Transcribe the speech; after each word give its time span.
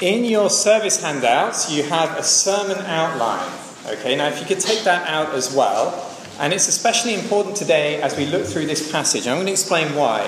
In 0.00 0.24
your 0.24 0.48
service 0.48 1.02
handouts, 1.02 1.70
you 1.70 1.82
have 1.82 2.16
a 2.16 2.22
sermon 2.22 2.78
outline. 2.86 3.52
Okay, 3.84 4.16
now 4.16 4.28
if 4.28 4.40
you 4.40 4.46
could 4.46 4.58
take 4.58 4.82
that 4.84 5.06
out 5.06 5.34
as 5.34 5.54
well. 5.54 6.10
And 6.38 6.54
it's 6.54 6.68
especially 6.68 7.12
important 7.12 7.54
today 7.54 8.00
as 8.00 8.16
we 8.16 8.24
look 8.24 8.46
through 8.46 8.64
this 8.64 8.90
passage. 8.90 9.26
I'm 9.26 9.34
going 9.34 9.44
to 9.44 9.52
explain 9.52 9.94
why. 9.94 10.22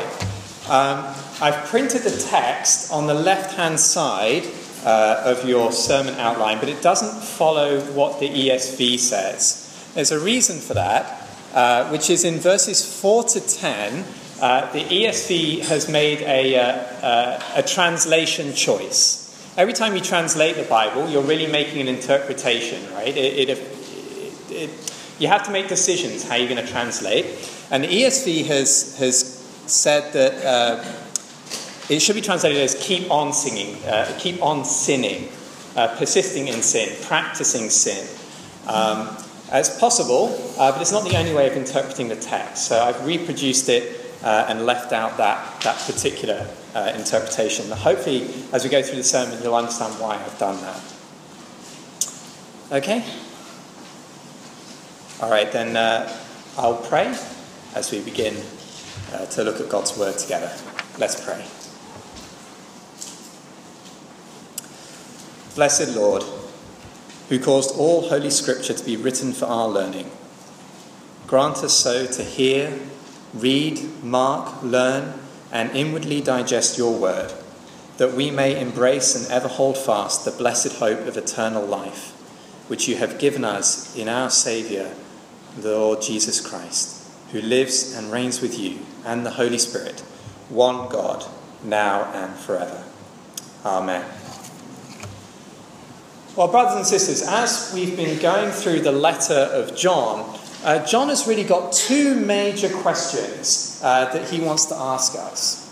Um, 0.69 1.15
I've 1.41 1.65
printed 1.71 2.03
the 2.03 2.11
text 2.11 2.93
on 2.93 3.07
the 3.07 3.15
left 3.15 3.57
hand 3.57 3.81
side 3.81 4.45
uh, 4.85 5.23
of 5.25 5.49
your 5.49 5.73
sermon 5.73 6.17
outline, 6.17 6.59
but 6.59 6.69
it 6.69 6.83
doesn't 6.83 7.23
follow 7.25 7.81
what 7.93 8.21
the 8.21 8.29
ESV 8.29 8.99
says. 8.99 9.91
There's 9.95 10.13
a 10.13 10.21
reason 10.21 10.59
for 10.59 10.75
that, 10.75 11.27
uh, 11.55 11.89
which 11.89 12.11
is 12.11 12.25
in 12.25 12.41
verses 12.41 13.01
4 13.01 13.25
to 13.25 13.41
10. 13.41 14.05
Uh, 14.39 14.71
the 14.73 14.81
ESV 14.81 15.61
has 15.61 15.89
made 15.89 16.21
a, 16.21 16.59
uh, 16.59 16.63
uh, 16.63 17.43
a 17.55 17.63
translation 17.63 18.53
choice. 18.53 19.22
Every 19.55 19.75
time 19.75 19.95
you 19.95 20.01
translate 20.01 20.57
the 20.57 20.63
Bible, 20.63 21.11
you're 21.11 21.23
really 21.23 21.47
making 21.47 21.83
an 21.83 21.89
interpretation, 21.89 22.83
right? 22.95 23.15
It, 23.15 23.51
it, 23.51 23.59
it, 24.49 24.93
you 25.19 25.29
have 25.29 25.43
to 25.43 25.51
make 25.51 25.69
decisions 25.69 26.27
how 26.27 26.37
you're 26.37 26.49
going 26.49 26.65
to 26.65 26.73
translate. 26.73 27.27
And 27.71 27.85
the 27.85 27.89
ESV 27.89 28.47
has, 28.47 28.97
has 28.99 29.19
said 29.67 30.11
that 30.15 30.45
uh, 30.47 30.85
it 31.91 32.01
should 32.01 32.15
be 32.15 32.23
translated 32.23 32.63
as 32.63 32.75
keep 32.83 33.11
on 33.11 33.35
singing, 33.35 33.77
uh, 33.85 34.17
keep 34.19 34.43
on 34.43 34.65
sinning, 34.65 35.29
uh, 35.77 35.97
persisting 35.99 36.49
in 36.49 36.63
sin, 36.63 36.97
practicing 37.03 37.69
sin. 37.69 38.07
Um, 38.67 39.15
it's 39.53 39.79
possible, 39.79 40.35
uh, 40.59 40.73
but 40.73 40.81
it's 40.81 40.93
not 40.93 41.05
the 41.05 41.19
only 41.19 41.35
way 41.35 41.47
of 41.47 41.59
interpreting 41.59 42.09
the 42.09 42.17
text. 42.17 42.69
So 42.69 42.83
I've 42.83 43.05
reproduced 43.05 43.69
it 43.69 44.02
uh, 44.23 44.47
and 44.49 44.67
left 44.67 44.93
out 44.93 45.17
that, 45.17 45.61
that 45.63 45.77
particular 45.87 46.47
uh, 46.75 46.93
interpretation. 46.95 47.71
Hopefully, 47.71 48.29
as 48.53 48.65
we 48.65 48.71
go 48.71 48.83
through 48.83 48.97
the 48.97 49.05
sermon, 49.05 49.39
you'll 49.43 49.55
understand 49.55 49.95
why 50.01 50.15
I've 50.15 50.39
done 50.39 50.61
that. 50.63 50.81
Okay? 52.73 53.05
All 55.21 55.31
right, 55.31 55.51
then 55.53 55.77
uh, 55.77 56.13
I'll 56.57 56.77
pray 56.77 57.17
as 57.75 57.91
we 57.91 58.01
begin 58.01 58.37
uh, 59.13 59.27
to 59.27 59.45
look 59.45 59.61
at 59.61 59.69
God's 59.69 59.97
Word 59.99 60.19
together. 60.19 60.51
Let's 60.99 61.25
pray. 61.25 61.45
Blessed 65.55 65.95
Lord, 65.95 66.25
who 67.29 67.39
caused 67.39 67.77
all 67.79 68.09
Holy 68.09 68.31
Scripture 68.31 68.73
to 68.73 68.85
be 68.85 68.97
written 68.97 69.33
for 69.33 69.45
our 69.47 69.69
learning, 69.69 70.11
grant 71.27 71.59
us 71.59 71.79
so 71.79 72.07
to 72.07 72.23
hear, 72.23 72.79
read, 73.35 73.81
mark, 74.03 74.63
learn, 74.63 75.15
and 75.51 75.71
inwardly 75.73 76.21
digest 76.21 76.79
your 76.79 76.99
word, 76.99 77.33
that 77.99 78.15
we 78.15 78.31
may 78.31 78.59
embrace 78.59 79.15
and 79.15 79.31
ever 79.31 79.49
hold 79.49 79.77
fast 79.77 80.25
the 80.25 80.31
blessed 80.31 80.79
hope 80.79 81.07
of 81.07 81.17
eternal 81.17 81.65
life, 81.65 82.11
which 82.69 82.89
you 82.89 82.97
have 82.97 83.19
given 83.19 83.45
us 83.45 83.95
in 83.97 84.09
our 84.09 84.31
Saviour, 84.31 84.91
the 85.59 85.77
Lord 85.77 86.01
Jesus 86.01 86.41
Christ, 86.41 87.07
who 87.33 87.41
lives 87.41 87.95
and 87.95 88.11
reigns 88.11 88.41
with 88.41 88.59
you 88.59 88.79
and 89.05 89.27
the 89.27 89.33
Holy 89.33 89.59
Spirit, 89.59 90.01
one 90.49 90.89
God, 90.89 91.25
now 91.63 92.05
and 92.15 92.35
forever. 92.35 92.85
Amen. 93.65 94.05
Well, 96.35 96.49
brothers 96.49 96.77
and 96.77 96.87
sisters, 96.87 97.23
as 97.29 97.73
we've 97.75 97.95
been 97.95 98.19
going 98.19 98.53
through 98.53 98.81
the 98.81 98.93
letter 98.93 99.35
of 99.35 99.77
John, 99.77 100.39
uh, 100.65 100.85
John 100.87 101.09
has 101.09 101.27
really 101.27 101.45
got 101.45 101.73
two 101.73 102.15
major 102.15 102.69
questions 102.69 103.81
uh, 103.83 104.13
that 104.13 104.29
he 104.29 104.41
wants 104.41 104.67
to 104.67 104.77
ask 104.77 105.15
us. 105.17 105.69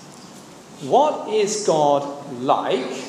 What 0.83 1.29
is 1.29 1.67
God 1.67 2.33
like? 2.41 3.05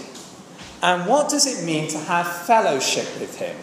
And 0.83 1.07
what 1.07 1.29
does 1.29 1.45
it 1.45 1.65
mean 1.65 1.87
to 1.89 1.97
have 1.97 2.27
fellowship 2.45 3.07
with 3.19 3.37
him? 3.37 3.55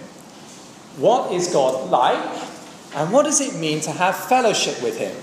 What 0.96 1.32
is 1.32 1.52
God 1.52 1.90
like? 1.90 2.48
And 2.94 3.12
what 3.12 3.24
does 3.24 3.40
it 3.40 3.58
mean 3.58 3.80
to 3.82 3.90
have 3.90 4.16
fellowship 4.16 4.82
with 4.82 4.98
him? 4.98 5.14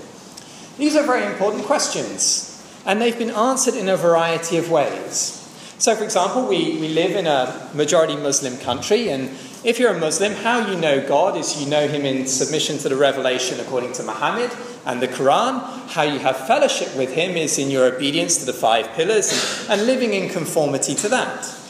These 0.78 0.96
are 0.96 1.04
very 1.04 1.26
important 1.26 1.64
questions, 1.64 2.62
and 2.86 3.02
they've 3.02 3.18
been 3.18 3.32
answered 3.32 3.76
in 3.76 3.90
a 3.90 3.98
variety 3.98 4.58
of 4.58 4.70
ways. 4.70 5.42
So, 5.78 5.96
for 5.96 6.04
example, 6.04 6.48
we, 6.48 6.78
we 6.80 6.90
live 6.90 7.16
in 7.16 7.28
a 7.28 7.70
majority 7.74 8.16
Muslim 8.16 8.58
country, 8.58 9.10
and 9.10 9.30
if 9.66 9.80
you're 9.80 9.94
a 9.94 10.00
Muslim, 10.00 10.34
how 10.34 10.72
you 10.72 10.80
know 10.80 11.06
God 11.06 11.36
is 11.36 11.60
you 11.60 11.68
know 11.68 11.88
Him 11.88 12.06
in 12.06 12.28
submission 12.28 12.78
to 12.78 12.90
the 12.90 12.96
revelation 12.96 13.60
according 13.60 13.94
to 13.94 14.04
Muhammad 14.04 14.52
and 14.86 15.02
the 15.02 15.08
Quran. 15.08 15.60
How 15.90 16.04
you 16.04 16.20
have 16.20 16.38
fellowship 16.46 16.96
with 16.96 17.14
Him 17.14 17.36
is 17.36 17.58
in 17.58 17.72
your 17.72 17.86
obedience 17.92 18.38
to 18.38 18.46
the 18.46 18.54
five 18.54 18.88
pillars 18.90 19.32
and, 19.68 19.80
and 19.80 19.88
living 19.88 20.14
in 20.14 20.30
conformity 20.30 20.94
to 20.96 21.10
that. 21.10 21.62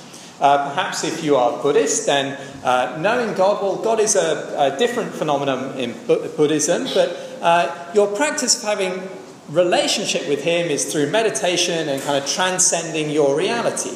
Uh, 0.41 0.69
perhaps 0.69 1.05
if 1.05 1.23
you 1.23 1.37
are 1.37 1.61
Buddhist, 1.63 2.05
then 2.05 2.37
uh, 2.65 2.97
knowing 2.99 3.33
God, 3.35 3.63
well, 3.63 3.77
God 3.77 4.01
is 4.01 4.17
a, 4.17 4.73
a 4.73 4.77
different 4.77 5.13
phenomenon 5.13 5.77
in 5.79 5.95
Buddhism, 6.05 6.83
but 6.93 7.17
uh, 7.41 7.91
your 7.93 8.13
practice 8.13 8.61
of 8.61 8.67
having 8.67 9.07
relationship 9.49 10.27
with 10.27 10.43
Him 10.43 10.67
is 10.67 10.91
through 10.91 11.11
meditation 11.11 11.87
and 11.87 12.01
kind 12.01 12.21
of 12.21 12.29
transcending 12.29 13.09
your 13.09 13.37
reality. 13.37 13.95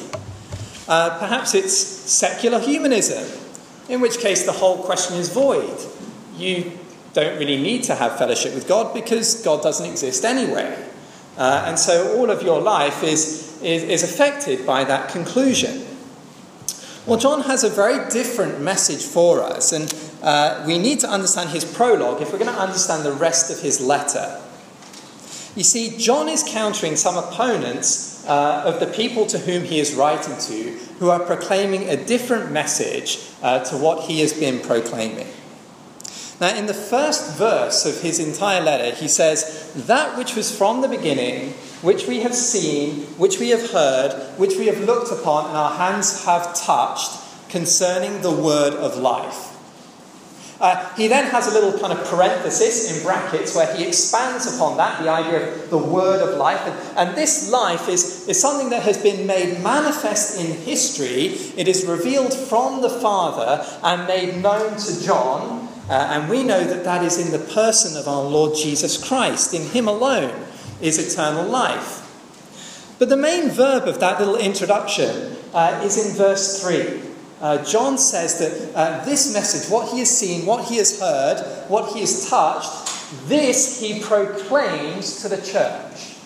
Uh, 0.88 1.18
perhaps 1.18 1.54
it's 1.54 1.76
secular 1.76 2.58
humanism, 2.58 3.39
in 3.90 4.00
which 4.00 4.18
case 4.18 4.46
the 4.46 4.52
whole 4.52 4.82
question 4.82 5.16
is 5.16 5.28
void. 5.28 5.78
You 6.36 6.72
don't 7.12 7.38
really 7.38 7.60
need 7.60 7.82
to 7.84 7.94
have 7.94 8.16
fellowship 8.16 8.54
with 8.54 8.68
God 8.68 8.94
because 8.94 9.42
God 9.42 9.62
doesn't 9.62 9.84
exist 9.90 10.24
anyway. 10.24 10.86
Uh, 11.36 11.64
and 11.66 11.78
so 11.78 12.16
all 12.16 12.30
of 12.30 12.42
your 12.42 12.60
life 12.60 13.02
is, 13.02 13.60
is, 13.62 13.82
is 13.82 14.02
affected 14.02 14.64
by 14.64 14.84
that 14.84 15.10
conclusion. 15.10 15.84
Well, 17.06 17.18
John 17.18 17.42
has 17.42 17.64
a 17.64 17.68
very 17.68 18.08
different 18.10 18.60
message 18.60 19.02
for 19.02 19.42
us, 19.42 19.72
and 19.72 19.92
uh, 20.22 20.62
we 20.66 20.78
need 20.78 21.00
to 21.00 21.08
understand 21.08 21.50
his 21.50 21.64
prologue 21.64 22.20
if 22.20 22.32
we're 22.32 22.38
going 22.38 22.54
to 22.54 22.60
understand 22.60 23.04
the 23.04 23.12
rest 23.12 23.50
of 23.50 23.60
his 23.60 23.80
letter. 23.80 24.40
You 25.56 25.64
see, 25.64 25.96
John 25.96 26.28
is 26.28 26.44
countering 26.46 26.94
some 26.96 27.16
opponents 27.16 28.09
uh, 28.30 28.62
of 28.64 28.78
the 28.78 28.86
people 28.86 29.26
to 29.26 29.38
whom 29.38 29.64
he 29.64 29.80
is 29.80 29.92
writing 29.92 30.36
to 30.38 30.70
who 31.00 31.10
are 31.10 31.18
proclaiming 31.18 31.88
a 31.88 31.96
different 31.96 32.52
message 32.52 33.18
uh, 33.42 33.58
to 33.64 33.76
what 33.76 34.04
he 34.04 34.20
has 34.20 34.32
been 34.32 34.60
proclaiming. 34.60 35.26
Now, 36.40 36.54
in 36.54 36.66
the 36.66 36.74
first 36.74 37.36
verse 37.36 37.84
of 37.84 38.00
his 38.00 38.20
entire 38.20 38.60
letter, 38.62 38.94
he 38.94 39.08
says, 39.08 39.72
That 39.74 40.16
which 40.16 40.36
was 40.36 40.56
from 40.56 40.80
the 40.80 40.88
beginning, 40.88 41.54
which 41.82 42.06
we 42.06 42.20
have 42.20 42.34
seen, 42.34 43.02
which 43.18 43.40
we 43.40 43.48
have 43.50 43.72
heard, 43.72 44.12
which 44.38 44.56
we 44.56 44.66
have 44.66 44.78
looked 44.78 45.10
upon, 45.10 45.48
and 45.48 45.56
our 45.56 45.72
hands 45.72 46.24
have 46.24 46.54
touched, 46.54 47.10
concerning 47.48 48.22
the 48.22 48.30
word 48.30 48.74
of 48.74 48.96
life. 48.96 49.49
Uh, 50.60 50.94
he 50.94 51.08
then 51.08 51.24
has 51.30 51.46
a 51.46 51.58
little 51.58 51.78
kind 51.80 51.90
of 51.90 52.06
parenthesis 52.06 52.94
in 52.94 53.02
brackets 53.02 53.56
where 53.56 53.74
he 53.74 53.86
expands 53.86 54.54
upon 54.54 54.76
that, 54.76 55.02
the 55.02 55.08
idea 55.08 55.54
of 55.54 55.70
the 55.70 55.78
word 55.78 56.20
of 56.20 56.36
life. 56.36 56.60
And, 56.66 56.98
and, 56.98 57.16
this 57.16 57.50
life 57.50 57.88
is, 57.88 58.28
is 58.28 58.38
something 58.38 58.68
that 58.68 58.82
has 58.82 59.02
been 59.02 59.26
made 59.26 59.62
manifest 59.62 60.38
in 60.38 60.52
history. 60.52 61.28
It 61.56 61.66
is 61.66 61.86
revealed 61.86 62.34
from 62.34 62.82
the 62.82 62.90
Father 62.90 63.64
and 63.82 64.06
made 64.06 64.42
known 64.42 64.76
to 64.76 65.02
John. 65.02 65.66
Uh, 65.88 65.92
and 65.92 66.28
we 66.28 66.44
know 66.44 66.62
that 66.62 66.84
that 66.84 67.02
is 67.02 67.18
in 67.18 67.32
the 67.32 67.52
person 67.52 67.98
of 67.98 68.06
our 68.06 68.22
Lord 68.22 68.54
Jesus 68.54 69.02
Christ. 69.02 69.54
In 69.54 69.62
him 69.62 69.88
alone 69.88 70.44
is 70.82 70.98
eternal 70.98 71.44
life. 71.48 72.06
But 72.98 73.08
the 73.08 73.16
main 73.16 73.48
verb 73.48 73.88
of 73.88 73.98
that 74.00 74.18
little 74.18 74.36
introduction 74.36 75.36
uh, 75.54 75.80
is 75.82 75.96
in 75.96 76.14
verse 76.14 76.62
3. 76.62 77.09
Uh, 77.40 77.64
John 77.64 77.96
says 77.96 78.38
that 78.38 78.74
uh, 78.74 79.04
this 79.04 79.32
message, 79.32 79.70
what 79.70 79.90
he 79.90 80.00
has 80.00 80.10
seen, 80.10 80.44
what 80.44 80.66
he 80.66 80.76
has 80.76 81.00
heard, 81.00 81.42
what 81.68 81.94
he 81.94 82.00
has 82.00 82.28
touched, 82.28 83.28
this 83.28 83.80
he 83.80 84.00
proclaims 84.00 85.22
to 85.22 85.28
the 85.28 85.40
church. 85.40 86.16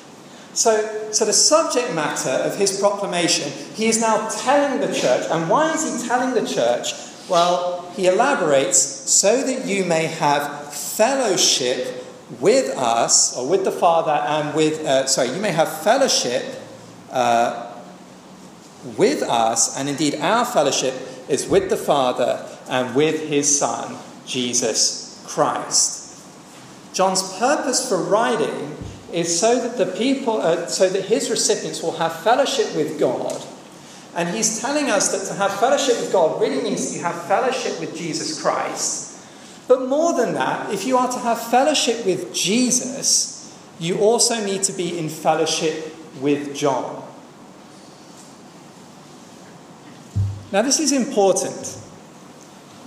So, 0.54 1.10
so 1.12 1.24
the 1.24 1.32
subject 1.32 1.94
matter 1.94 2.30
of 2.30 2.56
his 2.56 2.78
proclamation, 2.78 3.50
he 3.74 3.86
is 3.86 4.00
now 4.00 4.28
telling 4.28 4.80
the 4.80 4.92
church. 4.92 5.26
And 5.30 5.48
why 5.48 5.72
is 5.72 6.02
he 6.02 6.08
telling 6.08 6.34
the 6.34 6.48
church? 6.48 6.92
Well, 7.28 7.90
he 7.96 8.06
elaborates 8.06 8.78
so 8.78 9.42
that 9.42 9.66
you 9.66 9.84
may 9.84 10.06
have 10.06 10.72
fellowship 10.74 12.04
with 12.40 12.70
us, 12.76 13.36
or 13.36 13.48
with 13.48 13.64
the 13.64 13.72
Father, 13.72 14.12
and 14.12 14.54
with, 14.54 14.84
uh, 14.84 15.06
sorry, 15.06 15.30
you 15.30 15.40
may 15.40 15.52
have 15.52 15.82
fellowship 15.82 16.42
uh, 17.10 17.63
with 18.96 19.22
us, 19.22 19.76
and 19.76 19.88
indeed 19.88 20.16
our 20.16 20.44
fellowship 20.44 20.94
is 21.28 21.48
with 21.48 21.70
the 21.70 21.76
Father 21.76 22.46
and 22.68 22.94
with 22.94 23.28
his 23.28 23.58
Son, 23.58 23.96
Jesus 24.26 25.24
Christ. 25.26 26.22
John's 26.92 27.36
purpose 27.38 27.88
for 27.88 27.98
writing 27.98 28.76
is 29.12 29.40
so 29.40 29.60
that 29.60 29.78
the 29.78 29.92
people, 29.96 30.40
uh, 30.40 30.66
so 30.66 30.88
that 30.88 31.06
his 31.06 31.30
recipients 31.30 31.82
will 31.82 31.96
have 31.98 32.20
fellowship 32.20 32.74
with 32.76 32.98
God. 32.98 33.42
And 34.16 34.28
he's 34.28 34.60
telling 34.60 34.90
us 34.90 35.10
that 35.10 35.32
to 35.32 35.38
have 35.38 35.58
fellowship 35.58 36.00
with 36.00 36.12
God 36.12 36.40
really 36.40 36.62
means 36.62 36.94
you 36.94 37.02
have 37.02 37.26
fellowship 37.26 37.80
with 37.80 37.96
Jesus 37.96 38.40
Christ. 38.40 39.18
But 39.66 39.88
more 39.88 40.12
than 40.12 40.34
that, 40.34 40.72
if 40.72 40.86
you 40.86 40.96
are 40.98 41.10
to 41.10 41.18
have 41.18 41.40
fellowship 41.40 42.04
with 42.06 42.32
Jesus, 42.32 43.52
you 43.80 43.98
also 43.98 44.44
need 44.44 44.62
to 44.64 44.72
be 44.72 44.98
in 44.98 45.08
fellowship 45.08 45.96
with 46.20 46.54
John. 46.54 47.03
Now, 50.54 50.62
this 50.62 50.78
is 50.78 50.92
important 50.92 51.76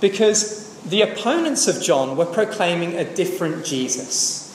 because 0.00 0.74
the 0.84 1.02
opponents 1.02 1.68
of 1.68 1.82
John 1.82 2.16
were 2.16 2.24
proclaiming 2.24 2.94
a 2.94 3.04
different 3.04 3.62
Jesus. 3.66 4.46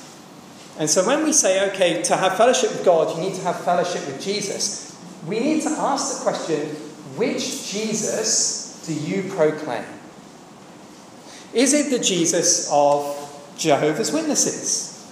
And 0.79 0.89
so 0.89 1.05
when 1.05 1.23
we 1.23 1.31
say, 1.31 1.69
okay, 1.69 2.01
to 2.01 2.15
have 2.17 2.37
fellowship 2.37 2.71
with 2.71 2.83
God, 2.83 3.15
you 3.15 3.21
need 3.21 3.35
to 3.35 3.41
have 3.41 3.63
fellowship 3.63 4.03
with 4.07 4.19
Jesus, 4.19 4.99
we 5.27 5.39
need 5.39 5.61
to 5.61 5.69
ask 5.69 6.17
the 6.17 6.23
question 6.23 6.69
which 7.15 7.71
Jesus 7.71 8.83
do 8.87 8.95
you 8.95 9.31
proclaim? 9.31 9.85
Is 11.53 11.75
it 11.75 11.95
the 11.95 12.03
Jesus 12.03 12.67
of 12.71 13.53
Jehovah's 13.59 14.11
Witnesses? 14.11 15.07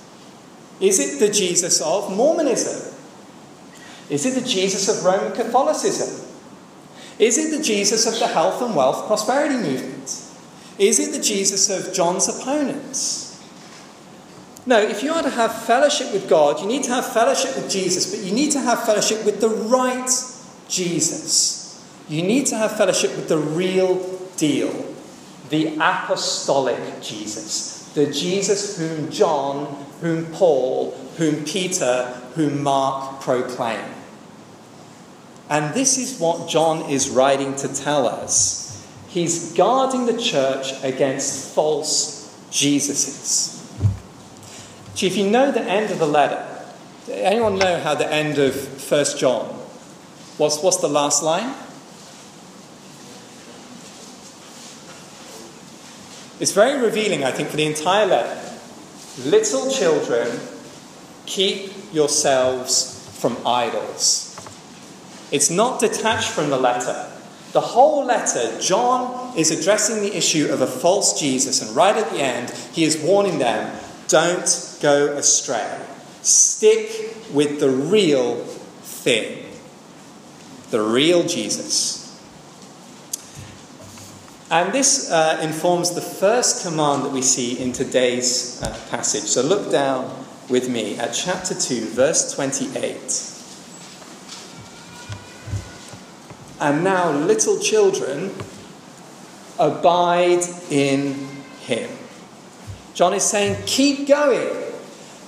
Is 0.80 1.00
it 1.00 1.20
the 1.20 1.32
Jesus 1.32 1.80
of 1.82 2.10
Mormonism? 2.18 2.96
Is 4.10 4.26
it 4.26 4.42
the 4.42 4.50
Jesus 4.50 4.90
of 4.90 5.06
Roman 5.06 5.34
Catholicism? 5.34 6.31
Is 7.22 7.38
it 7.38 7.56
the 7.56 7.64
Jesus 7.64 8.08
of 8.08 8.18
the 8.18 8.28
health 8.28 8.64
and 8.64 8.76
wealth 8.76 9.06
prosperity 9.06 9.56
movement? 9.56 10.28
Is 10.80 11.00
it 11.00 11.12
the 11.16 11.22
Jesus 11.22 11.70
of 11.70 11.94
John's 11.94 12.28
opponents? 12.28 13.40
No, 14.66 14.80
if 14.80 15.04
you 15.04 15.14
are 15.14 15.22
to 15.22 15.30
have 15.30 15.64
fellowship 15.64 16.12
with 16.14 16.28
God, 16.28 16.60
you 16.60 16.66
need 16.66 16.84
to 16.86 16.90
have 16.90 17.06
fellowship 17.06 17.56
with 17.56 17.70
Jesus, 17.70 18.10
but 18.10 18.26
you 18.26 18.34
need 18.34 18.52
to 18.54 18.60
have 18.60 18.84
fellowship 18.86 19.24
with 19.24 19.40
the 19.40 19.50
right 19.50 20.10
Jesus. 20.68 21.86
You 22.10 22.24
need 22.24 22.48
to 22.48 22.58
have 22.58 22.76
fellowship 22.76 23.16
with 23.16 23.30
the 23.30 23.38
real 23.38 24.18
deal, 24.38 24.96
the 25.50 25.76
apostolic 25.76 27.04
Jesus, 27.04 27.88
the 27.94 28.12
Jesus 28.12 28.80
whom 28.80 29.12
John, 29.12 29.66
whom 30.02 30.26
Paul, 30.34 30.92
whom 31.18 31.46
Peter, 31.46 32.06
whom 32.34 32.64
Mark 32.64 33.22
proclaim. 33.22 34.01
And 35.52 35.74
this 35.74 35.98
is 35.98 36.18
what 36.18 36.48
John 36.48 36.90
is 36.90 37.10
writing 37.10 37.56
to 37.58 37.68
tell 37.68 38.08
us. 38.08 38.88
He's 39.10 39.52
guarding 39.52 40.06
the 40.06 40.18
church 40.18 40.72
against 40.82 41.54
false 41.54 42.34
Jesuses. 42.50 43.60
if 45.04 45.18
you 45.18 45.30
know 45.30 45.52
the 45.52 45.62
end 45.62 45.92
of 45.92 46.00
the 46.00 46.08
letter, 46.08 46.48
anyone 47.10 47.60
know 47.60 47.82
how 47.82 47.96
the 47.96 48.10
end 48.10 48.38
of 48.38 48.56
1 48.90 49.06
John? 49.18 49.46
What's, 50.38 50.64
what's 50.64 50.78
the 50.78 50.88
last 50.88 51.22
line? 51.22 51.54
It's 56.40 56.54
very 56.54 56.82
revealing, 56.82 57.26
I 57.26 57.32
think, 57.32 57.50
for 57.50 57.58
the 57.58 57.66
entire 57.66 58.06
letter. 58.06 58.58
Little 59.26 59.70
children, 59.70 60.40
keep 61.26 61.74
yourselves 61.92 63.06
from 63.20 63.36
idols. 63.46 64.31
It's 65.32 65.50
not 65.50 65.80
detached 65.80 66.30
from 66.30 66.50
the 66.50 66.58
letter. 66.58 67.10
The 67.54 67.62
whole 67.62 68.06
letter, 68.06 68.60
John 68.62 69.38
is 69.38 69.52
addressing 69.52 70.02
the 70.02 70.16
issue 70.16 70.48
of 70.52 70.62
a 70.62 70.68
false 70.68 71.20
Jesus, 71.20 71.62
and 71.62 71.76
right 71.76 71.96
at 71.96 72.10
the 72.12 72.22
end, 72.22 72.50
he 72.72 72.84
is 72.84 72.98
warning 72.98 73.40
them 73.40 73.78
don't 74.08 74.78
go 74.82 75.14
astray. 75.16 75.80
Stick 76.22 77.16
with 77.34 77.60
the 77.60 77.70
real 77.70 78.44
thing, 78.84 79.46
the 80.70 80.82
real 80.82 81.24
Jesus. 81.24 81.98
And 84.50 84.74
this 84.74 85.10
uh, 85.10 85.40
informs 85.42 85.92
the 85.92 86.02
first 86.02 86.68
command 86.68 87.06
that 87.06 87.12
we 87.12 87.22
see 87.22 87.58
in 87.58 87.72
today's 87.72 88.62
uh, 88.62 88.78
passage. 88.90 89.24
So 89.24 89.42
look 89.42 89.72
down 89.72 90.26
with 90.50 90.68
me 90.70 90.98
at 90.98 91.14
chapter 91.14 91.56
2, 91.56 91.86
verse 91.88 92.34
28. 92.36 93.41
And 96.62 96.84
now, 96.84 97.12
little 97.12 97.60
children, 97.60 98.32
abide 99.58 100.44
in 100.70 101.16
him. 101.62 101.90
John 102.94 103.14
is 103.14 103.24
saying, 103.24 103.64
keep 103.66 104.08
going. 104.08 104.58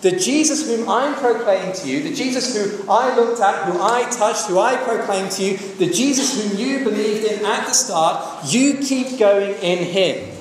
The 0.02 0.12
Jesus 0.12 0.68
whom 0.68 0.88
I'm 0.88 1.16
proclaiming 1.16 1.74
to 1.76 1.88
you, 1.88 2.04
the 2.04 2.14
Jesus 2.14 2.56
who 2.56 2.92
I 2.92 3.16
looked 3.16 3.42
at, 3.42 3.66
who 3.66 3.82
I 3.82 4.08
touched, 4.12 4.48
who 4.48 4.60
I 4.60 4.76
proclaimed 4.76 5.32
to 5.32 5.44
you, 5.44 5.58
the 5.58 5.90
Jesus 5.90 6.36
whom 6.40 6.60
you 6.60 6.84
believed 6.84 7.26
in 7.26 7.46
at 7.46 7.66
the 7.66 7.74
start, 7.74 8.46
you 8.46 8.76
keep 8.76 9.18
going 9.18 9.56
in 9.56 9.80
him. 9.86 10.38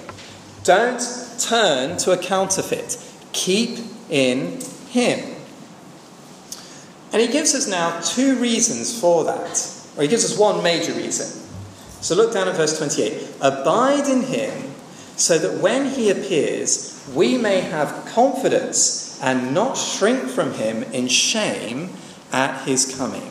Don't 0.65 1.01
turn 1.39 1.97
to 1.99 2.11
a 2.11 2.19
counterfeit. 2.19 2.99
Keep 3.33 3.79
in 4.11 4.61
him. 4.91 5.37
And 7.13 7.23
he 7.23 7.29
gives 7.29 7.55
us 7.55 7.69
now 7.69 8.01
two 8.01 8.37
reasons 8.37 9.01
for 9.01 9.25
that. 9.25 9.82
He 9.99 10.09
gives 10.09 10.25
us 10.25 10.39
one 10.39 10.63
major 10.63 10.93
reason. 10.93 11.41
So 12.01 12.15
look 12.15 12.33
down 12.33 12.49
at 12.49 12.57
verse 12.57 12.77
28. 12.79 13.37
Abide 13.41 14.09
in 14.09 14.23
him, 14.23 14.71
so 15.17 15.39
that 15.39 15.61
when 15.61 15.91
he 15.91 16.11
appears, 16.11 17.07
we 17.15 17.39
may 17.39 17.61
have 17.61 18.07
confidence 18.07 19.21
and 19.23 19.55
not 19.55 19.75
shrink 19.75 20.29
from 20.29 20.55
him 20.55 20.83
in 20.85 21.09
shame 21.09 21.91
at 22.33 22.65
his 22.65 22.97
coming. 22.97 23.31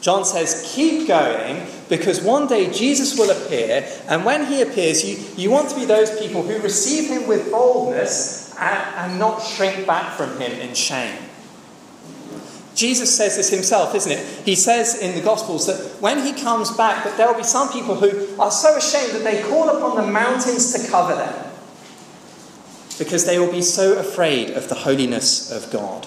John 0.00 0.24
says, 0.24 0.72
keep 0.74 1.08
going 1.08 1.66
because 1.88 2.22
one 2.22 2.46
day 2.46 2.70
Jesus 2.70 3.18
will 3.18 3.30
appear, 3.30 3.86
and 4.08 4.24
when 4.24 4.46
he 4.46 4.62
appears, 4.62 5.04
you, 5.04 5.18
you 5.36 5.50
want 5.50 5.68
to 5.70 5.74
be 5.74 5.84
those 5.84 6.16
people 6.20 6.42
who 6.42 6.58
receive 6.60 7.10
him 7.10 7.26
with 7.26 7.50
boldness 7.50 8.54
and, 8.58 8.94
and 8.96 9.18
not 9.18 9.40
shrink 9.40 9.86
back 9.86 10.16
from 10.16 10.30
him 10.38 10.52
in 10.60 10.74
shame. 10.74 11.25
Jesus 12.76 13.16
says 13.16 13.36
this 13.36 13.48
himself, 13.48 13.94
isn't 13.94 14.12
it? 14.12 14.24
He 14.44 14.54
says 14.54 14.96
in 15.00 15.14
the 15.14 15.22
Gospels 15.22 15.66
that 15.66 16.00
when 16.02 16.22
he 16.22 16.34
comes 16.34 16.70
back, 16.76 17.04
that 17.04 17.16
there 17.16 17.26
will 17.26 17.38
be 17.38 17.42
some 17.42 17.72
people 17.72 17.94
who 17.94 18.38
are 18.38 18.50
so 18.50 18.76
ashamed 18.76 19.12
that 19.12 19.24
they 19.24 19.42
call 19.42 19.70
upon 19.70 19.96
the 19.96 20.12
mountains 20.12 20.72
to 20.74 20.90
cover 20.90 21.14
them. 21.14 21.52
Because 22.98 23.24
they 23.24 23.38
will 23.38 23.50
be 23.50 23.62
so 23.62 23.98
afraid 23.98 24.50
of 24.50 24.68
the 24.68 24.74
holiness 24.74 25.50
of 25.50 25.72
God. 25.72 26.06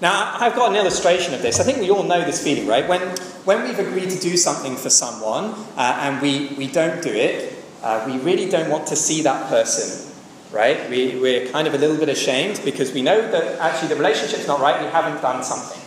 Now, 0.00 0.36
I've 0.38 0.54
got 0.54 0.70
an 0.70 0.76
illustration 0.76 1.34
of 1.34 1.42
this. 1.42 1.58
I 1.58 1.64
think 1.64 1.78
we 1.78 1.90
all 1.90 2.04
know 2.04 2.24
this 2.24 2.42
feeling, 2.42 2.68
right? 2.68 2.88
When, 2.88 3.00
when 3.44 3.64
we've 3.64 3.78
agreed 3.78 4.10
to 4.10 4.20
do 4.20 4.36
something 4.36 4.76
for 4.76 4.90
someone 4.90 5.46
uh, 5.76 5.98
and 6.00 6.22
we, 6.22 6.54
we 6.56 6.68
don't 6.68 7.02
do 7.02 7.10
it, 7.10 7.56
uh, 7.82 8.04
we 8.06 8.18
really 8.18 8.48
don't 8.48 8.70
want 8.70 8.86
to 8.88 8.96
see 8.96 9.22
that 9.22 9.48
person 9.48 10.07
right? 10.52 10.88
We, 10.88 11.18
we're 11.18 11.48
kind 11.48 11.68
of 11.68 11.74
a 11.74 11.78
little 11.78 11.96
bit 11.96 12.08
ashamed 12.08 12.60
because 12.64 12.92
we 12.92 13.02
know 13.02 13.20
that 13.30 13.58
actually 13.58 13.88
the 13.88 13.96
relationship's 13.96 14.46
not 14.46 14.60
right, 14.60 14.82
we 14.82 14.90
haven't 14.90 15.20
done 15.20 15.42
something. 15.42 15.82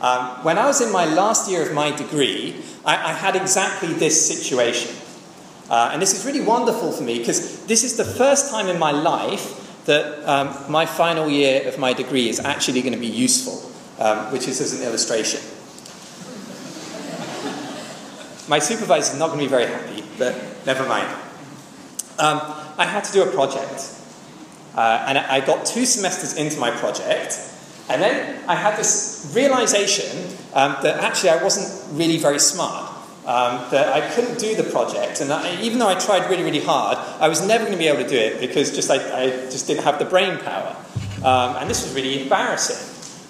Um, 0.00 0.44
when 0.44 0.58
I 0.58 0.66
was 0.66 0.80
in 0.80 0.92
my 0.92 1.06
last 1.06 1.50
year 1.50 1.62
of 1.62 1.72
my 1.72 1.90
degree, 1.90 2.62
I, 2.84 2.94
I 2.94 3.12
had 3.12 3.36
exactly 3.36 3.92
this 3.94 4.26
situation. 4.26 4.94
Uh, 5.70 5.90
and 5.92 6.02
this 6.02 6.14
is 6.14 6.26
really 6.26 6.44
wonderful 6.44 6.92
for 6.92 7.02
me 7.02 7.18
because 7.18 7.64
this 7.66 7.84
is 7.84 7.96
the 7.96 8.04
first 8.04 8.50
time 8.50 8.68
in 8.68 8.78
my 8.78 8.90
life 8.90 9.84
that 9.86 10.22
um, 10.28 10.54
my 10.70 10.86
final 10.86 11.28
year 11.28 11.66
of 11.66 11.78
my 11.78 11.92
degree 11.92 12.28
is 12.28 12.40
actually 12.40 12.82
going 12.82 12.92
to 12.92 13.00
be 13.00 13.06
useful, 13.06 13.70
um, 13.98 14.32
which 14.32 14.46
is 14.46 14.60
as 14.60 14.78
an 14.78 14.86
illustration. 14.86 15.40
my 18.48 18.58
supervisor 18.58 19.14
is 19.14 19.18
not 19.18 19.28
going 19.28 19.38
to 19.38 19.44
be 19.44 19.48
very 19.48 19.66
happy, 19.66 20.04
but 20.18 20.34
never 20.66 20.86
mind. 20.86 21.08
Um, 22.18 22.63
I 22.78 22.86
had 22.86 23.04
to 23.04 23.12
do 23.12 23.22
a 23.22 23.30
project. 23.30 23.92
Uh, 24.74 25.04
and 25.06 25.18
I 25.18 25.44
got 25.44 25.66
two 25.66 25.86
semesters 25.86 26.36
into 26.36 26.58
my 26.58 26.70
project, 26.72 27.38
and 27.88 28.02
then 28.02 28.42
I 28.48 28.56
had 28.56 28.76
this 28.76 29.32
realization 29.34 30.36
um, 30.52 30.76
that 30.82 30.98
actually 31.04 31.30
I 31.30 31.42
wasn't 31.42 31.96
really 31.96 32.18
very 32.18 32.40
smart. 32.40 32.90
Um, 33.26 33.64
that 33.70 33.90
I 33.94 34.06
couldn't 34.10 34.38
do 34.38 34.54
the 34.54 34.64
project, 34.64 35.22
and 35.22 35.32
I, 35.32 35.58
even 35.62 35.78
though 35.78 35.88
I 35.88 35.94
tried 35.94 36.28
really, 36.28 36.42
really 36.42 36.60
hard, 36.60 36.98
I 37.20 37.28
was 37.28 37.46
never 37.46 37.64
going 37.64 37.72
to 37.72 37.78
be 37.78 37.88
able 37.88 38.02
to 38.02 38.08
do 38.08 38.18
it 38.18 38.38
because 38.38 38.74
just 38.74 38.90
I, 38.90 38.96
I 38.96 39.30
just 39.48 39.66
didn't 39.66 39.84
have 39.84 39.98
the 39.98 40.04
brain 40.04 40.36
power. 40.40 40.76
Um, 41.24 41.56
and 41.56 41.70
this 41.70 41.82
was 41.84 41.94
really 41.94 42.24
embarrassing. 42.24 42.76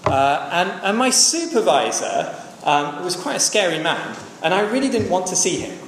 Uh, 0.05 0.51
and, 0.53 0.71
and 0.83 0.99
my 0.99 1.11
supervisor 1.11 2.35
um, 2.65 3.05
was 3.05 3.15
quite 3.15 3.37
a 3.37 3.41
scary 3.41 3.79
man, 3.79 4.17
and 4.43 4.53
I 4.53 4.63
really 4.63 4.89
didn't 4.89 5.11
want 5.11 5.29
to 5.29 5.37
see 5.37 5.61
him. 5.61 5.79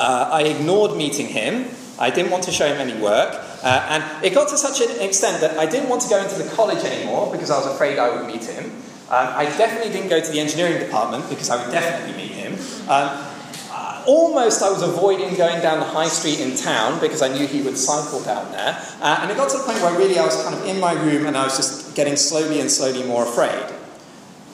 Uh, 0.00 0.30
I 0.32 0.42
ignored 0.42 0.96
meeting 0.96 1.28
him. 1.28 1.66
I 1.98 2.10
didn't 2.10 2.30
want 2.30 2.44
to 2.44 2.52
show 2.52 2.66
him 2.66 2.80
any 2.80 3.00
work. 3.00 3.34
Uh, 3.62 3.86
and 3.90 4.24
it 4.24 4.34
got 4.34 4.48
to 4.50 4.56
such 4.56 4.80
an 4.80 5.00
extent 5.00 5.40
that 5.40 5.58
I 5.58 5.66
didn't 5.66 5.88
want 5.88 6.02
to 6.02 6.08
go 6.08 6.22
into 6.22 6.40
the 6.40 6.48
college 6.50 6.84
anymore 6.84 7.32
because 7.32 7.50
I 7.50 7.58
was 7.58 7.66
afraid 7.66 7.98
I 7.98 8.16
would 8.16 8.26
meet 8.26 8.44
him. 8.44 8.66
Um, 9.10 9.28
I 9.34 9.44
definitely 9.56 9.90
didn't 9.90 10.10
go 10.10 10.20
to 10.20 10.30
the 10.30 10.38
engineering 10.38 10.78
department 10.78 11.28
because 11.28 11.50
I 11.50 11.56
would 11.64 11.72
definitely 11.72 12.22
meet 12.22 12.32
him. 12.32 12.52
Um, 12.88 13.24
uh, 13.70 14.04
almost 14.06 14.62
I 14.62 14.70
was 14.70 14.82
avoiding 14.82 15.34
going 15.34 15.60
down 15.62 15.80
the 15.80 15.86
high 15.86 16.08
street 16.08 16.40
in 16.40 16.56
town 16.56 17.00
because 17.00 17.22
I 17.22 17.28
knew 17.28 17.46
he 17.46 17.62
would 17.62 17.78
cycle 17.78 18.22
down 18.22 18.52
there. 18.52 18.78
Uh, 19.00 19.18
and 19.22 19.30
it 19.30 19.36
got 19.36 19.50
to 19.50 19.58
the 19.58 19.64
point 19.64 19.80
where 19.80 19.96
really 19.98 20.18
I 20.18 20.24
was 20.24 20.42
kind 20.42 20.54
of 20.54 20.64
in 20.66 20.78
my 20.78 20.92
room 20.92 21.26
and 21.26 21.36
I 21.36 21.44
was 21.44 21.56
just 21.56 21.96
getting 21.96 22.16
slowly 22.16 22.60
and 22.60 22.70
slowly 22.70 23.02
more 23.02 23.24
afraid. 23.24 23.64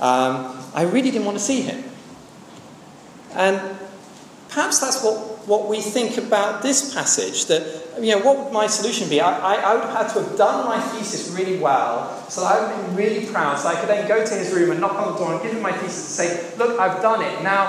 Um, 0.01 0.57
I 0.75 0.83
really 0.83 1.11
didn't 1.11 1.25
want 1.25 1.39
to 1.39 1.45
see 1.45 1.63
him. 1.63 1.85
And 3.33 3.61
perhaps 4.49 4.79
that's 4.79 5.03
what 5.03 5.34
what 5.47 5.69
we 5.69 5.81
think 5.81 6.17
about 6.17 6.63
this 6.63 6.95
passage. 6.95 7.47
That, 7.47 7.63
you 8.01 8.13
know, 8.13 8.25
what 8.25 8.39
would 8.39 8.53
my 8.53 8.67
solution 8.67 9.09
be? 9.09 9.21
I, 9.21 9.31
I, 9.31 9.55
I 9.55 9.75
would 9.75 9.85
have 9.85 9.97
had 9.97 10.09
to 10.15 10.23
have 10.23 10.39
done 10.39 10.65
my 10.67 10.81
thesis 10.81 11.31
really 11.31 11.59
well, 11.59 12.29
so 12.29 12.45
I 12.45 12.61
would 12.61 12.71
have 12.71 12.87
been 12.87 12.97
really 12.97 13.27
proud, 13.27 13.59
so 13.59 13.69
I 13.69 13.77
could 13.77 13.89
then 13.89 14.09
go 14.09 14.25
to 14.25 14.35
his 14.35 14.53
room 14.53 14.71
and 14.71 14.81
knock 14.81 14.95
on 14.95 15.13
the 15.13 15.19
door 15.19 15.35
and 15.35 15.43
give 15.43 15.53
him 15.53 15.63
my 15.63 15.73
thesis 15.73 16.19
and 16.19 16.29
say, 16.29 16.57
Look, 16.57 16.79
I've 16.79 17.03
done 17.03 17.23
it. 17.23 17.43
Now, 17.43 17.67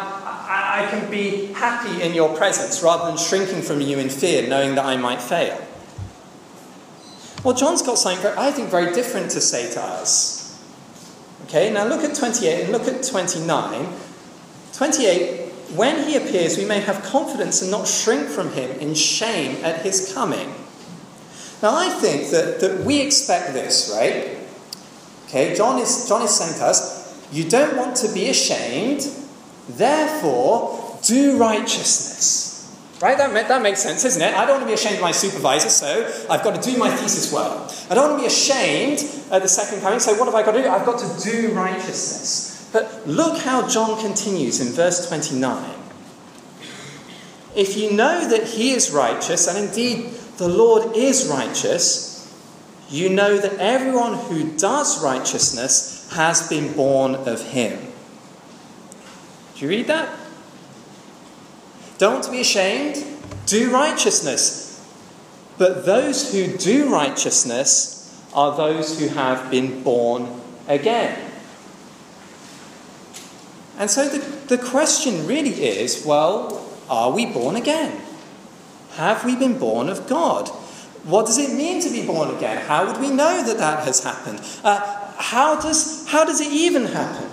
I, 0.48 0.86
I 0.86 0.90
can 0.90 1.10
be 1.10 1.48
happy 1.48 2.02
in 2.02 2.14
your 2.14 2.36
presence 2.36 2.82
rather 2.82 3.06
than 3.06 3.18
shrinking 3.18 3.62
from 3.62 3.82
you 3.82 4.00
in 4.00 4.10
fear, 4.10 4.48
knowing 4.48 4.76
that 4.76 4.86
I 4.86 4.98
might 4.98 5.22
fail. 5.22 5.66
Well, 7.44 7.54
John's 7.54 7.84
got 7.84 8.00
something, 8.00 8.26
I 8.38 8.52
think, 8.52 8.70
very 8.70 8.94
different 8.94 9.32
to 9.32 9.42
say 9.42 9.72
to 9.74 9.82
us. 9.82 10.60
Okay, 11.46 11.72
now 11.72 11.86
look 11.86 12.04
at 12.04 12.16
28 12.16 12.64
and 12.64 12.72
look 12.72 12.88
at 12.88 13.04
29. 13.04 13.94
28, 14.74 15.45
when 15.74 16.08
he 16.08 16.16
appears, 16.16 16.58
we 16.58 16.66
may 16.66 16.80
have 16.80 17.04
confidence 17.04 17.62
and 17.62 17.72
not 17.72 17.88
shrink 17.88 18.28
from 18.28 18.52
him 18.52 18.72
in 18.80 18.94
shame 18.94 19.64
at 19.64 19.82
his 19.82 20.14
coming. 20.14 20.54
Now, 21.62 21.76
I 21.76 21.90
think 21.90 22.32
that, 22.32 22.60
that 22.60 22.84
we 22.84 23.02
expect 23.02 23.54
this, 23.54 23.92
right? 23.96 24.38
Okay, 25.28 25.56
John 25.56 25.80
is, 25.80 26.08
John 26.08 26.22
is 26.22 26.36
saying 26.36 26.60
to 26.60 26.66
us, 26.66 27.06
you 27.32 27.50
don't 27.50 27.76
want 27.76 27.96
to 27.98 28.14
be 28.14 28.30
ashamed, 28.30 29.10
therefore 29.68 31.00
do 31.04 31.38
righteousness. 31.38 32.46
Right? 33.02 33.18
That, 33.18 33.34
that 33.48 33.62
makes 33.62 33.82
sense, 33.82 34.06
isn't 34.06 34.22
it? 34.22 34.34
I 34.34 34.46
don't 34.46 34.58
want 34.58 34.62
to 34.62 34.68
be 34.68 34.74
ashamed 34.74 34.96
of 34.96 35.02
my 35.02 35.12
supervisor, 35.12 35.70
so 35.70 36.28
I've 36.30 36.44
got 36.44 36.62
to 36.62 36.72
do 36.72 36.78
my 36.78 36.90
thesis 36.90 37.32
well. 37.32 37.70
I 37.90 37.96
don't 37.96 38.12
want 38.12 38.22
to 38.22 38.24
be 38.24 38.28
ashamed 38.28 39.00
at 39.32 39.42
the 39.42 39.50
second 39.50 39.82
coming, 39.82 40.00
so 40.00 40.14
what 40.16 40.26
have 40.26 40.36
I 40.36 40.44
got 40.44 40.54
to 40.54 40.62
do? 40.62 40.70
I've 40.70 40.86
got 40.86 41.00
to 41.00 41.30
do 41.30 41.52
righteousness. 41.52 42.55
But 42.76 43.08
look 43.08 43.38
how 43.38 43.70
John 43.70 43.98
continues 44.02 44.60
in 44.60 44.74
verse 44.74 45.08
29. 45.08 45.76
If 47.56 47.78
you 47.78 47.94
know 47.94 48.28
that 48.28 48.44
he 48.44 48.72
is 48.72 48.92
righteous, 48.92 49.48
and 49.48 49.70
indeed 49.70 50.10
the 50.36 50.50
Lord 50.50 50.94
is 50.94 51.26
righteous, 51.26 52.30
you 52.90 53.08
know 53.08 53.38
that 53.38 53.54
everyone 53.60 54.16
who 54.16 54.58
does 54.58 55.02
righteousness 55.02 56.12
has 56.16 56.50
been 56.50 56.74
born 56.74 57.16
of 57.16 57.42
him. 57.52 57.80
Do 59.56 59.62
you 59.62 59.70
read 59.70 59.88
that? 59.88 60.10
Don't 61.98 62.30
be 62.30 62.42
ashamed, 62.42 63.02
do 63.46 63.72
righteousness. 63.72 64.86
But 65.58 65.86
those 65.86 66.34
who 66.34 66.58
do 66.58 66.92
righteousness 66.92 68.22
are 68.34 68.58
those 68.58 69.00
who 69.00 69.08
have 69.08 69.50
been 69.50 69.82
born 69.82 70.42
again. 70.68 71.25
And 73.78 73.90
so 73.90 74.08
the, 74.08 74.20
the 74.56 74.58
question 74.58 75.28
really 75.28 75.52
is 75.52 76.06
well, 76.06 76.66
are 76.90 77.12
we 77.12 77.26
born 77.26 77.56
again? 77.56 78.02
Have 78.92 79.26
we 79.26 79.36
been 79.36 79.60
born 79.60 79.90
of 79.90 80.08
God? 80.08 80.48
What 81.04 81.26
does 81.26 81.38
it 81.38 81.56
mean 81.56 81.82
to 81.82 81.90
be 81.90 82.06
born 82.06 82.36
again? 82.36 82.66
How 82.66 82.88
would 82.88 83.00
we 83.00 83.10
know 83.10 83.44
that 83.46 83.58
that 83.58 83.84
has 83.86 84.04
happened? 84.04 84.42
Uh, 84.64 84.80
how, 85.18 85.60
does, 85.60 86.08
how 86.10 86.26
does 86.26 86.42
it 86.42 86.52
even 86.52 86.86
happen? 86.86 87.30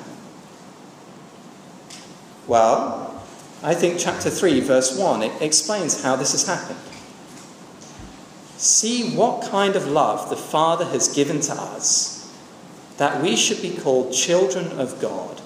Well, 2.47 3.23
I 3.63 3.75
think 3.75 4.01
chapter 4.01 4.29
3, 4.29 4.61
verse 4.61 4.99
1, 4.99 5.23
it 5.23 5.41
explains 5.41 6.03
how 6.03 6.17
this 6.17 6.33
has 6.33 6.47
happened. 6.47 6.81
See 8.57 9.15
what 9.15 9.49
kind 9.51 9.77
of 9.77 9.87
love 9.87 10.31
the 10.31 10.37
Father 10.37 10.85
has 10.87 11.15
given 11.15 11.41
to 11.43 11.53
us, 11.53 12.33
that 12.97 13.23
we 13.23 13.37
should 13.37 13.63
be 13.63 13.77
called 13.77 14.13
children 14.13 14.79
of 14.79 15.01
God, 15.01 15.41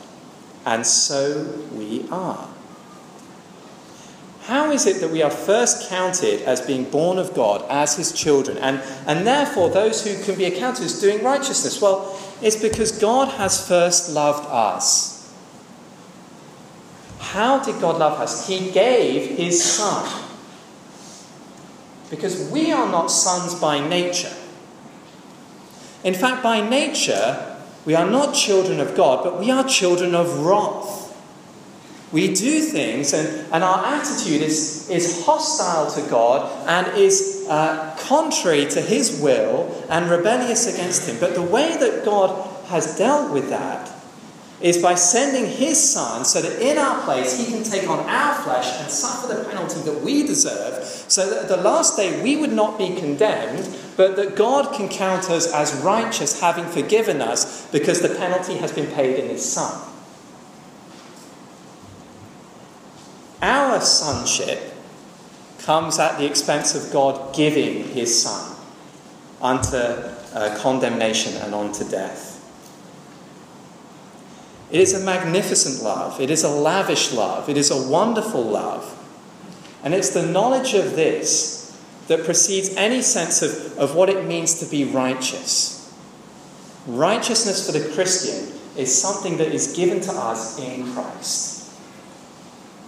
and 0.66 0.86
so 0.86 1.44
we 1.72 2.06
are. 2.10 2.48
How 4.42 4.70
is 4.70 4.86
it 4.86 5.00
that 5.00 5.10
we 5.10 5.22
are 5.22 5.30
first 5.30 5.88
counted 5.88 6.42
as 6.42 6.60
being 6.60 6.84
born 6.84 7.18
of 7.18 7.34
God, 7.34 7.64
as 7.68 7.96
his 7.96 8.12
children, 8.12 8.58
and, 8.58 8.80
and 9.06 9.26
therefore 9.26 9.70
those 9.70 10.04
who 10.04 10.22
can 10.24 10.36
be 10.36 10.44
accounted 10.44 10.84
as 10.84 11.00
doing 11.00 11.24
righteousness? 11.24 11.80
Well, 11.80 12.16
it's 12.42 12.56
because 12.56 12.92
God 12.92 13.28
has 13.38 13.66
first 13.66 14.10
loved 14.12 14.46
us. 14.50 15.34
How 17.18 17.62
did 17.62 17.80
God 17.80 17.98
love 17.98 18.20
us? 18.20 18.46
He 18.46 18.70
gave 18.70 19.36
His 19.36 19.62
Son. 19.62 20.24
Because 22.08 22.50
we 22.50 22.70
are 22.70 22.88
not 22.88 23.10
sons 23.10 23.54
by 23.56 23.86
nature. 23.86 24.32
In 26.04 26.14
fact, 26.14 26.42
by 26.42 26.66
nature, 26.66 27.55
we 27.86 27.94
are 27.94 28.08
not 28.10 28.34
children 28.34 28.80
of 28.80 28.94
God, 28.96 29.24
but 29.24 29.38
we 29.38 29.50
are 29.50 29.64
children 29.64 30.14
of 30.14 30.40
wrath. 30.40 31.04
We 32.12 32.34
do 32.34 32.60
things, 32.60 33.12
and, 33.12 33.52
and 33.52 33.64
our 33.64 33.84
attitude 33.84 34.42
is, 34.42 34.90
is 34.90 35.24
hostile 35.24 35.90
to 35.92 36.10
God 36.10 36.50
and 36.68 36.98
is 36.98 37.46
uh, 37.48 37.96
contrary 38.00 38.66
to 38.66 38.80
His 38.80 39.20
will 39.20 39.84
and 39.88 40.10
rebellious 40.10 40.72
against 40.72 41.08
Him. 41.08 41.16
But 41.18 41.34
the 41.34 41.42
way 41.42 41.76
that 41.76 42.04
God 42.04 42.48
has 42.66 42.98
dealt 42.98 43.32
with 43.32 43.48
that 43.50 43.95
is 44.60 44.80
by 44.80 44.94
sending 44.94 45.46
his 45.46 45.78
son 45.92 46.24
so 46.24 46.40
that 46.40 46.60
in 46.62 46.78
our 46.78 47.02
place 47.02 47.38
he 47.38 47.52
can 47.52 47.62
take 47.62 47.88
on 47.88 47.98
our 48.08 48.34
flesh 48.42 48.80
and 48.80 48.90
suffer 48.90 49.34
the 49.34 49.44
penalty 49.44 49.80
that 49.80 50.00
we 50.00 50.26
deserve, 50.26 50.82
so 50.84 51.28
that 51.28 51.42
at 51.42 51.48
the 51.48 51.56
last 51.58 51.96
day 51.96 52.22
we 52.22 52.36
would 52.36 52.52
not 52.52 52.78
be 52.78 52.94
condemned, 52.96 53.68
but 53.96 54.16
that 54.16 54.34
God 54.36 54.74
can 54.74 54.88
count 54.88 55.30
us 55.30 55.52
as 55.52 55.74
righteous, 55.82 56.40
having 56.40 56.64
forgiven 56.66 57.20
us 57.20 57.66
because 57.70 58.00
the 58.00 58.08
penalty 58.08 58.56
has 58.56 58.72
been 58.72 58.90
paid 58.92 59.18
in 59.18 59.28
his 59.28 59.44
son. 59.44 59.92
Our 63.42 63.80
sonship 63.80 64.74
comes 65.58 65.98
at 65.98 66.18
the 66.18 66.24
expense 66.24 66.74
of 66.74 66.92
God 66.92 67.34
giving 67.34 67.84
his 67.88 68.22
son 68.22 68.56
unto 69.42 69.76
uh, 69.76 70.58
condemnation 70.58 71.34
and 71.42 71.54
unto 71.54 71.88
death. 71.88 72.35
It 74.70 74.80
is 74.80 74.94
a 74.94 75.04
magnificent 75.04 75.82
love. 75.82 76.20
It 76.20 76.30
is 76.30 76.42
a 76.42 76.48
lavish 76.48 77.12
love. 77.12 77.48
It 77.48 77.56
is 77.56 77.70
a 77.70 77.88
wonderful 77.88 78.42
love. 78.42 78.92
And 79.84 79.94
it's 79.94 80.10
the 80.10 80.26
knowledge 80.26 80.74
of 80.74 80.96
this 80.96 81.56
that 82.08 82.24
precedes 82.24 82.74
any 82.76 83.02
sense 83.02 83.42
of, 83.42 83.78
of 83.78 83.94
what 83.94 84.08
it 84.08 84.24
means 84.24 84.58
to 84.60 84.66
be 84.66 84.84
righteous. 84.84 85.94
Righteousness 86.86 87.66
for 87.66 87.76
the 87.76 87.92
Christian 87.94 88.52
is 88.76 89.00
something 89.00 89.38
that 89.38 89.48
is 89.48 89.76
given 89.76 90.00
to 90.00 90.12
us 90.12 90.58
in 90.58 90.92
Christ. 90.92 91.56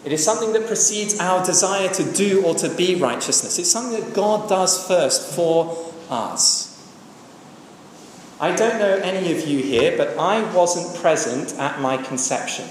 It 0.05 0.13
is 0.13 0.25
something 0.25 0.53
that 0.53 0.67
precedes 0.67 1.19
our 1.19 1.45
desire 1.45 1.89
to 1.89 2.13
do 2.13 2.45
or 2.45 2.55
to 2.55 2.69
be 2.71 2.95
righteousness. 2.95 3.59
It's 3.59 3.71
something 3.71 4.01
that 4.01 4.15
God 4.15 4.49
does 4.49 4.87
first 4.87 5.35
for 5.35 5.93
us. 6.09 6.68
I 8.41 8.55
don't 8.55 8.79
know 8.79 8.95
any 9.03 9.33
of 9.33 9.47
you 9.47 9.59
here, 9.63 9.97
but 9.97 10.17
I 10.17 10.43
wasn't 10.55 11.01
present 11.03 11.59
at 11.59 11.81
my 11.81 11.97
conception. 11.97 12.69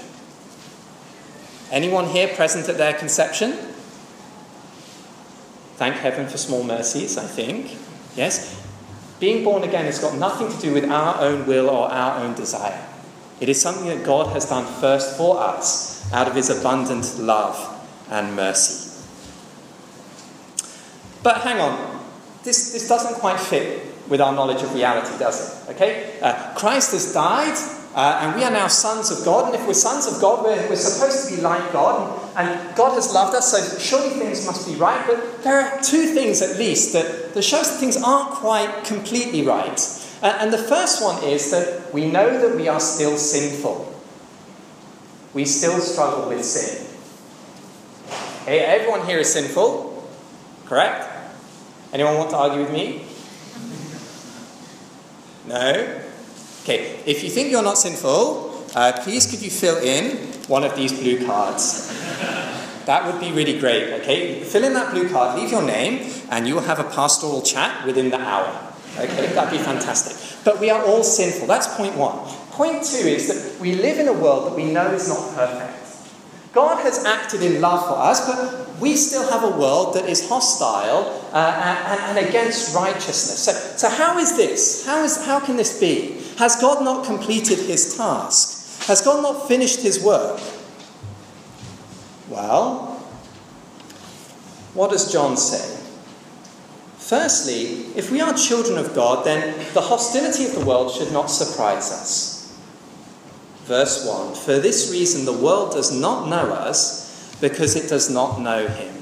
Anyone 1.70 2.06
here 2.06 2.28
present 2.28 2.68
at 2.70 2.78
their 2.78 2.94
conception? 2.94 3.52
Thank 5.76 5.96
heaven 5.96 6.26
for 6.26 6.38
small 6.38 6.64
mercies, 6.64 7.18
I 7.18 7.26
think. 7.26 7.76
Yes? 8.16 8.64
Being 9.20 9.44
born 9.44 9.62
again 9.62 9.84
has 9.84 9.98
got 9.98 10.16
nothing 10.16 10.50
to 10.50 10.58
do 10.60 10.72
with 10.72 10.90
our 10.90 11.20
own 11.20 11.46
will 11.46 11.68
or 11.68 11.90
our 11.90 12.24
own 12.24 12.34
desire. 12.34 12.86
It 13.40 13.48
is 13.48 13.60
something 13.60 13.86
that 13.86 14.04
God 14.04 14.32
has 14.32 14.48
done 14.48 14.64
first 14.80 15.16
for 15.16 15.38
us 15.38 16.10
out 16.12 16.26
of 16.28 16.34
his 16.34 16.48
abundant 16.48 17.18
love 17.18 17.86
and 18.10 18.34
mercy. 18.34 19.04
But 21.22 21.42
hang 21.42 21.60
on, 21.60 22.00
this, 22.42 22.72
this 22.72 22.88
doesn't 22.88 23.20
quite 23.20 23.38
fit 23.38 23.87
with 24.08 24.20
our 24.20 24.32
knowledge 24.32 24.62
of 24.62 24.74
reality, 24.74 25.18
does 25.18 25.68
it? 25.68 25.70
Okay? 25.74 26.18
Uh, 26.20 26.54
Christ 26.54 26.92
has 26.92 27.12
died, 27.12 27.56
uh, 27.94 28.20
and 28.22 28.36
we 28.36 28.44
are 28.44 28.50
now 28.50 28.68
sons 28.68 29.10
of 29.10 29.24
God, 29.24 29.46
and 29.46 29.54
if 29.54 29.66
we're 29.66 29.74
sons 29.74 30.06
of 30.06 30.20
God, 30.20 30.44
we're, 30.44 30.68
we're 30.68 30.76
supposed 30.76 31.28
to 31.28 31.36
be 31.36 31.42
like 31.42 31.72
God, 31.72 32.18
and, 32.36 32.76
God 32.76 32.94
has 32.94 33.12
loved 33.12 33.34
us, 33.34 33.50
so 33.50 33.78
surely 33.78 34.10
things 34.10 34.46
must 34.46 34.66
be 34.66 34.74
right. 34.76 35.04
But 35.06 35.42
there 35.42 35.60
are 35.60 35.80
two 35.82 36.06
things 36.06 36.40
at 36.40 36.58
least 36.58 36.92
that, 36.92 37.34
that 37.34 37.42
shows 37.42 37.70
that 37.70 37.78
things 37.78 37.96
aren't 38.00 38.30
quite 38.30 38.84
completely 38.84 39.44
right. 39.44 39.80
Uh, 40.22 40.36
and 40.40 40.52
the 40.52 40.58
first 40.58 41.02
one 41.02 41.22
is 41.24 41.50
that 41.50 41.92
we 41.92 42.10
know 42.10 42.40
that 42.40 42.56
we 42.56 42.68
are 42.68 42.80
still 42.80 43.16
sinful. 43.16 43.94
We 45.34 45.44
still 45.44 45.78
struggle 45.80 46.28
with 46.28 46.44
sin. 46.44 46.86
Everyone 48.46 49.06
here 49.06 49.18
is 49.18 49.32
sinful, 49.32 50.08
correct? 50.64 51.06
Anyone 51.92 52.16
want 52.16 52.30
to 52.30 52.36
argue 52.36 52.62
with 52.62 52.72
me? 52.72 53.07
No? 55.48 56.02
Okay, 56.62 57.00
if 57.06 57.24
you 57.24 57.30
think 57.30 57.50
you're 57.50 57.62
not 57.62 57.78
sinful, 57.78 58.66
uh, 58.74 58.92
please 59.02 59.24
could 59.30 59.40
you 59.40 59.50
fill 59.50 59.78
in 59.78 60.16
one 60.46 60.62
of 60.62 60.76
these 60.76 60.92
blue 60.92 61.24
cards? 61.24 61.88
That 62.84 63.06
would 63.06 63.20
be 63.20 63.32
really 63.32 63.58
great, 63.58 64.00
okay? 64.00 64.42
Fill 64.44 64.64
in 64.64 64.74
that 64.74 64.92
blue 64.92 65.08
card, 65.08 65.38
leave 65.38 65.50
your 65.50 65.62
name, 65.62 66.12
and 66.30 66.46
you 66.46 66.54
will 66.54 66.62
have 66.62 66.78
a 66.78 66.84
pastoral 66.84 67.42
chat 67.42 67.86
within 67.86 68.10
the 68.10 68.20
hour. 68.20 68.74
Okay, 68.98 69.32
that'd 69.32 69.50
be 69.50 69.62
fantastic. 69.62 70.16
But 70.44 70.60
we 70.60 70.70
are 70.70 70.82
all 70.84 71.02
sinful. 71.02 71.46
That's 71.46 71.66
point 71.76 71.96
one. 71.96 72.18
Point 72.50 72.84
two 72.84 73.06
is 73.06 73.28
that 73.28 73.60
we 73.60 73.74
live 73.74 73.98
in 73.98 74.08
a 74.08 74.12
world 74.12 74.50
that 74.50 74.56
we 74.56 74.64
know 74.64 74.90
is 74.90 75.08
not 75.08 75.34
perfect. 75.34 75.77
God 76.58 76.82
has 76.82 77.04
acted 77.04 77.40
in 77.40 77.60
love 77.60 77.86
for 77.86 77.94
us, 77.94 78.26
but 78.26 78.80
we 78.80 78.96
still 78.96 79.30
have 79.30 79.44
a 79.44 79.56
world 79.56 79.94
that 79.94 80.08
is 80.08 80.28
hostile 80.28 81.06
uh, 81.32 81.86
and, 81.86 82.18
and, 82.18 82.28
against 82.28 82.74
righteousness. 82.74 83.44
So, 83.44 83.52
so 83.52 83.88
how 83.88 84.18
is 84.18 84.36
this? 84.36 84.84
How, 84.84 85.04
is, 85.04 85.24
how 85.24 85.38
can 85.38 85.56
this 85.56 85.78
be? 85.78 86.20
Has 86.36 86.56
God 86.60 86.82
not 86.82 87.06
completed 87.06 87.60
his 87.60 87.96
task? 87.96 88.88
Has 88.88 89.02
God 89.02 89.22
not 89.22 89.46
finished 89.46 89.82
his 89.82 90.02
work? 90.02 90.40
Well, 92.28 92.86
what 94.74 94.90
does 94.90 95.12
John 95.12 95.36
say? 95.36 95.80
Firstly, 96.96 97.86
if 97.96 98.10
we 98.10 98.20
are 98.20 98.34
children 98.34 98.78
of 98.78 98.96
God, 98.96 99.24
then 99.24 99.56
the 99.74 99.82
hostility 99.82 100.46
of 100.46 100.56
the 100.58 100.66
world 100.66 100.92
should 100.92 101.12
not 101.12 101.26
surprise 101.26 101.92
us. 101.92 102.37
Verse 103.68 104.06
1 104.06 104.34
For 104.34 104.58
this 104.58 104.90
reason, 104.90 105.26
the 105.26 105.32
world 105.32 105.72
does 105.72 105.92
not 105.92 106.26
know 106.26 106.52
us 106.54 107.36
because 107.38 107.76
it 107.76 107.86
does 107.90 108.08
not 108.08 108.40
know 108.40 108.66
him. 108.66 108.94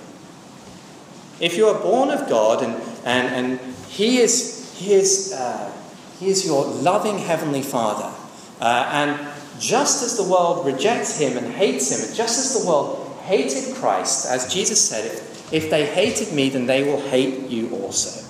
If 1.39 1.57
you 1.57 1.69
are 1.69 1.81
born 1.81 2.11
of 2.11 2.29
God 2.29 2.65
and, 2.65 2.75
and, 3.05 3.29
and 3.61 3.75
he, 3.89 4.19
is, 4.19 4.75
he, 4.77 4.93
is, 4.93 5.33
uh, 5.33 5.73
he 6.19 6.29
is 6.29 6.45
your 6.45 6.65
loving 6.65 7.19
heavenly 7.19 7.63
Father, 7.63 8.13
uh, 8.61 8.91
and 8.93 9.29
just 9.61 10.03
as 10.03 10.17
the 10.17 10.25
world 10.25 10.67
rejects 10.67 11.21
him 11.21 11.39
and 11.39 11.47
hates 11.55 11.93
him, 11.93 12.05
and 12.05 12.17
just 12.17 12.39
as 12.39 12.61
the 12.61 12.69
world 12.69 13.17
hated 13.23 13.73
Christ, 13.77 14.27
as 14.27 14.53
Jesus 14.53 14.87
said, 14.87 15.05
if 15.53 15.71
they 15.71 15.87
hated 15.87 16.35
me, 16.35 16.49
then 16.49 16.67
they 16.67 16.83
will 16.83 17.01
hate 17.09 17.49
you 17.49 17.71
also. 17.77 18.27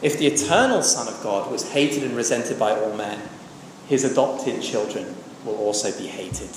If 0.00 0.18
the 0.18 0.26
eternal 0.26 0.82
Son 0.82 1.12
of 1.12 1.22
God 1.22 1.50
was 1.50 1.72
hated 1.72 2.04
and 2.04 2.16
resented 2.16 2.58
by 2.58 2.74
all 2.78 2.96
men, 2.96 3.20
his 3.88 4.04
adopted 4.04 4.62
children 4.62 5.14
will 5.44 5.56
also 5.56 5.96
be 5.96 6.06
hated. 6.06 6.50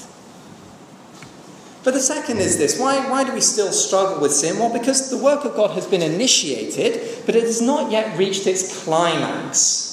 But 1.83 1.93
the 1.93 2.01
second 2.01 2.39
is 2.39 2.57
this 2.57 2.79
why, 2.79 3.09
why 3.09 3.23
do 3.23 3.33
we 3.33 3.41
still 3.41 3.71
struggle 3.71 4.21
with 4.21 4.31
sin? 4.31 4.59
Well, 4.59 4.73
because 4.73 5.09
the 5.09 5.17
work 5.17 5.45
of 5.45 5.55
God 5.55 5.71
has 5.71 5.87
been 5.87 6.01
initiated, 6.01 7.25
but 7.25 7.35
it 7.35 7.43
has 7.43 7.61
not 7.61 7.91
yet 7.91 8.17
reached 8.17 8.47
its 8.47 8.83
climax. 8.83 9.89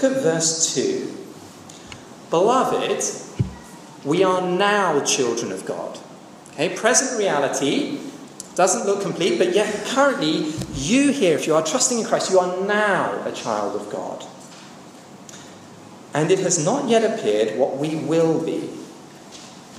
Look 0.00 0.12
at 0.12 0.22
verse 0.22 0.74
2. 0.74 1.16
Beloved, 2.30 3.02
we 4.04 4.22
are 4.22 4.40
now 4.40 5.02
children 5.04 5.50
of 5.50 5.66
God. 5.66 5.98
Okay, 6.52 6.74
present 6.76 7.18
reality 7.18 7.98
doesn't 8.54 8.86
look 8.86 9.02
complete, 9.02 9.38
but 9.38 9.54
yet 9.54 9.86
currently, 9.86 10.52
you 10.74 11.12
here, 11.12 11.36
if 11.36 11.46
you 11.46 11.54
are 11.54 11.64
trusting 11.64 11.98
in 11.98 12.04
Christ, 12.04 12.30
you 12.30 12.38
are 12.38 12.64
now 12.66 13.22
a 13.26 13.32
child 13.32 13.80
of 13.80 13.90
God. 13.90 14.24
And 16.12 16.30
it 16.30 16.40
has 16.40 16.64
not 16.64 16.88
yet 16.88 17.04
appeared 17.04 17.58
what 17.58 17.76
we 17.76 17.96
will 17.96 18.44
be. 18.44 18.68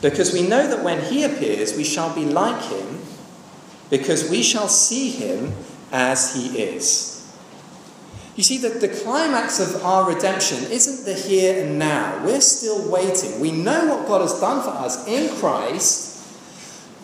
Because 0.01 0.33
we 0.33 0.47
know 0.47 0.67
that 0.67 0.83
when 0.83 1.01
he 1.01 1.23
appears, 1.23 1.75
we 1.77 1.83
shall 1.83 2.13
be 2.15 2.25
like 2.25 2.63
him, 2.63 2.99
because 3.89 4.29
we 4.29 4.41
shall 4.41 4.67
see 4.67 5.11
him 5.11 5.53
as 5.91 6.33
he 6.33 6.59
is. 6.59 7.11
You 8.35 8.43
see, 8.43 8.57
that 8.59 8.79
the 8.79 8.87
climax 8.87 9.59
of 9.59 9.83
our 9.83 10.11
redemption 10.11 10.57
isn't 10.71 11.05
the 11.05 11.13
here 11.13 11.63
and 11.63 11.77
now. 11.77 12.23
We're 12.25 12.41
still 12.41 12.89
waiting. 12.89 13.39
We 13.41 13.51
know 13.51 13.93
what 13.93 14.07
God 14.07 14.21
has 14.21 14.39
done 14.39 14.63
for 14.63 14.69
us 14.69 15.05
in 15.05 15.35
Christ, 15.37 16.25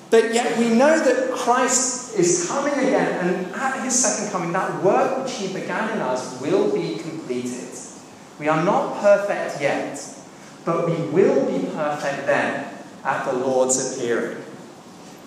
but 0.10 0.34
yet 0.34 0.57
we 0.57 0.69
know 0.69 0.98
that 0.98 1.34
Christ 1.34 2.17
is 2.17 2.48
coming 2.48 2.74
again, 2.74 3.27
and 3.27 3.53
at 3.53 3.84
his 3.84 3.93
second 3.93 4.31
coming, 4.31 4.53
that 4.53 4.81
work 4.81 5.24
which 5.24 5.36
he 5.36 5.53
began 5.53 5.91
in 5.91 6.00
us 6.00 6.41
will 6.41 6.74
be 6.74 6.98
completed. 6.98 7.76
We 8.39 8.48
are 8.48 8.63
not 8.63 9.01
perfect 9.01 9.62
yet, 9.62 10.00
but 10.63 10.88
we 10.88 10.96
will 11.08 11.46
be 11.46 11.67
perfect 11.67 12.27
then 12.27 12.74
at 13.03 13.25
the 13.25 13.34
Lord's 13.34 13.98
appearing. 13.98 14.44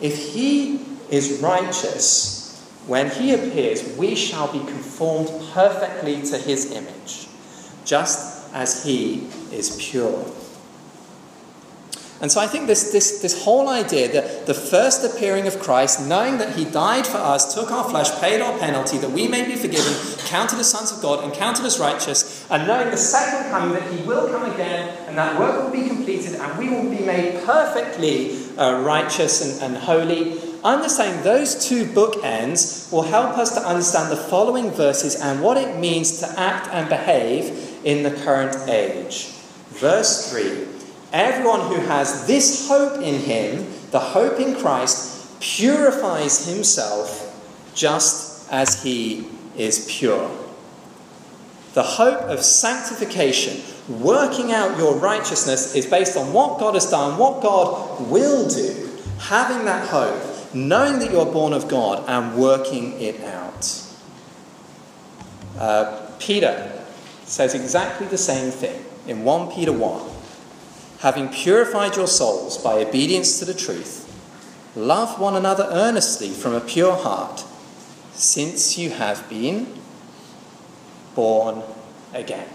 If 0.00 0.17
he 0.33 0.81
is 1.11 1.40
righteous, 1.43 2.40
when 2.87 3.11
he 3.11 3.35
appears, 3.35 3.97
we 3.97 4.14
shall 4.14 4.52
be 4.52 4.61
conformed 4.61 5.29
perfectly 5.52 6.23
to 6.23 6.38
his 6.38 6.73
image, 6.73 7.29
just 7.85 8.52
as 8.55 8.85
he 8.85 9.29
is 9.52 9.76
pure. 9.81 10.25
And 12.21 12.31
so 12.31 12.39
I 12.39 12.47
think 12.47 12.67
this, 12.67 12.93
this, 12.93 13.23
this 13.23 13.45
whole 13.45 13.69
idea 13.69 14.12
that 14.12 14.45
the 14.45 14.53
first 14.53 15.03
appearing 15.05 15.47
of 15.47 15.59
Christ, 15.59 16.07
knowing 16.07 16.37
that 16.37 16.55
he 16.55 16.67
died 16.67 17.06
for 17.06 17.17
us, 17.17 17.54
took 17.54 17.71
our 17.71 17.89
flesh, 17.89 18.11
paid 18.21 18.43
our 18.43 18.59
penalty, 18.59 18.99
that 18.99 19.11
we 19.11 19.26
may 19.26 19.47
be 19.47 19.56
forgiven, 19.56 19.95
counted 20.26 20.59
as 20.59 20.71
sons 20.71 20.93
of 20.93 21.00
God, 21.00 21.25
and 21.25 21.33
counted 21.33 21.65
as 21.65 21.80
righteous, 21.80 22.47
and 22.50 22.67
knowing 22.67 22.91
the 22.91 22.97
second 22.99 23.50
coming 23.50 23.73
that 23.73 23.91
he 23.91 24.06
will 24.06 24.28
come 24.28 24.52
again, 24.52 24.95
and 25.09 25.17
that 25.17 25.41
work 25.41 25.65
will 25.65 25.71
be 25.73 25.89
completed, 25.89 26.35
and 26.35 26.59
we 26.59 26.69
will 26.69 26.91
be 26.91 27.02
made 27.02 27.43
perfectly 27.45 28.37
uh, 28.59 28.83
righteous 28.83 29.63
and, 29.63 29.75
and 29.75 29.83
holy. 29.83 30.39
Understanding 30.63 31.25
those 31.25 31.67
two 31.67 31.87
bookends 31.87 32.93
will 32.93 33.00
help 33.00 33.39
us 33.39 33.54
to 33.54 33.67
understand 33.67 34.13
the 34.13 34.17
following 34.17 34.71
verses 34.71 35.19
and 35.19 35.43
what 35.43 35.56
it 35.56 35.78
means 35.78 36.21
to 36.21 36.28
act 36.39 36.69
and 36.69 36.87
behave 36.91 37.80
in 37.83 38.02
the 38.02 38.11
current 38.11 38.69
age. 38.69 39.28
Verse 39.71 40.30
3 40.30 40.70
Everyone 41.12 41.60
who 41.62 41.80
has 41.86 42.26
this 42.26 42.68
hope 42.68 43.02
in 43.02 43.20
him, 43.20 43.66
the 43.90 43.99
hope 43.99 44.38
in 44.38 44.54
Christ, 44.54 45.40
purifies 45.40 46.46
himself 46.46 47.26
just 47.75 48.50
as 48.52 48.82
he 48.82 49.26
is 49.56 49.86
pure. 49.90 50.30
The 51.75 51.82
hope 51.82 52.20
of 52.23 52.42
sanctification, 52.42 53.60
working 53.88 54.52
out 54.52 54.76
your 54.78 54.96
righteousness, 54.96 55.75
is 55.75 55.86
based 55.86 56.16
on 56.16 56.32
what 56.32 56.60
God 56.60 56.75
has 56.75 56.90
done, 56.90 57.18
what 57.18 57.42
God 57.42 58.08
will 58.08 58.49
do. 58.49 58.88
Having 59.18 59.64
that 59.66 59.88
hope, 59.88 60.54
knowing 60.54 60.99
that 61.00 61.10
you're 61.10 61.26
born 61.26 61.52
of 61.52 61.68
God, 61.68 62.04
and 62.08 62.36
working 62.36 63.00
it 63.00 63.20
out. 63.23 63.86
Uh, 65.58 66.10
Peter 66.18 66.73
says 67.25 67.54
exactly 67.54 68.06
the 68.06 68.18
same 68.18 68.50
thing 68.50 68.84
in 69.06 69.25
1 69.25 69.52
Peter 69.52 69.73
1 69.73 70.09
having 71.00 71.28
purified 71.28 71.97
your 71.97 72.06
souls 72.06 72.58
by 72.58 72.75
obedience 72.75 73.39
to 73.39 73.45
the 73.45 73.54
truth, 73.54 74.06
love 74.76 75.19
one 75.19 75.34
another 75.34 75.67
earnestly 75.71 76.28
from 76.28 76.54
a 76.54 76.60
pure 76.60 76.95
heart, 76.95 77.45
since 78.13 78.76
you 78.76 78.91
have 78.91 79.28
been 79.30 79.67
born 81.15 81.63
again. 82.13 82.47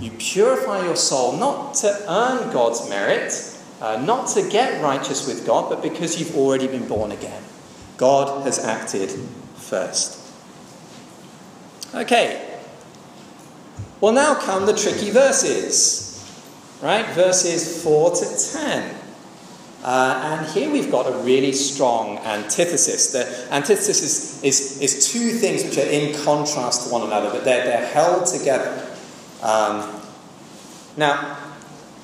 You 0.00 0.12
purify 0.12 0.84
your 0.84 0.96
soul 0.96 1.36
not 1.36 1.74
to 1.74 1.88
earn 2.08 2.52
God's 2.52 2.88
merit, 2.88 3.58
uh, 3.80 4.00
not 4.00 4.28
to 4.28 4.48
get 4.48 4.80
righteous 4.80 5.26
with 5.26 5.44
God, 5.44 5.68
but 5.68 5.82
because 5.82 6.18
you've 6.18 6.36
already 6.36 6.68
been 6.68 6.86
born 6.86 7.10
again. 7.10 7.42
God 7.96 8.44
has 8.44 8.64
acted 8.64 9.10
first. 9.56 10.18
Okay. 11.92 12.46
Well, 14.00 14.12
now 14.12 14.36
come 14.36 14.64
the 14.64 14.74
tricky 14.74 15.10
verses 15.10 16.09
right? 16.82 17.06
Verses 17.14 17.82
4 17.82 18.10
to 18.16 18.52
10. 18.52 18.96
Uh, 19.82 20.38
and 20.38 20.46
here 20.50 20.70
we've 20.70 20.90
got 20.90 21.06
a 21.06 21.16
really 21.24 21.52
strong 21.52 22.18
antithesis. 22.18 23.12
The 23.12 23.48
antithesis 23.52 24.02
is, 24.02 24.44
is, 24.44 24.80
is 24.80 25.10
two 25.10 25.30
things 25.30 25.64
which 25.64 25.78
are 25.78 25.88
in 25.88 26.14
contrast 26.22 26.86
to 26.86 26.92
one 26.92 27.02
another, 27.02 27.30
but 27.30 27.44
they're, 27.44 27.64
they're 27.64 27.86
held 27.86 28.26
together. 28.26 28.94
Um, 29.42 30.02
now, 30.98 31.38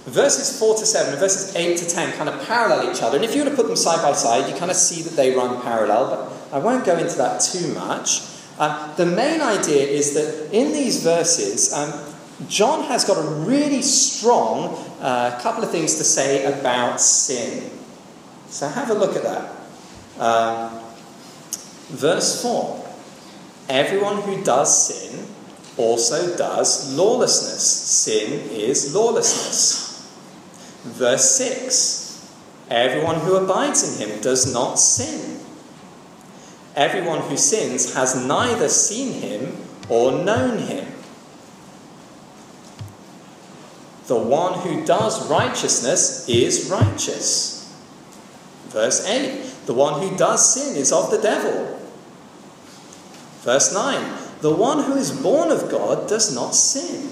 verses 0.06 0.58
4 0.58 0.76
to 0.76 0.86
7 0.86 1.12
and 1.12 1.20
verses 1.20 1.54
8 1.54 1.76
to 1.76 1.86
10 1.86 2.12
kind 2.16 2.30
of 2.30 2.46
parallel 2.46 2.90
each 2.90 3.02
other. 3.02 3.16
And 3.16 3.24
if 3.24 3.34
you 3.34 3.44
were 3.44 3.50
to 3.50 3.56
put 3.56 3.66
them 3.66 3.76
side 3.76 4.02
by 4.02 4.12
side, 4.12 4.50
you 4.50 4.58
kind 4.58 4.70
of 4.70 4.76
see 4.76 5.02
that 5.02 5.14
they 5.14 5.34
run 5.34 5.60
parallel, 5.60 6.08
but 6.08 6.56
I 6.56 6.58
won't 6.58 6.86
go 6.86 6.96
into 6.96 7.16
that 7.18 7.40
too 7.42 7.74
much. 7.74 8.22
Um, 8.58 8.92
the 8.96 9.04
main 9.04 9.42
idea 9.42 9.86
is 9.86 10.14
that 10.14 10.50
in 10.50 10.72
these 10.72 11.02
verses, 11.02 11.74
um, 11.74 11.92
John 12.48 12.84
has 12.84 13.04
got 13.04 13.16
a 13.16 13.28
really 13.28 13.80
strong 13.80 14.76
uh, 15.00 15.38
couple 15.40 15.64
of 15.64 15.70
things 15.70 15.96
to 15.96 16.04
say 16.04 16.44
about 16.44 17.00
sin. 17.00 17.70
So 18.48 18.68
have 18.68 18.90
a 18.90 18.94
look 18.94 19.16
at 19.16 19.22
that. 19.22 20.20
Um, 20.20 20.80
verse 21.88 22.42
4 22.42 22.84
Everyone 23.68 24.22
who 24.22 24.44
does 24.44 24.86
sin 24.86 25.26
also 25.76 26.36
does 26.36 26.94
lawlessness. 26.94 27.62
Sin 27.62 28.48
is 28.50 28.94
lawlessness. 28.94 30.08
Verse 30.84 31.36
6 31.36 32.06
Everyone 32.70 33.20
who 33.20 33.36
abides 33.36 34.00
in 34.00 34.08
him 34.08 34.20
does 34.20 34.52
not 34.52 34.74
sin. 34.78 35.40
Everyone 36.74 37.22
who 37.22 37.36
sins 37.36 37.94
has 37.94 38.14
neither 38.26 38.68
seen 38.68 39.14
him 39.14 39.56
or 39.88 40.12
known 40.12 40.58
him. 40.58 40.86
The 44.06 44.16
one 44.16 44.60
who 44.60 44.84
does 44.84 45.28
righteousness 45.28 46.28
is 46.28 46.70
righteous. 46.70 47.74
Verse 48.68 49.04
8 49.06 49.66
The 49.66 49.74
one 49.74 50.00
who 50.00 50.16
does 50.16 50.54
sin 50.54 50.76
is 50.76 50.92
of 50.92 51.10
the 51.10 51.18
devil. 51.18 51.78
Verse 53.40 53.72
9 53.72 54.18
The 54.40 54.54
one 54.54 54.84
who 54.84 54.94
is 54.94 55.10
born 55.10 55.50
of 55.50 55.70
God 55.70 56.08
does 56.08 56.34
not 56.34 56.54
sin. 56.54 57.10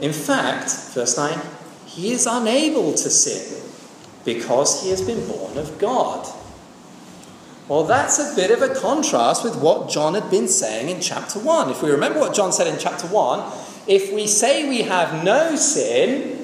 In 0.00 0.12
fact, 0.12 0.70
verse 0.92 1.16
9, 1.16 1.40
he 1.86 2.12
is 2.12 2.26
unable 2.26 2.92
to 2.92 3.08
sin 3.10 3.62
because 4.24 4.82
he 4.82 4.90
has 4.90 5.00
been 5.00 5.26
born 5.26 5.56
of 5.56 5.78
God. 5.78 6.28
Well, 7.68 7.84
that's 7.84 8.18
a 8.18 8.36
bit 8.36 8.50
of 8.50 8.62
a 8.62 8.74
contrast 8.74 9.42
with 9.42 9.56
what 9.56 9.88
John 9.88 10.14
had 10.14 10.30
been 10.30 10.48
saying 10.48 10.88
in 10.88 11.00
chapter 11.00 11.38
1. 11.38 11.70
If 11.70 11.82
we 11.82 11.90
remember 11.90 12.20
what 12.20 12.34
John 12.34 12.52
said 12.52 12.66
in 12.66 12.78
chapter 12.78 13.06
1, 13.06 13.40
if 13.86 14.12
we 14.12 14.26
say 14.26 14.68
we 14.68 14.82
have 14.82 15.24
no 15.24 15.56
sin, 15.56 16.36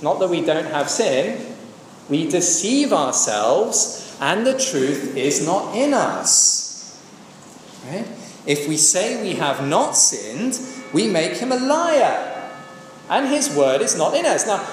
It's 0.00 0.04
not 0.04 0.18
that 0.20 0.30
we 0.30 0.40
don't 0.40 0.64
have 0.64 0.88
sin, 0.88 1.54
we 2.08 2.26
deceive 2.26 2.90
ourselves, 2.90 4.16
and 4.18 4.46
the 4.46 4.58
truth 4.58 5.14
is 5.14 5.44
not 5.44 5.76
in 5.76 5.92
us. 5.92 6.98
Right? 7.84 8.06
If 8.46 8.66
we 8.66 8.78
say 8.78 9.20
we 9.20 9.34
have 9.34 9.68
not 9.68 9.92
sinned, 9.92 10.58
we 10.94 11.06
make 11.06 11.32
him 11.32 11.52
a 11.52 11.56
liar, 11.56 12.48
and 13.10 13.28
his 13.28 13.54
word 13.54 13.82
is 13.82 13.94
not 13.94 14.14
in 14.14 14.24
us. 14.24 14.46
Now, 14.46 14.64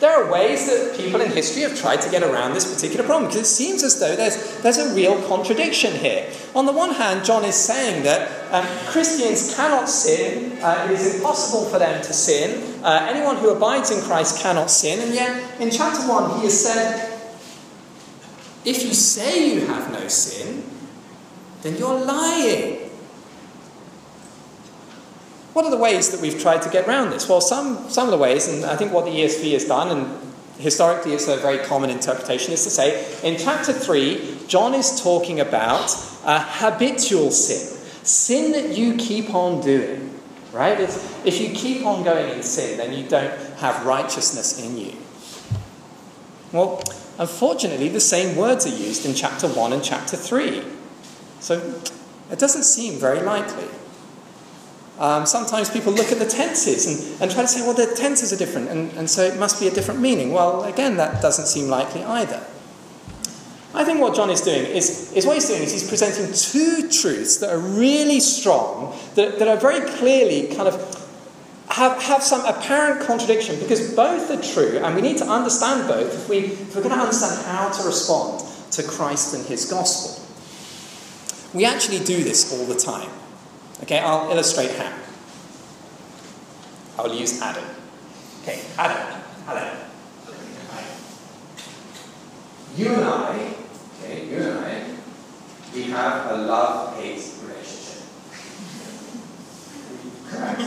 there 0.00 0.22
are 0.22 0.30
ways 0.30 0.66
that 0.66 0.94
people 0.96 1.20
in 1.22 1.30
history 1.30 1.62
have 1.62 1.78
tried 1.78 2.02
to 2.02 2.10
get 2.10 2.22
around 2.22 2.52
this 2.52 2.72
particular 2.72 3.04
problem 3.04 3.30
because 3.30 3.42
it 3.42 3.46
seems 3.46 3.82
as 3.82 3.98
though 3.98 4.14
there's, 4.14 4.60
there's 4.60 4.76
a 4.76 4.94
real 4.94 5.20
contradiction 5.26 5.92
here. 5.94 6.30
On 6.54 6.66
the 6.66 6.72
one 6.72 6.94
hand, 6.94 7.24
John 7.24 7.44
is 7.44 7.54
saying 7.54 8.02
that 8.04 8.52
um, 8.52 8.66
Christians 8.88 9.56
cannot 9.56 9.88
sin, 9.88 10.58
uh, 10.62 10.86
it 10.90 10.92
is 10.92 11.16
impossible 11.16 11.64
for 11.70 11.78
them 11.78 12.02
to 12.02 12.12
sin, 12.12 12.82
uh, 12.84 13.06
anyone 13.08 13.36
who 13.36 13.50
abides 13.50 13.90
in 13.90 14.02
Christ 14.02 14.40
cannot 14.40 14.70
sin, 14.70 15.00
and 15.00 15.14
yet 15.14 15.60
in 15.60 15.70
chapter 15.70 16.06
1 16.06 16.40
he 16.40 16.44
has 16.44 16.62
said, 16.62 17.12
if 18.66 18.84
you 18.84 18.92
say 18.92 19.54
you 19.54 19.66
have 19.66 19.92
no 19.92 20.08
sin, 20.08 20.62
then 21.62 21.76
you're 21.76 22.04
lying. 22.04 22.75
What 25.56 25.64
are 25.64 25.70
the 25.70 25.78
ways 25.78 26.10
that 26.10 26.20
we've 26.20 26.38
tried 26.38 26.60
to 26.62 26.68
get 26.68 26.86
around 26.86 27.12
this? 27.12 27.30
Well, 27.30 27.40
some, 27.40 27.88
some 27.88 28.04
of 28.04 28.10
the 28.10 28.18
ways, 28.18 28.46
and 28.46 28.62
I 28.66 28.76
think 28.76 28.92
what 28.92 29.06
the 29.06 29.10
ESV 29.10 29.52
has 29.54 29.64
done, 29.64 29.88
and 29.88 30.34
historically 30.58 31.14
it's 31.14 31.28
a 31.28 31.38
very 31.38 31.64
common 31.64 31.88
interpretation, 31.88 32.52
is 32.52 32.62
to 32.64 32.68
say 32.68 33.06
in 33.22 33.38
chapter 33.38 33.72
3, 33.72 34.40
John 34.48 34.74
is 34.74 35.00
talking 35.00 35.40
about 35.40 35.90
a 36.26 36.40
habitual 36.40 37.30
sin, 37.30 37.74
sin 38.04 38.52
that 38.52 38.76
you 38.76 38.96
keep 38.98 39.34
on 39.34 39.62
doing, 39.62 40.20
right? 40.52 40.78
If, 40.78 41.26
if 41.26 41.40
you 41.40 41.48
keep 41.54 41.86
on 41.86 42.04
going 42.04 42.36
in 42.36 42.42
sin, 42.42 42.76
then 42.76 42.92
you 42.92 43.08
don't 43.08 43.32
have 43.56 43.86
righteousness 43.86 44.62
in 44.62 44.76
you. 44.76 44.92
Well, 46.52 46.82
unfortunately, 47.18 47.88
the 47.88 48.00
same 48.00 48.36
words 48.36 48.66
are 48.66 48.76
used 48.76 49.06
in 49.06 49.14
chapter 49.14 49.48
1 49.48 49.72
and 49.72 49.82
chapter 49.82 50.18
3. 50.18 50.62
So 51.40 51.80
it 52.30 52.38
doesn't 52.38 52.64
seem 52.64 53.00
very 53.00 53.20
likely. 53.20 53.68
Um, 54.98 55.26
sometimes 55.26 55.68
people 55.68 55.92
look 55.92 56.10
at 56.10 56.18
the 56.18 56.26
tenses 56.26 56.86
and, 56.86 57.22
and 57.22 57.30
try 57.30 57.42
to 57.42 57.48
say, 57.48 57.60
well, 57.60 57.74
the 57.74 57.94
tenses 57.94 58.32
are 58.32 58.36
different, 58.36 58.70
and, 58.70 58.90
and 58.92 59.10
so 59.10 59.22
it 59.22 59.38
must 59.38 59.60
be 59.60 59.68
a 59.68 59.70
different 59.70 60.00
meaning. 60.00 60.32
Well, 60.32 60.64
again, 60.64 60.96
that 60.96 61.20
doesn't 61.20 61.46
seem 61.46 61.68
likely 61.68 62.02
either. 62.02 62.42
I 63.74 63.84
think 63.84 64.00
what 64.00 64.14
John 64.14 64.30
is 64.30 64.40
doing 64.40 64.64
is, 64.64 65.12
is 65.12 65.26
what 65.26 65.34
he's 65.34 65.48
doing 65.48 65.62
is 65.62 65.70
he's 65.70 65.86
presenting 65.86 66.32
two 66.32 66.88
truths 66.88 67.36
that 67.38 67.50
are 67.50 67.58
really 67.58 68.20
strong, 68.20 68.98
that, 69.16 69.38
that 69.38 69.48
are 69.48 69.58
very 69.58 69.86
clearly 69.98 70.54
kind 70.54 70.66
of 70.66 70.74
have, 71.68 72.00
have 72.02 72.22
some 72.22 72.42
apparent 72.46 73.06
contradiction 73.06 73.58
because 73.60 73.94
both 73.94 74.30
are 74.30 74.40
true, 74.40 74.78
and 74.78 74.94
we 74.94 75.02
need 75.02 75.18
to 75.18 75.26
understand 75.26 75.86
both 75.86 76.14
if, 76.14 76.26
we, 76.26 76.38
if 76.38 76.74
we're 76.74 76.82
going 76.82 76.94
to 76.94 77.00
understand 77.00 77.44
how 77.44 77.68
to 77.68 77.82
respond 77.82 78.42
to 78.72 78.82
Christ 78.82 79.34
and 79.34 79.44
his 79.44 79.66
gospel. 79.66 80.24
We 81.52 81.66
actually 81.66 81.98
do 81.98 82.24
this 82.24 82.52
all 82.52 82.64
the 82.64 82.76
time. 82.80 83.10
Okay, 83.82 83.98
I'll 83.98 84.30
illustrate 84.30 84.72
how. 84.72 84.92
I'll 86.98 87.14
use 87.14 87.40
Adam. 87.42 87.64
Okay, 88.42 88.60
Adam. 88.78 89.20
Adam. 89.46 89.78
You 92.76 92.88
and 92.94 93.04
I, 93.04 93.54
okay, 94.02 94.28
you 94.28 94.36
and 94.36 94.58
I, 94.64 94.84
we 95.74 95.82
have 95.84 96.30
a 96.30 96.36
love-hate 96.36 97.24
relationship. 97.42 98.02
Correct? 100.28 100.60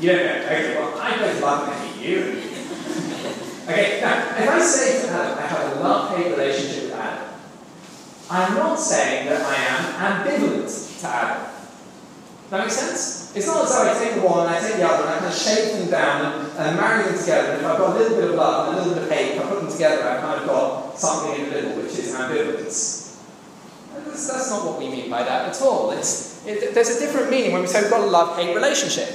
you 0.00 0.12
don't 0.12 0.24
know. 0.24 0.36
Okay, 0.46 0.74
well, 0.76 0.98
I 1.00 1.16
both 1.18 1.40
love 1.42 1.68
and 1.68 1.76
hate 1.76 2.08
you. 2.08 2.18
okay, 3.68 4.00
now, 4.00 4.14
if 4.38 4.48
I 4.48 4.60
say 4.60 5.02
to 5.02 5.12
Adam, 5.12 5.38
I 5.38 5.40
have 5.42 5.76
a 5.76 5.80
love-hate 5.80 6.30
relationship 6.30 6.91
I'm 8.32 8.54
not 8.54 8.80
saying 8.80 9.28
that 9.28 9.42
I 9.42 9.54
am 9.56 10.24
ambivalent 10.24 11.00
to 11.00 11.06
Adam. 11.06 11.44
Does 11.44 12.50
that 12.50 12.60
makes 12.64 12.76
sense? 12.76 13.36
It's 13.36 13.46
not 13.46 13.64
as 13.64 13.70
though 13.70 13.90
I 13.90 13.92
take 13.92 14.24
one 14.24 14.46
and 14.46 14.56
I 14.56 14.60
take 14.60 14.76
the 14.76 14.88
other 14.88 15.04
and 15.04 15.10
I 15.10 15.18
kind 15.18 15.32
of 15.32 15.38
shake 15.38 15.72
them 15.72 15.90
down 15.90 16.24
and, 16.24 16.58
and 16.58 16.76
marry 16.78 17.04
them 17.04 17.18
together. 17.18 17.52
And 17.52 17.60
if 17.60 17.66
I've 17.66 17.76
got 17.76 17.94
a 17.94 17.98
little 17.98 18.16
bit 18.16 18.30
of 18.30 18.34
love 18.36 18.68
and 18.68 18.78
a 18.78 18.80
little 18.80 18.94
bit 18.94 19.04
of 19.04 19.10
hate, 19.10 19.36
if 19.36 19.44
I 19.44 19.48
put 19.48 19.60
them 19.60 19.70
together, 19.70 20.08
I've 20.08 20.20
kind 20.22 20.40
of 20.40 20.46
got 20.46 20.98
something 20.98 21.40
in 21.40 21.50
the 21.50 21.50
middle, 21.50 21.82
which 21.82 21.92
is 21.92 22.14
ambivalence. 22.14 23.20
That's, 23.94 24.28
that's 24.32 24.50
not 24.50 24.64
what 24.64 24.78
we 24.78 24.88
mean 24.88 25.10
by 25.10 25.22
that 25.24 25.54
at 25.54 25.60
all. 25.60 25.90
It's, 25.90 26.46
it, 26.46 26.72
there's 26.72 26.88
a 26.88 26.98
different 26.98 27.30
meaning 27.30 27.52
when 27.52 27.60
we 27.60 27.66
say 27.66 27.82
we've 27.82 27.90
got 27.90 28.00
a 28.00 28.06
love 28.06 28.38
hate 28.38 28.54
relationship. 28.54 29.10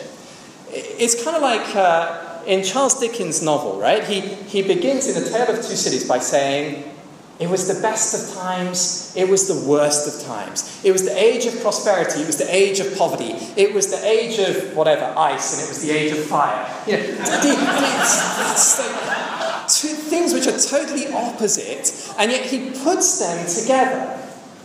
It's 0.69 1.23
kind 1.23 1.36
of 1.36 1.41
like 1.41 1.75
uh, 1.75 2.43
in 2.45 2.63
Charles 2.63 2.99
Dickens' 2.99 3.41
novel, 3.41 3.80
right? 3.80 4.03
He, 4.03 4.19
he 4.19 4.62
begins 4.62 5.08
in 5.08 5.23
A 5.23 5.27
Tale 5.27 5.56
of 5.56 5.65
Two 5.65 5.75
Cities 5.75 6.08
by 6.08 6.19
saying, 6.19 6.91
it 7.39 7.50
was 7.50 7.67
the 7.67 7.80
best 7.82 8.13
of 8.15 8.36
times, 8.36 9.13
it 9.15 9.30
was 9.30 9.47
the 9.47 9.69
worst 9.69 10.08
of 10.08 10.26
times. 10.26 10.82
It 10.84 10.91
was 10.91 11.04
the 11.04 11.15
age 11.15 11.45
of 11.45 11.60
prosperity, 11.62 12.21
it 12.21 12.28
was 12.28 12.38
the 12.38 12.54
age 12.54 12.80
of 12.80 12.97
poverty, 12.97 13.36
it 13.56 13.73
was 13.73 13.91
the 13.91 14.04
age 14.04 14.39
of 14.39 14.76
whatever, 14.76 15.13
ice, 15.17 15.54
and 15.54 15.63
it 15.63 15.69
was 15.69 15.82
the 15.82 15.91
age 15.91 16.12
of 16.13 16.26
fire. 16.26 16.65
You 16.88 16.97
know, 16.97 17.04
like 19.08 19.69
two 19.69 19.93
things 20.10 20.34
which 20.34 20.47
are 20.47 20.58
totally 20.58 21.08
opposite, 21.13 22.15
and 22.17 22.32
yet 22.32 22.45
he 22.45 22.71
puts 22.71 23.19
them 23.19 23.45
together. 23.47 24.19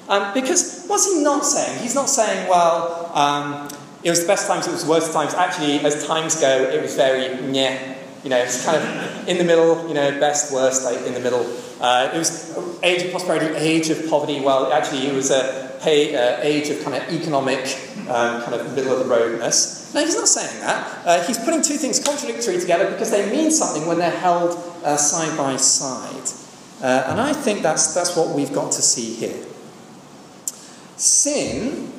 Um, 0.09 0.33
because 0.35 0.85
what's 0.87 1.13
he 1.13 1.23
not 1.23 1.45
saying? 1.45 1.81
He's 1.83 1.95
not 1.95 2.09
saying, 2.09 2.49
well, 2.49 3.11
um, 3.15 3.69
it 4.03 4.11
was 4.11 4.23
the 4.23 4.27
best 4.27 4.47
times, 4.47 4.67
it 4.67 4.73
was 4.73 4.85
the 4.85 4.91
worst 4.91 5.13
times. 5.13 5.35
Actually, 5.35 5.79
as 5.81 6.07
times 6.07 6.41
go, 6.41 6.65
it 6.65 6.81
was 6.83 6.97
very 6.97 7.41
meh. 7.41 7.97
You 8.25 8.31
know, 8.31 8.39
it's 8.39 8.65
kind 8.65 8.77
of 8.77 9.29
in 9.29 9.39
the 9.39 9.45
middle, 9.45 9.89
you 9.89 9.95
know, 9.95 10.11
best, 10.21 10.53
worst, 10.53 10.85
like 10.85 11.07
in 11.07 11.15
the 11.15 11.21
middle. 11.21 11.45
Uh, 11.83 12.13
it 12.15 12.17
was 12.17 12.57
age 12.85 13.03
of 13.03 13.11
prosperity, 13.11 13.53
age 13.57 13.91
of 13.91 14.09
poverty. 14.09 14.41
Well, 14.41 14.73
actually, 14.73 15.09
it 15.09 15.13
was 15.13 15.33
a 15.33 15.77
pay, 15.83 16.15
uh, 16.15 16.41
age 16.41 16.69
of 16.69 16.81
kind 16.85 16.95
of 16.97 17.13
economic, 17.13 17.77
um, 18.09 18.41
kind 18.43 18.55
of 18.55 18.73
middle 18.77 18.93
of 18.93 19.01
the 19.01 19.13
roadness. 19.13 19.93
No, 19.93 20.05
he's 20.05 20.15
not 20.15 20.29
saying 20.29 20.61
that. 20.61 21.05
Uh, 21.05 21.23
he's 21.25 21.39
putting 21.39 21.61
two 21.61 21.75
things 21.75 21.99
contradictory 21.99 22.61
together 22.61 22.89
because 22.89 23.11
they 23.11 23.29
mean 23.33 23.51
something 23.51 23.85
when 23.87 23.99
they're 23.99 24.13
held 24.13 24.53
uh, 24.85 24.97
side 24.97 25.37
by 25.37 25.57
side. 25.57 26.31
Uh, 26.81 27.11
and 27.11 27.21
I 27.21 27.33
think 27.33 27.63
that's, 27.63 27.93
that's 27.93 28.17
what 28.17 28.29
we've 28.35 28.53
got 28.53 28.71
to 28.73 28.83
see 28.83 29.15
here. 29.15 29.45
Sin, 30.97 31.93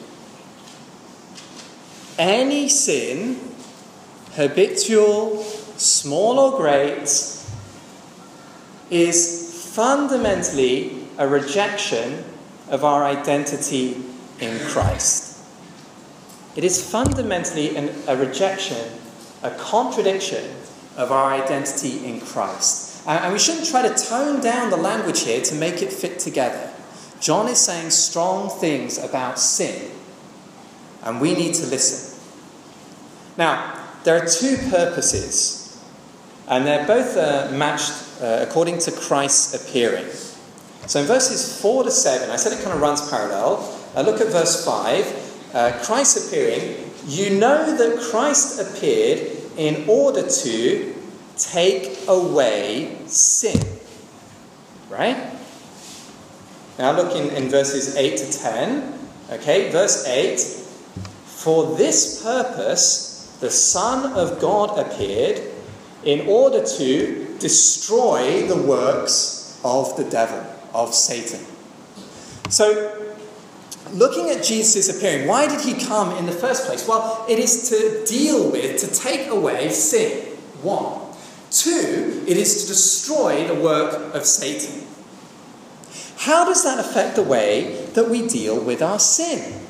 any 2.18 2.70
sin, 2.70 3.38
habitual, 4.36 5.44
small 5.76 6.40
or 6.40 6.58
great, 6.58 7.10
is 8.90 9.43
fundamentally 9.74 11.08
a 11.18 11.28
rejection 11.28 12.24
of 12.70 12.84
our 12.84 13.04
identity 13.04 13.98
in 14.40 14.60
Christ. 14.68 15.44
It 16.56 16.64
is 16.64 16.88
fundamentally 16.88 17.76
an, 17.76 17.90
a 18.08 18.16
rejection, 18.16 19.00
a 19.42 19.50
contradiction 19.52 20.56
of 20.96 21.12
our 21.12 21.34
identity 21.34 22.06
in 22.06 22.22
Christ. 22.22 23.02
And, 23.08 23.34
we 23.34 23.40
shouldn't 23.40 23.68
try 23.68 23.82
to 23.88 23.96
tone 23.96 24.42
down 24.42 24.70
the 24.70 24.78
language 24.78 25.22
here 25.22 25.42
to 25.42 25.56
make 25.56 25.82
it 25.82 25.92
fit 25.92 26.20
together. 26.20 26.72
John 27.20 27.48
is 27.48 27.58
saying 27.58 27.90
strong 27.90 28.52
things 28.52 29.04
about 29.04 29.40
sin, 29.40 29.90
and 31.02 31.20
we 31.20 31.34
need 31.34 31.56
to 31.56 31.66
listen. 31.66 32.20
Now, 33.40 33.80
there 34.04 34.22
are 34.22 34.28
two 34.28 34.58
purposes 34.70 35.64
and 36.48 36.66
they're 36.68 36.86
both 36.86 37.18
uh, 37.18 37.50
matched 37.54 37.92
uh, 38.24 38.46
according 38.48 38.80
to 38.80 38.92
Christ's 38.92 39.54
appearing. 39.54 40.06
So 40.88 41.02
in 41.02 41.06
verses 41.06 41.62
4 41.62 41.84
to 41.84 41.92
7, 41.92 42.30
I 42.30 42.38
said 42.38 42.54
it 42.54 42.64
kind 42.64 42.74
of 42.74 42.82
runs 42.82 43.08
parallel. 43.10 43.58
Uh, 43.96 44.02
look 44.02 44.22
at 44.22 44.28
verse 44.28 44.66
5. 44.66 45.52
Uh, 45.54 45.84
Christ 45.84 46.28
appearing. 46.28 46.90
You 47.06 47.38
know 47.38 47.76
that 47.78 48.00
Christ 48.10 48.62
appeared 48.62 49.30
in 49.58 49.88
order 49.90 50.28
to 50.28 50.96
take 51.38 52.08
away 52.08 52.98
sin. 53.08 53.60
Right? 54.90 55.32
Now 56.80 56.94
look 56.96 57.16
in, 57.16 57.30
in 57.36 57.50
verses 57.50 57.98
8 57.98 58.18
to 58.18 58.40
10. 58.40 59.00
Okay, 59.32 59.70
verse 59.70 60.08
8. 60.08 60.40
For 61.26 61.76
this 61.76 62.24
purpose 62.24 63.38
the 63.42 63.52
Son 63.52 64.14
of 64.14 64.40
God 64.40 64.80
appeared 64.80 65.42
in 66.06 66.28
order 66.28 66.66
to 66.78 67.33
destroy 67.44 68.48
the 68.48 68.56
works 68.56 69.60
of 69.66 69.96
the 69.98 70.06
devil, 70.06 70.44
of 70.74 70.96
Satan. 70.96 71.46
So, 72.50 73.14
looking 73.92 74.30
at 74.30 74.44
Jesus' 74.44 74.90
appearing, 74.96 75.28
why 75.28 75.48
did 75.48 75.62
he 75.62 75.86
come 75.86 76.16
in 76.18 76.26
the 76.26 76.32
first 76.32 76.66
place? 76.66 76.88
Well, 76.88 77.26
it 77.28 77.38
is 77.38 77.70
to 77.70 78.06
deal 78.06 78.50
with, 78.50 78.80
to 78.80 78.88
take 78.88 79.28
away 79.28 79.70
sin. 79.70 80.26
One. 80.62 81.02
Two, 81.52 82.24
it 82.26 82.38
is 82.38 82.62
to 82.62 82.68
destroy 82.70 83.46
the 83.46 83.56
work 83.56 84.16
of 84.16 84.26
Satan. 84.26 84.88
How 86.18 86.46
does 86.46 86.64
that 86.64 86.80
affect 86.80 87.18
the 87.18 87.24
way 87.24 87.86
that 87.94 88.10
we 88.10 88.28
deal 88.28 88.58
with 88.60 88.82
our 88.82 89.00
sin? 89.00 89.63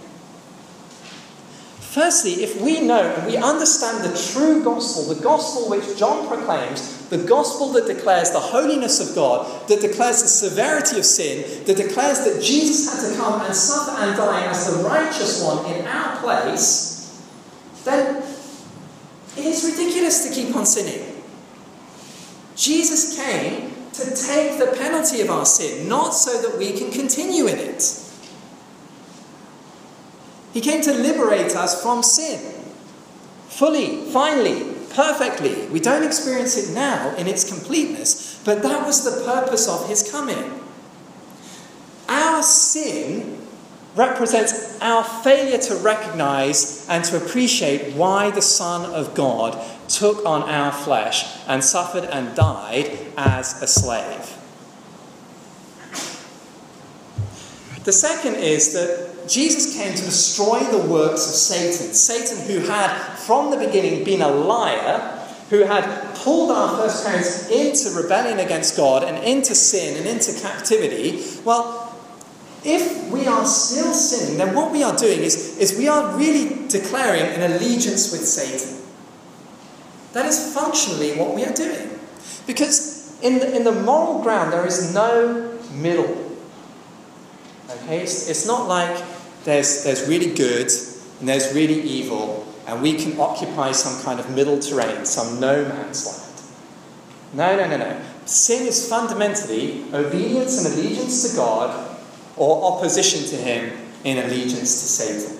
Firstly, 1.93 2.41
if 2.43 2.59
we 2.59 2.81
know 2.81 3.03
and 3.03 3.27
we 3.27 3.37
understand 3.37 4.03
the 4.03 4.17
true 4.33 4.63
gospel, 4.63 5.13
the 5.13 5.21
gospel 5.21 5.69
which 5.69 5.95
John 5.95 6.27
proclaims, 6.27 7.07
the 7.09 7.19
gospel 7.19 7.71
that 7.73 7.85
declares 7.85 8.31
the 8.31 8.39
holiness 8.39 8.99
of 8.99 9.13
God, 9.13 9.67
that 9.67 9.79
declares 9.79 10.23
the 10.23 10.27
severity 10.27 10.97
of 10.97 11.05
sin, 11.05 11.63
that 11.65 11.77
declares 11.77 12.25
that 12.25 12.41
Jesus 12.41 12.91
had 12.91 13.07
to 13.07 13.15
come 13.15 13.41
and 13.41 13.55
suffer 13.55 13.91
and 14.01 14.17
die 14.17 14.43
as 14.47 14.75
the 14.75 14.83
righteous 14.83 15.43
one 15.43 15.71
in 15.71 15.85
our 15.85 16.17
place, 16.17 17.23
then 17.83 18.23
it 19.37 19.45
is 19.45 19.63
ridiculous 19.63 20.27
to 20.27 20.33
keep 20.33 20.55
on 20.55 20.65
sinning. 20.65 21.21
Jesus 22.55 23.15
came 23.15 23.71
to 23.93 24.15
take 24.15 24.57
the 24.57 24.75
penalty 24.79 25.21
of 25.21 25.29
our 25.29 25.45
sin, 25.45 25.87
not 25.87 26.15
so 26.15 26.41
that 26.41 26.57
we 26.57 26.71
can 26.73 26.89
continue 26.89 27.45
in 27.45 27.59
it. 27.59 28.02
He 30.53 30.61
came 30.61 30.81
to 30.83 30.93
liberate 30.93 31.55
us 31.55 31.81
from 31.81 32.03
sin. 32.03 32.39
Fully, 33.49 34.05
finally, 34.11 34.75
perfectly. 34.91 35.67
We 35.67 35.79
don't 35.79 36.03
experience 36.03 36.57
it 36.57 36.73
now 36.73 37.15
in 37.15 37.27
its 37.27 37.47
completeness, 37.47 38.41
but 38.45 38.61
that 38.61 38.85
was 38.85 39.03
the 39.03 39.25
purpose 39.25 39.67
of 39.67 39.89
his 39.89 40.09
coming. 40.09 40.61
Our 42.07 42.43
sin 42.43 43.39
represents 43.95 44.79
our 44.81 45.03
failure 45.03 45.57
to 45.57 45.75
recognize 45.75 46.87
and 46.89 47.03
to 47.05 47.17
appreciate 47.17 47.95
why 47.95 48.31
the 48.31 48.41
Son 48.41 48.91
of 48.91 49.13
God 49.15 49.59
took 49.87 50.25
on 50.25 50.43
our 50.43 50.71
flesh 50.71 51.25
and 51.47 51.63
suffered 51.63 52.05
and 52.05 52.35
died 52.35 52.97
as 53.17 53.61
a 53.61 53.67
slave. 53.67 54.37
The 57.83 57.91
second 57.91 58.35
is 58.35 58.73
that 58.73 59.12
Jesus 59.27 59.75
came 59.75 59.93
to 59.95 60.03
destroy 60.03 60.59
the 60.59 60.85
works 60.87 61.27
of 61.27 61.35
Satan. 61.35 61.93
Satan, 61.93 62.45
who 62.47 62.59
had 62.67 63.15
from 63.17 63.51
the 63.51 63.57
beginning 63.57 64.03
been 64.03 64.21
a 64.21 64.29
liar, 64.29 65.19
who 65.49 65.59
had 65.63 66.15
pulled 66.15 66.51
our 66.51 66.77
first 66.77 67.05
parents 67.05 67.49
into 67.49 68.01
rebellion 68.01 68.39
against 68.39 68.75
God 68.75 69.03
and 69.03 69.23
into 69.23 69.53
sin 69.55 69.97
and 69.97 70.05
into 70.05 70.39
captivity. 70.41 71.23
Well, 71.43 71.95
if 72.65 73.11
we 73.11 73.27
are 73.27 73.45
still 73.45 73.93
sinning, 73.93 74.37
then 74.37 74.55
what 74.55 74.71
we 74.71 74.83
are 74.83 74.95
doing 74.95 75.19
is, 75.19 75.57
is 75.57 75.77
we 75.77 75.87
are 75.87 76.17
really 76.17 76.67
declaring 76.67 77.23
an 77.23 77.51
allegiance 77.51 78.11
with 78.11 78.25
Satan. 78.25 78.81
That 80.13 80.25
is 80.25 80.53
functionally 80.53 81.17
what 81.17 81.35
we 81.35 81.43
are 81.43 81.53
doing. 81.53 81.99
Because 82.47 83.19
in 83.21 83.39
the, 83.39 83.55
in 83.55 83.63
the 83.63 83.71
moral 83.71 84.21
ground, 84.21 84.53
there 84.53 84.65
is 84.65 84.93
no 84.93 85.59
middle. 85.73 86.37
Okay? 87.69 88.01
It's, 88.01 88.29
it's 88.29 88.47
not 88.47 88.67
like 88.67 89.03
there's, 89.43 89.83
there's 89.83 90.07
really 90.07 90.33
good 90.33 90.71
and 91.19 91.29
there's 91.29 91.53
really 91.53 91.81
evil, 91.81 92.45
and 92.67 92.81
we 92.81 92.93
can 92.93 93.19
occupy 93.19 93.71
some 93.71 94.03
kind 94.03 94.19
of 94.19 94.29
middle 94.35 94.59
terrain, 94.59 95.05
some 95.05 95.39
no 95.39 95.63
man's 95.65 96.05
land. 96.05 96.23
No, 97.33 97.55
no, 97.57 97.69
no, 97.69 97.77
no. 97.77 98.01
Sin 98.25 98.67
is 98.67 98.87
fundamentally 98.87 99.83
obedience 99.93 100.63
and 100.63 100.73
allegiance 100.73 101.29
to 101.29 101.35
God 101.35 101.97
or 102.37 102.73
opposition 102.73 103.27
to 103.29 103.35
Him 103.35 103.77
in 104.03 104.17
allegiance 104.17 104.81
to 104.81 104.87
Satan. 104.87 105.39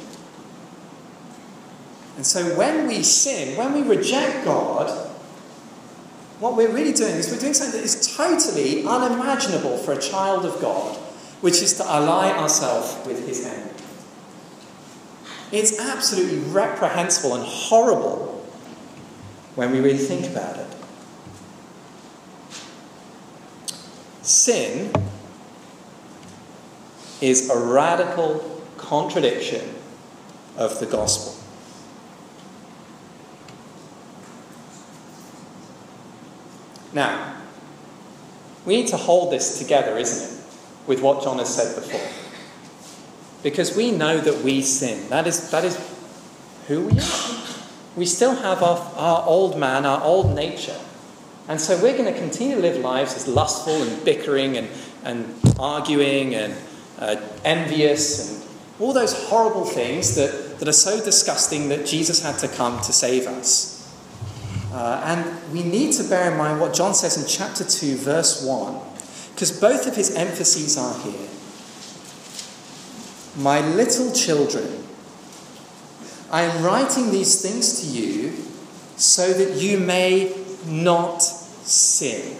And 2.16 2.26
so 2.26 2.56
when 2.58 2.88
we 2.88 3.04
sin, 3.04 3.58
when 3.58 3.74
we 3.74 3.82
reject 3.82 4.46
God, 4.46 5.10
what 6.40 6.56
we're 6.56 6.72
really 6.72 6.94
doing 6.94 7.16
is 7.16 7.32
we're 7.32 7.40
doing 7.40 7.54
something 7.54 7.80
that 7.80 7.86
is 7.86 8.16
totally 8.16 8.86
unimaginable 8.86 9.78
for 9.78 9.94
a 9.94 10.00
child 10.00 10.46
of 10.46 10.60
God 10.62 10.98
which 11.44 11.62
is 11.62 11.74
to 11.74 11.84
ally 11.84 12.32
ourselves 12.32 13.06
with 13.06 13.28
his 13.28 13.46
enemy. 13.46 13.73
It's 15.54 15.80
absolutely 15.80 16.40
reprehensible 16.40 17.36
and 17.36 17.46
horrible 17.46 18.46
when 19.54 19.72
we 19.72 19.80
really 19.80 20.00
think 20.00 20.26
about 20.26 20.58
it. 20.58 20.68
Sin 24.24 24.92
is 27.22 27.50
a 27.50 27.58
radical 27.58 28.62
contradiction 28.78 29.76
of 30.58 30.80
the 30.80 30.88
gospel. 30.88 31.40
Now, 36.94 37.38
we 38.66 38.78
need 38.78 38.88
to 38.88 38.98
hold 38.98 39.32
this 39.32 39.60
together, 39.60 39.98
isn't 39.98 40.30
it? 40.32 40.44
with 40.88 41.02
what 41.02 41.24
John 41.24 41.40
has 41.40 41.54
said 41.54 41.76
before. 41.76 42.23
Because 43.44 43.76
we 43.76 43.92
know 43.92 44.20
that 44.20 44.44
we 44.44 44.62
sin. 44.62 45.10
That 45.10 45.28
is, 45.28 45.52
that 45.52 45.64
is 45.64 45.78
who 46.68 46.88
we 46.88 47.00
are. 47.00 47.44
We 47.96 48.06
still 48.06 48.36
have 48.36 48.64
our, 48.64 48.78
our 48.96 49.28
old 49.28 49.60
man, 49.60 49.86
our 49.86 50.02
old 50.02 50.34
nature. 50.34 50.80
And 51.48 51.60
so 51.60 51.76
we're 51.84 51.98
going 51.98 52.12
to 52.12 52.18
continue 52.18 52.56
to 52.56 52.62
live 52.62 52.82
lives 52.82 53.16
as 53.16 53.28
lustful 53.28 53.84
and 53.84 54.04
bickering 54.06 54.58
and, 54.58 54.70
and 55.04 55.36
arguing 55.60 56.34
and 56.36 56.56
uh, 57.00 57.18
envious 57.44 58.32
and 58.32 58.50
all 58.80 58.94
those 58.94 59.14
horrible 59.28 59.66
things 59.66 60.16
that, 60.16 60.60
that 60.60 60.68
are 60.68 60.72
so 60.72 61.04
disgusting 61.04 61.70
that 61.70 61.86
Jesus 61.86 62.24
had 62.24 62.40
to 62.40 62.48
come 62.48 62.78
to 62.78 62.94
save 62.94 63.28
us. 63.28 63.72
Uh, 64.72 65.02
and 65.06 65.54
we 65.54 65.62
need 65.62 65.94
to 65.94 66.04
bear 66.06 66.32
in 66.32 66.38
mind 66.38 66.60
what 66.60 66.74
John 66.74 66.96
says 66.96 67.22
in 67.22 67.28
chapter 67.28 67.64
2, 67.64 67.98
verse 67.98 68.44
1 68.44 68.94
because 69.34 69.52
both 69.60 69.88
of 69.88 69.96
his 69.96 70.16
emphases 70.16 70.78
are 70.78 70.98
here. 71.00 71.28
My 73.38 73.62
little 73.62 74.12
children, 74.12 74.84
I 76.32 76.44
am 76.44 76.64
writing 76.64 77.12
these 77.12 77.42
things 77.42 77.82
to 77.82 77.88
you 77.88 78.34
so 78.96 79.34
that 79.34 79.62
you 79.62 79.80
may 79.80 80.36
not 80.68 81.20
sin. 81.20 82.38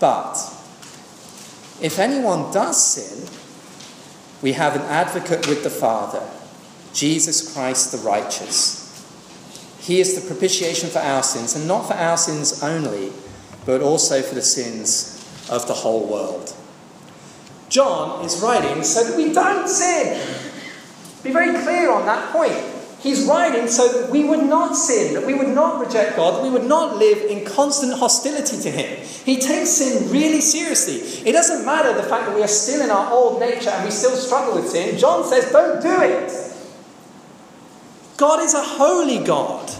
But 0.00 0.34
if 1.80 1.98
anyone 1.98 2.52
does 2.52 2.82
sin, 2.82 3.28
we 4.42 4.52
have 4.52 4.74
an 4.74 4.82
advocate 4.82 5.46
with 5.46 5.62
the 5.62 5.70
Father, 5.70 6.26
Jesus 6.92 7.52
Christ 7.52 7.92
the 7.92 7.98
righteous. 7.98 8.80
He 9.80 10.00
is 10.00 10.20
the 10.20 10.26
propitiation 10.26 10.90
for 10.90 10.98
our 11.00 11.22
sins, 11.22 11.54
and 11.54 11.68
not 11.68 11.86
for 11.86 11.94
our 11.94 12.16
sins 12.16 12.62
only 12.62 13.12
but 13.64 13.80
also 13.80 14.22
for 14.22 14.34
the 14.34 14.42
sins 14.42 15.24
of 15.50 15.66
the 15.68 15.74
whole 15.74 16.06
world. 16.06 16.54
John 17.72 18.22
is 18.22 18.42
writing 18.42 18.84
so 18.84 19.02
that 19.02 19.16
we 19.16 19.32
don't 19.32 19.66
sin. 19.66 20.20
Be 21.22 21.32
very 21.32 21.58
clear 21.64 21.90
on 21.90 22.04
that 22.04 22.30
point. 22.30 22.52
He's 23.00 23.24
writing 23.24 23.66
so 23.66 23.88
that 23.88 24.10
we 24.10 24.24
would 24.24 24.44
not 24.44 24.76
sin, 24.76 25.14
that 25.14 25.26
we 25.26 25.32
would 25.32 25.48
not 25.48 25.84
reject 25.84 26.14
God, 26.14 26.36
that 26.36 26.42
we 26.42 26.50
would 26.50 26.66
not 26.66 26.98
live 26.98 27.18
in 27.30 27.46
constant 27.46 27.98
hostility 27.98 28.60
to 28.60 28.70
Him. 28.70 29.04
He 29.24 29.38
takes 29.38 29.70
sin 29.70 30.12
really 30.12 30.42
seriously. 30.42 30.96
It 31.26 31.32
doesn't 31.32 31.64
matter 31.64 31.94
the 31.94 32.02
fact 32.02 32.26
that 32.26 32.36
we 32.36 32.42
are 32.42 32.48
still 32.48 32.82
in 32.82 32.90
our 32.90 33.10
old 33.10 33.40
nature 33.40 33.70
and 33.70 33.86
we 33.86 33.90
still 33.90 34.16
struggle 34.16 34.54
with 34.54 34.68
sin. 34.68 34.98
John 34.98 35.24
says, 35.24 35.50
don't 35.50 35.80
do 35.80 36.02
it. 36.02 36.30
God 38.18 38.40
is 38.40 38.52
a 38.52 38.62
holy 38.62 39.24
God. 39.24 39.72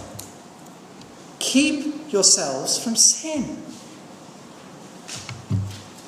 Keep 1.37 2.11
yourselves 2.11 2.83
from 2.83 2.95
sin. 2.95 3.62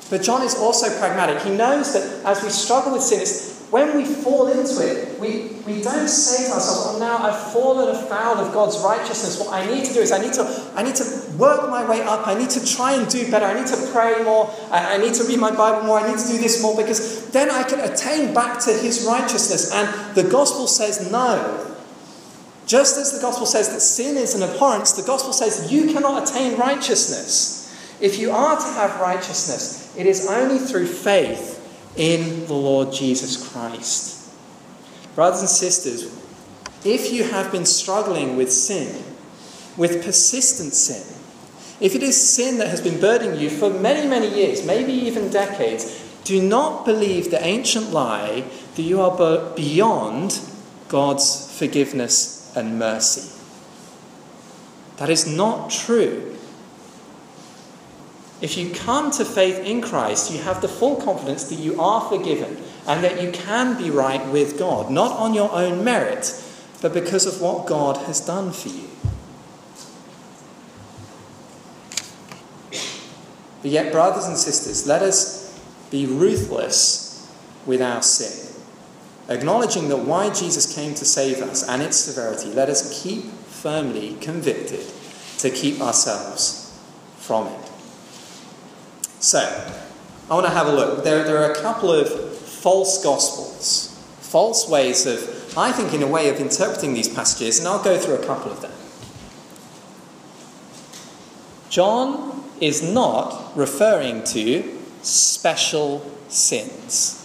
But 0.08 0.22
John 0.22 0.42
is 0.42 0.54
also 0.54 0.86
pragmatic. 0.98 1.42
He 1.42 1.50
knows 1.50 1.92
that 1.92 2.24
as 2.24 2.42
we 2.42 2.50
struggle 2.50 2.92
with 2.92 3.02
sin, 3.02 3.24
when 3.70 3.96
we 3.96 4.04
fall 4.04 4.46
into 4.46 4.86
it, 4.86 5.18
we, 5.18 5.56
we 5.66 5.82
don't 5.82 6.06
say 6.06 6.46
to 6.46 6.54
ourselves, 6.54 6.94
oh, 6.94 6.98
now 7.00 7.18
I've 7.18 7.52
fallen 7.52 7.88
afoul 7.88 8.38
of 8.38 8.54
God's 8.54 8.78
righteousness. 8.78 9.40
What 9.40 9.52
I 9.52 9.66
need 9.66 9.84
to 9.86 9.92
do 9.92 9.98
is 9.98 10.12
I 10.12 10.22
need 10.22 10.34
to, 10.34 10.70
I 10.76 10.84
need 10.84 10.94
to 10.96 11.04
work 11.36 11.68
my 11.68 11.88
way 11.88 12.00
up. 12.02 12.28
I 12.28 12.34
need 12.34 12.50
to 12.50 12.64
try 12.64 12.92
and 12.92 13.08
do 13.10 13.28
better. 13.28 13.44
I 13.44 13.54
need 13.54 13.66
to 13.66 13.90
pray 13.92 14.22
more. 14.22 14.48
I, 14.70 14.94
I 14.94 14.98
need 14.98 15.14
to 15.14 15.24
read 15.24 15.40
my 15.40 15.50
Bible 15.50 15.84
more. 15.84 15.98
I 15.98 16.08
need 16.08 16.18
to 16.18 16.28
do 16.28 16.38
this 16.38 16.62
more 16.62 16.76
because 16.76 17.28
then 17.30 17.50
I 17.50 17.64
can 17.64 17.80
attain 17.80 18.32
back 18.32 18.60
to 18.60 18.72
his 18.72 19.04
righteousness. 19.04 19.72
And 19.72 20.14
the 20.14 20.22
gospel 20.22 20.68
says 20.68 21.10
no. 21.10 21.74
Just 22.66 22.98
as 22.98 23.12
the 23.12 23.20
gospel 23.20 23.46
says 23.46 23.70
that 23.70 23.80
sin 23.80 24.16
is 24.16 24.34
an 24.36 24.48
abhorrence, 24.48 24.92
the 24.92 25.06
gospel 25.06 25.32
says 25.32 25.72
you 25.72 25.92
cannot 25.92 26.28
attain 26.28 26.56
righteousness. 26.56 27.65
If 28.00 28.18
you 28.18 28.30
are 28.30 28.56
to 28.56 28.66
have 28.74 29.00
righteousness, 29.00 29.94
it 29.96 30.06
is 30.06 30.28
only 30.28 30.58
through 30.58 30.86
faith 30.86 31.54
in 31.96 32.46
the 32.46 32.54
Lord 32.54 32.92
Jesus 32.92 33.50
Christ. 33.50 34.30
Brothers 35.14 35.40
and 35.40 35.48
sisters, 35.48 36.04
if 36.84 37.12
you 37.12 37.24
have 37.24 37.50
been 37.50 37.64
struggling 37.64 38.36
with 38.36 38.52
sin, 38.52 39.02
with 39.76 40.04
persistent 40.04 40.74
sin, 40.74 41.16
if 41.80 41.94
it 41.94 42.02
is 42.02 42.16
sin 42.16 42.58
that 42.58 42.68
has 42.68 42.80
been 42.80 43.00
burdening 43.00 43.40
you 43.40 43.50
for 43.50 43.70
many, 43.70 44.08
many 44.08 44.28
years, 44.28 44.64
maybe 44.64 44.92
even 44.92 45.30
decades, 45.30 46.02
do 46.24 46.42
not 46.42 46.84
believe 46.84 47.30
the 47.30 47.44
ancient 47.44 47.92
lie 47.92 48.44
that 48.74 48.82
you 48.82 49.00
are 49.00 49.54
beyond 49.54 50.40
God's 50.88 51.56
forgiveness 51.58 52.52
and 52.56 52.78
mercy. 52.78 53.32
That 54.96 55.10
is 55.10 55.26
not 55.26 55.70
true. 55.70 56.36
If 58.40 58.58
you 58.58 58.70
come 58.70 59.10
to 59.12 59.24
faith 59.24 59.58
in 59.58 59.80
Christ, 59.80 60.30
you 60.30 60.38
have 60.42 60.60
the 60.60 60.68
full 60.68 60.96
confidence 60.96 61.44
that 61.44 61.58
you 61.58 61.80
are 61.80 62.06
forgiven 62.08 62.58
and 62.86 63.02
that 63.02 63.22
you 63.22 63.32
can 63.32 63.78
be 63.82 63.90
right 63.90 64.26
with 64.30 64.58
God, 64.58 64.90
not 64.90 65.12
on 65.12 65.32
your 65.32 65.50
own 65.52 65.82
merit, 65.82 66.42
but 66.82 66.92
because 66.92 67.24
of 67.24 67.40
what 67.40 67.66
God 67.66 67.96
has 68.06 68.20
done 68.20 68.52
for 68.52 68.68
you. 68.68 68.88
But 73.62 73.70
yet, 73.70 73.90
brothers 73.90 74.26
and 74.26 74.36
sisters, 74.36 74.86
let 74.86 75.02
us 75.02 75.58
be 75.90 76.06
ruthless 76.06 77.32
with 77.64 77.80
our 77.80 78.02
sin. 78.02 78.54
Acknowledging 79.28 79.88
that 79.88 79.96
why 79.96 80.32
Jesus 80.32 80.72
came 80.72 80.94
to 80.94 81.04
save 81.04 81.42
us 81.42 81.66
and 81.68 81.82
its 81.82 81.96
severity, 81.96 82.50
let 82.52 82.68
us 82.68 83.02
keep 83.02 83.24
firmly 83.24 84.16
convicted 84.20 84.86
to 85.38 85.50
keep 85.50 85.80
ourselves 85.80 86.78
from 87.16 87.48
it. 87.48 87.65
So, 89.20 89.40
I 90.30 90.34
want 90.34 90.46
to 90.46 90.52
have 90.52 90.66
a 90.66 90.72
look. 90.72 91.04
There, 91.04 91.24
there 91.24 91.38
are 91.38 91.52
a 91.52 91.60
couple 91.62 91.90
of 91.90 92.08
false 92.38 93.02
gospels, 93.02 93.96
false 94.20 94.68
ways 94.68 95.06
of, 95.06 95.56
I 95.56 95.72
think, 95.72 95.94
in 95.94 96.02
a 96.02 96.06
way 96.06 96.28
of 96.28 96.40
interpreting 96.40 96.94
these 96.94 97.08
passages, 97.08 97.58
and 97.58 97.68
I'll 97.68 97.82
go 97.82 97.98
through 97.98 98.16
a 98.16 98.26
couple 98.26 98.50
of 98.50 98.60
them. 98.60 98.72
John 101.70 102.44
is 102.60 102.82
not 102.82 103.56
referring 103.56 104.24
to 104.24 104.78
special 105.02 106.10
sins. 106.28 107.22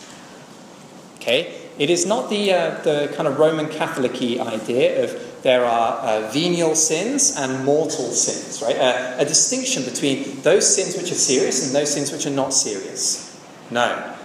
Okay? 1.15 1.69
It 1.77 1.89
is 1.89 2.05
not 2.05 2.29
the, 2.29 2.53
uh, 2.53 2.81
the 2.81 3.11
kind 3.15 3.27
of 3.27 3.39
Roman 3.39 3.67
Catholic 3.67 4.13
idea 4.21 5.03
of 5.03 5.30
there 5.41 5.65
are 5.65 5.97
uh, 5.97 6.31
venial 6.31 6.75
sins 6.75 7.35
and 7.35 7.65
mortal 7.65 8.11
sins, 8.11 8.61
right? 8.61 8.77
Uh, 8.77 9.15
a 9.17 9.25
distinction 9.25 9.83
between 9.83 10.41
those 10.41 10.75
sins 10.75 10.95
which 10.95 11.11
are 11.11 11.15
serious 11.15 11.65
and 11.65 11.75
those 11.75 11.91
sins 11.93 12.11
which 12.11 12.27
are 12.27 12.31
not 12.31 12.53
serious. 12.53 13.39
No. 13.71 14.15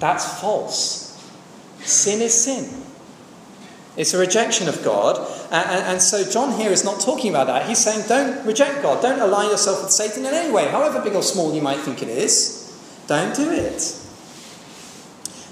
That's 0.00 0.40
false. 0.40 1.04
Sin 1.80 2.20
is 2.20 2.34
sin. 2.34 2.82
It's 3.96 4.12
a 4.12 4.18
rejection 4.18 4.68
of 4.68 4.82
God. 4.84 5.18
And, 5.52 5.70
and, 5.70 5.84
and, 5.84 6.02
so 6.02 6.28
John 6.28 6.58
here 6.58 6.70
is 6.70 6.84
not 6.84 7.00
talking 7.00 7.30
about 7.30 7.46
that. 7.46 7.68
He's 7.68 7.78
saying, 7.78 8.06
don't 8.08 8.44
reject 8.44 8.82
God. 8.82 9.00
Don't 9.00 9.20
align 9.20 9.50
yourself 9.50 9.82
with 9.82 9.92
Satan 9.92 10.26
in 10.26 10.34
any 10.34 10.52
way, 10.52 10.66
however 10.68 11.00
big 11.00 11.14
or 11.14 11.22
small 11.22 11.54
you 11.54 11.62
might 11.62 11.78
think 11.78 12.02
it 12.02 12.08
is. 12.08 12.60
Don't 13.06 13.34
do 13.34 13.50
it. 13.50 14.00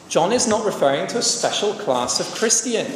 John 0.08 0.32
is 0.32 0.46
not 0.46 0.66
referring 0.66 1.06
to 1.08 1.18
a 1.18 1.22
special 1.22 1.72
class 1.74 2.20
of 2.20 2.26
Christian. 2.34 2.86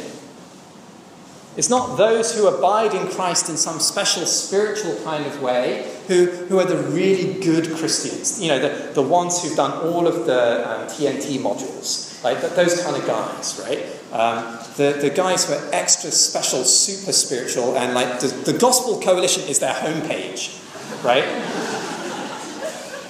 It's 1.57 1.71
not 1.71 1.97
those 1.97 2.37
who 2.37 2.47
abide 2.47 2.93
in 2.93 3.07
Christ 3.07 3.49
in 3.49 3.57
some 3.57 3.79
special 3.79 4.27
spiritual 4.27 4.95
kind 5.03 5.25
of 5.25 5.41
way 5.41 5.91
who, 6.07 6.27
who 6.27 6.59
are 6.59 6.65
the 6.65 6.77
really 6.77 7.41
good 7.41 7.75
Christians. 7.77 8.39
You 8.39 8.49
know, 8.49 8.59
the, 8.59 8.93
the 8.93 9.01
ones 9.01 9.41
who've 9.41 9.57
done 9.57 9.71
all 9.71 10.05
of 10.05 10.27
the 10.27 10.69
um, 10.69 10.87
TNT 10.87 11.39
modules, 11.39 12.23
right? 12.23 12.39
Those 12.55 12.83
kind 12.83 12.95
of 12.95 13.07
guys, 13.07 13.59
right? 13.65 13.79
Um, 14.13 14.59
the, 14.77 14.99
the 15.01 15.09
guys 15.09 15.49
who 15.49 15.55
are 15.55 15.69
extra 15.73 16.11
special, 16.11 16.63
super 16.63 17.11
spiritual, 17.11 17.75
and 17.75 17.95
like 17.95 18.19
the, 18.19 18.27
the 18.27 18.57
Gospel 18.57 19.01
Coalition 19.01 19.49
is 19.49 19.57
their 19.57 19.73
homepage, 19.73 20.63
right? 21.03 21.25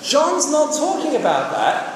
John's 0.01 0.49
not 0.49 0.73
talking 0.73 1.17
about 1.17 1.51
that. 1.51 1.95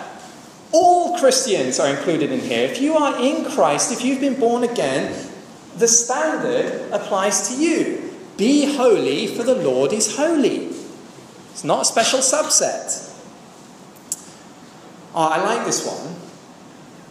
All 0.74 1.18
Christians 1.18 1.80
are 1.80 1.90
included 1.90 2.30
in 2.30 2.42
here. 2.42 2.68
If 2.68 2.82
you 2.82 2.96
are 2.96 3.18
in 3.24 3.50
Christ, 3.52 3.94
if 3.94 4.04
you've 4.04 4.20
been 4.20 4.38
born 4.38 4.64
again, 4.64 5.31
the 5.78 5.88
standard 5.88 6.92
applies 6.92 7.50
to 7.50 7.62
you. 7.62 8.12
Be 8.38 8.76
holy, 8.76 9.28
for 9.28 9.44
the 9.44 9.56
Lord 9.56 9.94
is 9.94 10.16
holy. 10.16 10.68
It's 11.52 11.64
not 11.64 11.82
a 11.82 11.86
special 11.86 12.20
subset. 12.20 13.10
Oh, 15.14 15.28
I 15.28 15.44
like 15.44 15.66
this 15.66 15.86
one. 15.86 16.16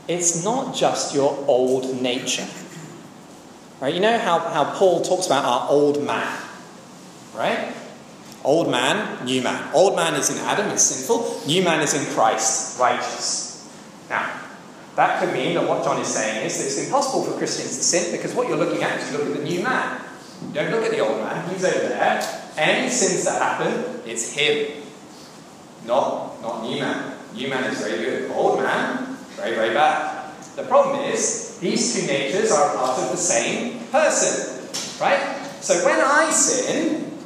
It's 0.08 0.42
not 0.44 0.74
just 0.74 1.14
your 1.14 1.44
old 1.46 2.00
nature. 2.02 2.46
Right? 3.80 3.94
You 3.94 4.00
know 4.00 4.18
how, 4.18 4.38
how 4.38 4.74
Paul 4.74 5.02
talks 5.02 5.26
about 5.26 5.44
our 5.44 5.70
old 5.70 6.02
man, 6.04 6.38
right? 7.34 7.72
Old 8.42 8.70
man, 8.70 9.24
new 9.24 9.42
man. 9.42 9.70
Old 9.74 9.96
man 9.96 10.14
is 10.14 10.30
in 10.30 10.38
Adam, 10.38 10.66
is 10.70 10.82
sinful. 10.82 11.46
New 11.46 11.62
man 11.62 11.80
is 11.80 11.94
in 11.94 12.12
Christ, 12.14 12.78
righteous. 12.80 13.68
Now, 14.08 14.39
that 14.96 15.20
could 15.20 15.32
mean 15.32 15.54
that 15.54 15.68
what 15.68 15.84
John 15.84 16.00
is 16.00 16.08
saying 16.08 16.46
is 16.46 16.58
that 16.58 16.64
it's 16.66 16.84
impossible 16.84 17.24
for 17.24 17.38
Christians 17.38 17.76
to 17.76 17.82
sin 17.82 18.12
because 18.12 18.34
what 18.34 18.48
you're 18.48 18.56
looking 18.56 18.82
at 18.82 19.00
is 19.00 19.12
you 19.12 19.18
look 19.18 19.28
at 19.28 19.36
the 19.36 19.44
new 19.44 19.62
man. 19.62 20.02
You 20.48 20.54
don't 20.54 20.70
look 20.70 20.84
at 20.84 20.90
the 20.90 21.00
old 21.00 21.18
man, 21.18 21.48
he's 21.50 21.64
over 21.64 21.88
there. 21.88 22.52
Any 22.56 22.90
sins 22.90 23.24
that 23.24 23.40
happen, 23.40 24.00
it's 24.04 24.34
him. 24.34 24.82
Not, 25.86 26.42
not 26.42 26.62
new 26.62 26.80
man. 26.80 27.16
New 27.34 27.48
man 27.48 27.64
is 27.64 27.80
very 27.80 27.98
good. 27.98 28.30
Old 28.32 28.60
man, 28.60 29.16
very, 29.36 29.54
very 29.54 29.74
bad. 29.74 30.34
The 30.56 30.64
problem 30.64 31.00
is, 31.04 31.58
these 31.60 31.94
two 31.94 32.06
natures 32.06 32.50
are 32.50 32.74
part 32.74 32.98
of 32.98 33.10
the 33.10 33.16
same 33.16 33.84
person. 33.86 34.68
Right? 35.00 35.36
So 35.60 35.84
when 35.84 36.00
I 36.00 36.30
sin, 36.30 37.18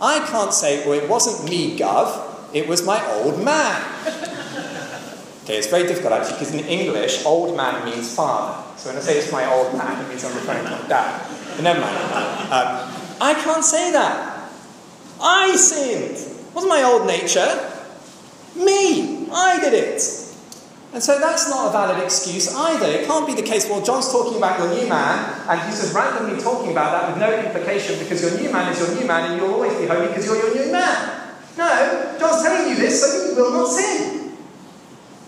I 0.00 0.20
can't 0.30 0.52
say, 0.52 0.86
well, 0.86 0.98
it 0.98 1.08
wasn't 1.08 1.48
me, 1.48 1.78
Gov, 1.78 2.54
it 2.54 2.66
was 2.66 2.84
my 2.84 3.04
old 3.12 3.44
man. 3.44 3.82
Okay, 5.44 5.58
it's 5.58 5.66
very 5.66 5.86
difficult 5.86 6.14
actually 6.14 6.38
because 6.40 6.54
in 6.54 6.64
English, 6.64 7.26
old 7.26 7.54
man 7.54 7.84
means 7.84 8.14
father. 8.14 8.64
So 8.78 8.88
when 8.88 8.96
I 8.96 9.00
say 9.00 9.18
it's 9.18 9.30
my 9.30 9.44
old 9.52 9.76
man, 9.76 10.02
it 10.02 10.08
means 10.08 10.24
I'm 10.24 10.32
referring 10.32 10.64
to 10.64 10.70
my 10.70 10.88
dad. 10.88 11.20
But 11.54 11.62
never 11.62 11.80
mind. 11.80 11.96
Um, 12.48 12.88
I 13.20 13.34
can't 13.44 13.62
say 13.62 13.92
that. 13.92 14.50
I 15.20 15.54
sinned. 15.54 16.16
It 16.16 16.54
wasn't 16.54 16.72
my 16.72 16.82
old 16.82 17.06
nature. 17.06 17.70
Me. 18.56 19.28
I 19.30 19.60
did 19.60 19.74
it. 19.74 20.00
And 20.94 21.02
so 21.02 21.18
that's 21.18 21.50
not 21.50 21.68
a 21.68 21.72
valid 21.72 22.02
excuse 22.02 22.54
either. 22.54 22.86
It 22.86 23.06
can't 23.06 23.26
be 23.26 23.34
the 23.34 23.42
case, 23.42 23.68
well, 23.68 23.82
John's 23.82 24.10
talking 24.10 24.38
about 24.38 24.58
your 24.60 24.72
new 24.72 24.88
man, 24.88 25.44
and 25.48 25.60
he's 25.68 25.80
just 25.80 25.92
randomly 25.92 26.40
talking 26.40 26.70
about 26.70 26.92
that 26.92 27.10
with 27.10 27.18
no 27.18 27.34
implication 27.36 27.98
because 27.98 28.22
your 28.22 28.40
new 28.40 28.50
man 28.50 28.72
is 28.72 28.78
your 28.78 28.94
new 28.98 29.06
man 29.06 29.32
and 29.32 29.40
you'll 29.40 29.52
always 29.52 29.76
be 29.76 29.86
holy 29.86 30.06
because 30.06 30.24
you're 30.24 30.38
your 30.38 30.54
new 30.54 30.72
man. 30.72 31.34
No, 31.58 32.16
John's 32.18 32.42
telling 32.42 32.70
you 32.70 32.76
this 32.76 33.02
so 33.02 33.28
you 33.28 33.34
will 33.34 33.52
not 33.52 33.68
sin. 33.68 34.23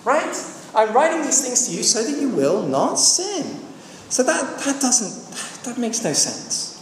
Right? 0.06 0.36
I'm 0.72 0.94
writing 0.94 1.22
these 1.22 1.44
things 1.44 1.66
to 1.66 1.74
you 1.74 1.82
so 1.82 2.00
that 2.00 2.20
you 2.20 2.28
will 2.28 2.62
not 2.62 2.94
sin. 2.94 3.60
So 4.08 4.22
that, 4.22 4.58
that 4.60 4.80
doesn't, 4.80 5.64
that 5.64 5.80
makes 5.80 6.04
no 6.04 6.12
sense. 6.12 6.74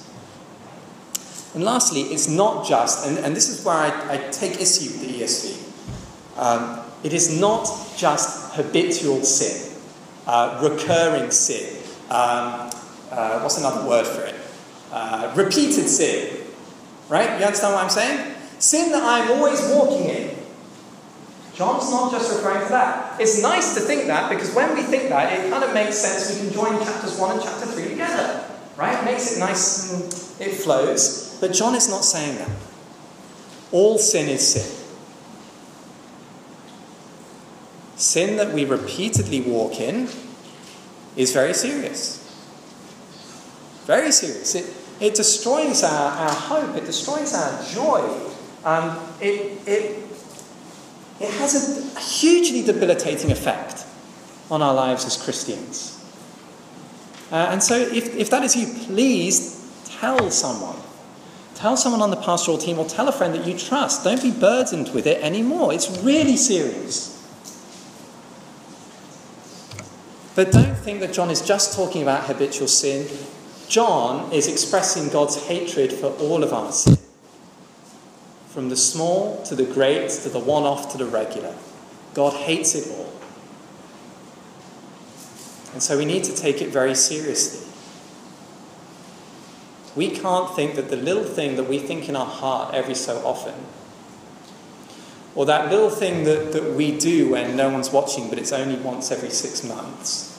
And 1.54 1.64
lastly, 1.64 2.02
it's 2.02 2.28
not 2.28 2.66
just, 2.66 3.06
and, 3.06 3.16
and 3.16 3.34
this 3.34 3.48
is 3.48 3.64
where 3.64 3.76
I, 3.76 4.14
I 4.14 4.16
take 4.30 4.60
issue 4.60 4.90
with 4.90 5.00
the 5.00 5.20
ESV, 5.22 6.38
um, 6.38 6.80
it 7.02 7.14
is 7.14 7.40
not 7.40 7.64
just 7.96 8.56
habitual 8.56 9.22
sin, 9.22 9.74
uh, 10.26 10.60
recurring 10.62 11.30
sin. 11.30 11.82
Um, 12.10 12.70
uh, 13.10 13.40
what's 13.40 13.56
another 13.56 13.88
word 13.88 14.06
for 14.06 14.22
it? 14.22 14.34
Uh, 14.92 15.32
repeated 15.34 15.88
sin. 15.88 16.42
Right? 17.08 17.38
You 17.38 17.46
understand 17.46 17.72
what 17.72 17.84
I'm 17.84 17.90
saying? 17.90 18.34
Sin 18.58 18.92
that 18.92 19.02
I'm 19.02 19.30
always 19.38 19.62
walking 19.70 20.10
in. 20.10 20.33
John's 21.54 21.88
not 21.90 22.10
just 22.10 22.32
referring 22.32 22.64
to 22.64 22.68
that. 22.70 23.20
It's 23.20 23.40
nice 23.40 23.74
to 23.74 23.80
think 23.80 24.06
that 24.06 24.28
because 24.28 24.52
when 24.54 24.74
we 24.74 24.82
think 24.82 25.08
that, 25.08 25.32
it 25.32 25.50
kind 25.50 25.62
of 25.62 25.72
makes 25.72 25.96
sense. 25.96 26.34
We 26.34 26.46
can 26.46 26.52
join 26.52 26.84
chapters 26.84 27.18
1 27.18 27.30
and 27.30 27.40
chapter 27.42 27.66
3 27.66 27.88
together. 27.90 28.44
Right? 28.76 29.00
It 29.00 29.04
makes 29.04 29.36
it 29.36 29.40
nice 29.40 29.92
and 29.92 30.48
it 30.48 30.54
flows. 30.54 31.38
But 31.40 31.52
John 31.52 31.76
is 31.76 31.88
not 31.88 32.04
saying 32.04 32.38
that. 32.38 32.50
All 33.70 33.98
sin 33.98 34.28
is 34.28 34.54
sin. 34.54 34.84
Sin 37.96 38.36
that 38.36 38.52
we 38.52 38.64
repeatedly 38.64 39.42
walk 39.42 39.78
in 39.78 40.08
is 41.16 41.32
very 41.32 41.54
serious. 41.54 42.20
Very 43.84 44.10
serious. 44.10 44.54
It, 44.56 44.74
it 45.00 45.14
destroys 45.14 45.84
our, 45.84 46.10
our 46.10 46.30
hope, 46.30 46.76
it 46.76 46.84
destroys 46.84 47.32
our 47.34 47.64
joy. 47.64 48.30
Um, 48.64 48.98
it, 49.20 49.60
it 49.68 50.04
it 51.20 51.30
has 51.34 51.96
a, 51.96 52.00
hugely 52.00 52.62
debilitating 52.62 53.30
effect 53.30 53.84
on 54.50 54.62
our 54.62 54.74
lives 54.74 55.04
as 55.04 55.16
Christians. 55.22 56.04
Uh, 57.30 57.48
and 57.50 57.62
so, 57.62 57.76
if, 57.76 58.14
if 58.16 58.30
that 58.30 58.42
is 58.42 58.54
you, 58.56 58.66
please 58.86 59.60
tell 59.84 60.30
someone. 60.30 60.76
Tell 61.54 61.76
someone 61.76 62.02
on 62.02 62.10
the 62.10 62.16
pastoral 62.16 62.58
team 62.58 62.78
or 62.78 62.84
tell 62.84 63.08
a 63.08 63.12
friend 63.12 63.34
that 63.34 63.46
you 63.46 63.56
trust. 63.56 64.04
Don't 64.04 64.22
be 64.22 64.32
burdened 64.32 64.92
with 64.92 65.06
it 65.06 65.22
anymore. 65.22 65.72
It's 65.72 65.88
really 66.02 66.36
serious. 66.36 67.12
But 70.34 70.50
don't 70.50 70.74
think 70.74 71.00
that 71.00 71.12
John 71.12 71.30
is 71.30 71.40
just 71.40 71.76
talking 71.76 72.02
about 72.02 72.24
habitual 72.24 72.66
sin. 72.66 73.06
John 73.68 74.32
is 74.32 74.48
expressing 74.48 75.08
God's 75.08 75.46
hatred 75.46 75.92
for 75.92 76.08
all 76.08 76.42
of 76.42 76.52
our. 76.52 76.72
From 78.54 78.68
the 78.68 78.76
small 78.76 79.42
to 79.46 79.56
the 79.56 79.64
great 79.64 80.08
to 80.10 80.28
the 80.28 80.38
one 80.38 80.62
off 80.62 80.92
to 80.92 80.98
the 80.98 81.06
regular. 81.06 81.56
God 82.14 82.34
hates 82.34 82.76
it 82.76 82.88
all. 82.96 83.12
And 85.72 85.82
so 85.82 85.98
we 85.98 86.04
need 86.04 86.22
to 86.22 86.36
take 86.36 86.62
it 86.62 86.68
very 86.68 86.94
seriously. 86.94 87.66
We 89.96 90.08
can't 90.08 90.54
think 90.54 90.76
that 90.76 90.88
the 90.88 90.94
little 90.96 91.24
thing 91.24 91.56
that 91.56 91.64
we 91.64 91.80
think 91.80 92.08
in 92.08 92.14
our 92.14 92.26
heart 92.26 92.74
every 92.74 92.94
so 92.94 93.26
often, 93.26 93.54
or 95.34 95.46
that 95.46 95.68
little 95.72 95.90
thing 95.90 96.22
that, 96.22 96.52
that 96.52 96.74
we 96.74 96.96
do 96.96 97.30
when 97.30 97.56
no 97.56 97.70
one's 97.70 97.90
watching, 97.90 98.28
but 98.28 98.38
it's 98.38 98.52
only 98.52 98.76
once 98.76 99.10
every 99.10 99.30
six 99.30 99.64
months. 99.64 100.30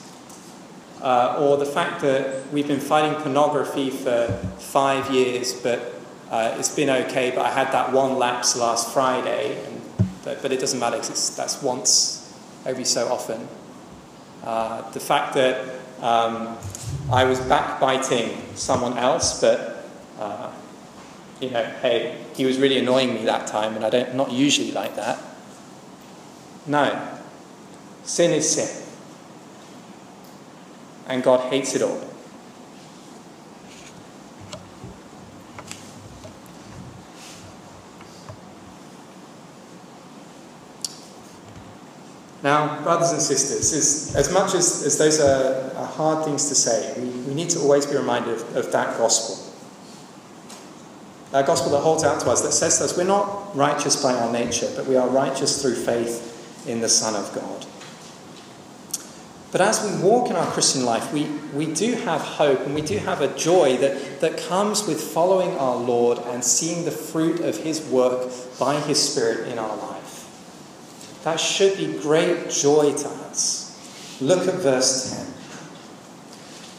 Uh, 1.02 1.36
or 1.38 1.58
the 1.58 1.66
fact 1.66 2.00
that 2.00 2.50
we've 2.50 2.66
been 2.66 2.80
fighting 2.80 3.20
pornography 3.20 3.90
for 3.90 4.28
five 4.58 5.10
years, 5.10 5.52
but 5.52 5.95
uh, 6.30 6.56
it's 6.58 6.74
been 6.74 6.90
okay, 6.90 7.30
but 7.30 7.46
I 7.46 7.50
had 7.50 7.72
that 7.72 7.92
one 7.92 8.16
lapse 8.16 8.56
last 8.56 8.92
Friday, 8.92 9.64
and, 9.64 9.80
but, 10.24 10.42
but 10.42 10.52
it 10.52 10.58
doesn't 10.58 10.80
matter 10.80 10.98
because 10.98 11.36
that's 11.36 11.62
once 11.62 12.36
every 12.64 12.84
so 12.84 13.08
often. 13.08 13.48
Uh, 14.42 14.88
the 14.90 15.00
fact 15.00 15.34
that 15.34 15.64
um, 16.02 16.56
I 17.12 17.24
was 17.24 17.40
backbiting 17.40 18.36
someone 18.54 18.98
else, 18.98 19.40
but 19.40 19.84
uh, 20.18 20.50
you 21.40 21.50
know, 21.50 21.64
hey, 21.82 22.24
he 22.34 22.44
was 22.44 22.58
really 22.58 22.78
annoying 22.78 23.14
me 23.14 23.24
that 23.24 23.46
time, 23.46 23.76
and 23.76 23.84
I 23.84 23.90
don't 23.90 24.14
not 24.14 24.32
usually 24.32 24.72
like 24.72 24.96
that. 24.96 25.18
No, 26.66 27.18
sin 28.02 28.32
is 28.32 28.50
sin, 28.50 28.84
and 31.06 31.22
God 31.22 31.52
hates 31.52 31.74
it 31.76 31.82
all. 31.82 32.05
Now, 42.46 42.80
brothers 42.84 43.10
and 43.10 43.20
sisters, 43.20 43.72
as, 43.72 44.14
as 44.14 44.32
much 44.32 44.54
as, 44.54 44.84
as 44.84 44.96
those 44.98 45.18
are, 45.18 45.76
are 45.76 45.86
hard 45.86 46.24
things 46.24 46.48
to 46.48 46.54
say, 46.54 46.94
we, 46.96 47.08
we 47.08 47.34
need 47.34 47.50
to 47.50 47.58
always 47.58 47.86
be 47.86 47.96
reminded 47.96 48.34
of, 48.34 48.56
of 48.56 48.70
that 48.70 48.96
gospel. 48.98 49.52
That 51.32 51.44
gospel 51.44 51.72
that 51.72 51.80
holds 51.80 52.04
out 52.04 52.20
to 52.20 52.30
us, 52.30 52.42
that 52.42 52.52
says 52.52 52.78
to 52.78 52.84
us, 52.84 52.96
we're 52.96 53.02
not 53.02 53.56
righteous 53.56 54.00
by 54.00 54.14
our 54.14 54.30
nature, 54.30 54.72
but 54.76 54.86
we 54.86 54.94
are 54.96 55.08
righteous 55.08 55.60
through 55.60 55.74
faith 55.74 56.68
in 56.68 56.78
the 56.78 56.88
Son 56.88 57.16
of 57.16 57.34
God. 57.34 57.66
But 59.50 59.60
as 59.60 59.82
we 59.82 60.00
walk 60.00 60.30
in 60.30 60.36
our 60.36 60.46
Christian 60.52 60.84
life, 60.84 61.12
we, 61.12 61.24
we 61.52 61.74
do 61.74 61.94
have 61.94 62.20
hope 62.20 62.60
and 62.60 62.76
we 62.76 62.82
do 62.82 62.98
have 62.98 63.22
a 63.22 63.36
joy 63.36 63.76
that, 63.78 64.20
that 64.20 64.38
comes 64.38 64.86
with 64.86 65.00
following 65.00 65.58
our 65.58 65.74
Lord 65.74 66.18
and 66.18 66.44
seeing 66.44 66.84
the 66.84 66.92
fruit 66.92 67.40
of 67.40 67.56
His 67.56 67.80
work 67.88 68.30
by 68.56 68.78
His 68.78 69.02
Spirit 69.02 69.48
in 69.48 69.58
our 69.58 69.76
life. 69.76 69.95
That 71.26 71.40
should 71.40 71.76
be 71.76 71.92
great 71.98 72.50
joy 72.50 72.92
to 72.92 73.08
us. 73.08 74.16
Look 74.20 74.46
at 74.46 74.54
verse 74.54 75.10
10. 75.10 75.26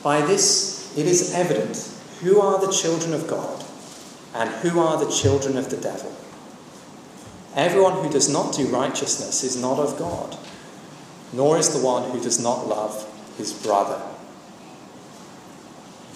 By 0.02 0.22
this 0.22 0.98
it 0.98 1.06
is 1.06 1.34
evident 1.34 1.76
who 2.22 2.40
are 2.40 2.58
the 2.58 2.72
children 2.72 3.14
of 3.14 3.28
God 3.28 3.66
and 4.34 4.50
who 4.50 4.80
are 4.80 5.04
the 5.04 5.12
children 5.12 5.58
of 5.58 5.70
the 5.70 5.76
devil. 5.76 6.16
Everyone 7.58 8.02
who 8.02 8.10
does 8.10 8.32
not 8.32 8.56
do 8.56 8.68
righteousness 8.68 9.44
is 9.44 9.62
not 9.62 9.80
of 9.80 10.00
God, 10.00 10.38
nor 11.34 11.58
is 11.58 11.78
the 11.78 11.86
one 11.86 12.10
who 12.12 12.24
does 12.24 12.42
not 12.42 12.70
love 12.70 13.06
his 13.38 13.52
brother. 13.52 14.02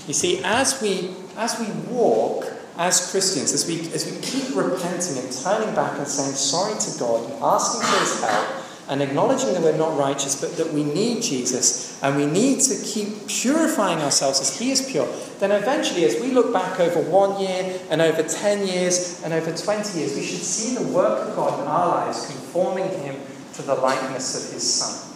You 0.07 0.13
see, 0.13 0.41
as 0.45 0.81
we, 0.81 1.15
as 1.35 1.59
we 1.59 1.67
walk 1.93 2.49
as 2.77 3.11
Christians, 3.11 3.53
as 3.53 3.67
we, 3.67 3.81
as 3.93 4.05
we 4.05 4.19
keep 4.21 4.55
repenting 4.55 5.17
and 5.17 5.31
turning 5.31 5.73
back 5.75 5.97
and 5.97 6.07
saying 6.07 6.33
sorry 6.33 6.79
to 6.79 6.99
God 6.99 7.29
and 7.29 7.43
asking 7.43 7.81
for 7.81 7.99
His 7.99 8.23
help 8.23 8.61
and 8.89 9.01
acknowledging 9.01 9.53
that 9.53 9.61
we're 9.61 9.77
not 9.77 9.97
righteous, 9.97 10.39
but 10.39 10.57
that 10.57 10.73
we 10.73 10.83
need 10.83 11.21
Jesus 11.21 12.01
and 12.03 12.15
we 12.15 12.25
need 12.25 12.59
to 12.61 12.83
keep 12.83 13.27
purifying 13.27 13.99
ourselves 13.99 14.41
as 14.41 14.57
He 14.57 14.71
is 14.71 14.89
pure, 14.89 15.07
then 15.39 15.51
eventually, 15.51 16.05
as 16.05 16.19
we 16.19 16.31
look 16.31 16.51
back 16.51 16.79
over 16.79 17.01
one 17.09 17.39
year 17.39 17.79
and 17.89 18.01
over 18.01 18.23
10 18.23 18.67
years 18.67 19.21
and 19.23 19.33
over 19.33 19.55
20 19.55 19.99
years, 19.99 20.15
we 20.15 20.23
should 20.23 20.41
see 20.41 20.75
the 20.75 20.91
work 20.91 21.29
of 21.29 21.35
God 21.35 21.59
in 21.61 21.67
our 21.67 21.87
lives 21.87 22.25
conforming 22.25 22.89
Him 22.99 23.15
to 23.53 23.61
the 23.61 23.75
likeness 23.75 24.45
of 24.45 24.53
His 24.53 24.73
Son. 24.73 25.07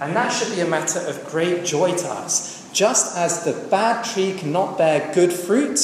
And 0.00 0.16
that 0.16 0.30
should 0.30 0.54
be 0.54 0.60
a 0.60 0.66
matter 0.66 0.98
of 1.00 1.24
great 1.26 1.64
joy 1.64 1.96
to 1.96 2.08
us. 2.08 2.68
Just 2.72 3.16
as 3.16 3.44
the 3.44 3.68
bad 3.68 4.04
tree 4.04 4.34
cannot 4.36 4.76
bear 4.76 5.14
good 5.14 5.32
fruit, 5.32 5.78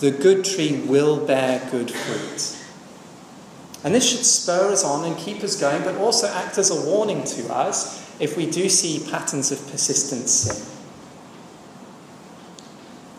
the 0.00 0.10
good 0.10 0.44
tree 0.44 0.82
will 0.86 1.24
bear 1.24 1.66
good 1.70 1.90
fruit. 1.90 2.56
And 3.84 3.94
this 3.94 4.10
should 4.10 4.24
spur 4.24 4.72
us 4.72 4.84
on 4.84 5.04
and 5.04 5.16
keep 5.16 5.42
us 5.42 5.58
going, 5.58 5.82
but 5.84 5.96
also 5.96 6.26
act 6.26 6.58
as 6.58 6.70
a 6.70 6.90
warning 6.90 7.24
to 7.24 7.52
us 7.52 8.00
if 8.20 8.36
we 8.36 8.50
do 8.50 8.68
see 8.68 9.06
patterns 9.10 9.50
of 9.52 9.58
persistent 9.70 10.28
sin. 10.28 10.66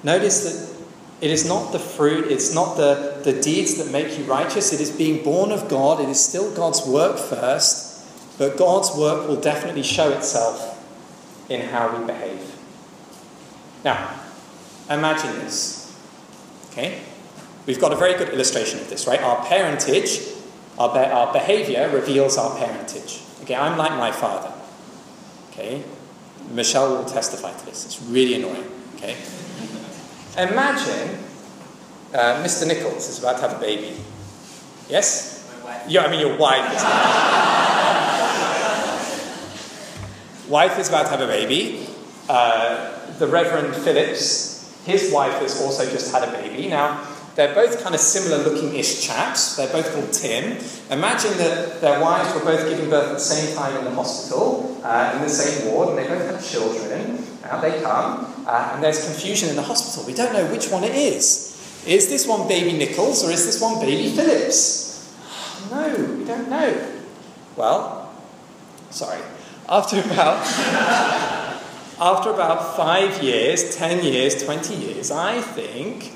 Notice 0.04 0.44
that 0.44 0.86
it 1.22 1.30
is 1.30 1.48
not 1.48 1.72
the 1.72 1.80
fruit, 1.80 2.32
it's 2.32 2.54
not 2.54 2.78
the, 2.78 3.22
the 3.24 3.40
deeds 3.40 3.78
that 3.78 3.92
make 3.92 4.18
you 4.18 4.26
righteous, 4.26 4.74
it 4.74 4.82
is 4.82 4.90
being 4.90 5.24
born 5.24 5.52
of 5.52 5.70
God, 5.70 6.00
it 6.00 6.10
is 6.10 6.24
still 6.24 6.54
God's 6.56 6.86
work 6.86 7.18
first, 7.18 8.40
but 8.40 8.58
God's 8.58 8.96
work 8.98 9.28
will 9.28 9.40
definitely 9.40 9.84
show 9.84 10.12
itself 10.12 10.84
in 11.50 11.62
how 11.62 11.96
we 11.96 12.06
behave. 12.06 12.56
Now, 13.84 14.20
imagine 14.90 15.34
this. 15.40 15.81
Okay? 16.72 17.02
We've 17.66 17.80
got 17.80 17.94
a 17.94 17.96
very 17.96 18.18
good 18.18 18.30
illustration 18.30 18.80
of 18.80 18.90
this, 18.90 19.06
right? 19.06 19.22
Our 19.22 19.46
parentage, 19.46 20.22
our, 20.80 20.92
be- 20.94 21.12
our 21.12 21.32
behavior 21.32 21.90
reveals 21.94 22.38
our 22.38 22.58
parentage. 22.58 23.22
Okay, 23.44 23.56
I'm 23.56 23.78
like 23.78 23.92
my 23.92 24.12
father. 24.12 24.52
Okay? 25.52 25.84
Michelle 26.52 26.98
will 26.98 27.06
testify 27.06 27.54
to 27.54 27.66
this. 27.66 27.86
It's 27.86 28.02
really 28.02 28.36
annoying. 28.36 28.66
Okay? 28.96 29.16
Imagine 30.38 31.18
uh, 32.14 32.44
Mr. 32.44 32.68
Nichols 32.68 33.08
is 33.10 33.20
about 33.20 33.38
to 33.38 33.42
have 33.48 33.58
a 33.58 33.60
baby. 33.60 33.96
Yes? 34.90 35.38
Yeah, 35.88 36.04
I 36.06 36.12
mean 36.12 36.20
your 36.20 36.38
wife 36.38 36.76
is. 36.76 36.84
wife 40.50 40.78
is 40.80 40.90
about 40.90 41.04
to 41.04 41.10
have 41.10 41.22
a 41.22 41.28
baby. 41.28 41.88
Uh, 42.28 42.92
the 43.18 43.28
Reverend 43.28 43.76
Phillips 43.76 44.51
his 44.86 45.12
wife 45.12 45.40
has 45.42 45.62
also 45.62 45.90
just 45.90 46.12
had 46.14 46.28
a 46.28 46.32
baby. 46.32 46.68
Now, 46.68 47.08
they're 47.36 47.56
both 47.56 47.82
kind 47.82 47.96
of 47.96 48.02
similar 48.02 48.44
looking 48.44 48.76
ish 48.76 49.06
chaps. 49.06 49.56
They're 49.56 49.72
both 49.72 49.94
called 49.94 50.12
Tim. 50.12 50.58
Imagine 50.90 51.38
that 51.38 51.80
their 51.80 52.02
wives 52.02 52.34
were 52.34 52.42
both 52.42 52.70
giving 52.70 52.90
birth 52.90 53.08
at 53.08 53.14
the 53.14 53.20
same 53.20 53.56
time 53.56 53.78
in 53.78 53.86
the 53.86 53.92
hospital, 53.92 54.80
uh, 54.84 55.14
in 55.16 55.22
the 55.22 55.30
same 55.30 55.72
ward, 55.72 55.90
and 55.90 55.98
they 55.98 56.08
both 56.08 56.30
had 56.30 56.44
children. 56.44 57.26
Out 57.44 57.62
they 57.62 57.82
come, 57.82 58.46
uh, 58.46 58.72
and 58.74 58.84
there's 58.84 59.06
confusion 59.06 59.50
in 59.50 59.56
the 59.56 59.62
hospital. 59.62 60.06
We 60.06 60.14
don't 60.14 60.34
know 60.34 60.46
which 60.52 60.70
one 60.70 60.84
it 60.84 60.94
is. 60.94 61.52
Is 61.88 62.10
this 62.10 62.28
one 62.28 62.48
baby 62.48 62.78
Nichols 62.78 63.24
or 63.24 63.32
is 63.32 63.46
this 63.46 63.60
one 63.62 63.80
baby 63.80 64.16
Phillips? 64.16 64.90
No, 65.72 65.88
we 66.18 66.26
don't 66.26 66.50
know. 66.50 66.92
Well, 67.56 68.14
sorry. 68.90 69.22
After 69.70 70.02
about. 70.02 71.38
after 72.02 72.32
about 72.32 72.76
five 72.76 73.22
years, 73.22 73.76
10 73.78 74.04
years, 74.04 74.44
20 74.44 74.74
years, 74.74 75.12
I 75.12 75.40
think 75.40 76.14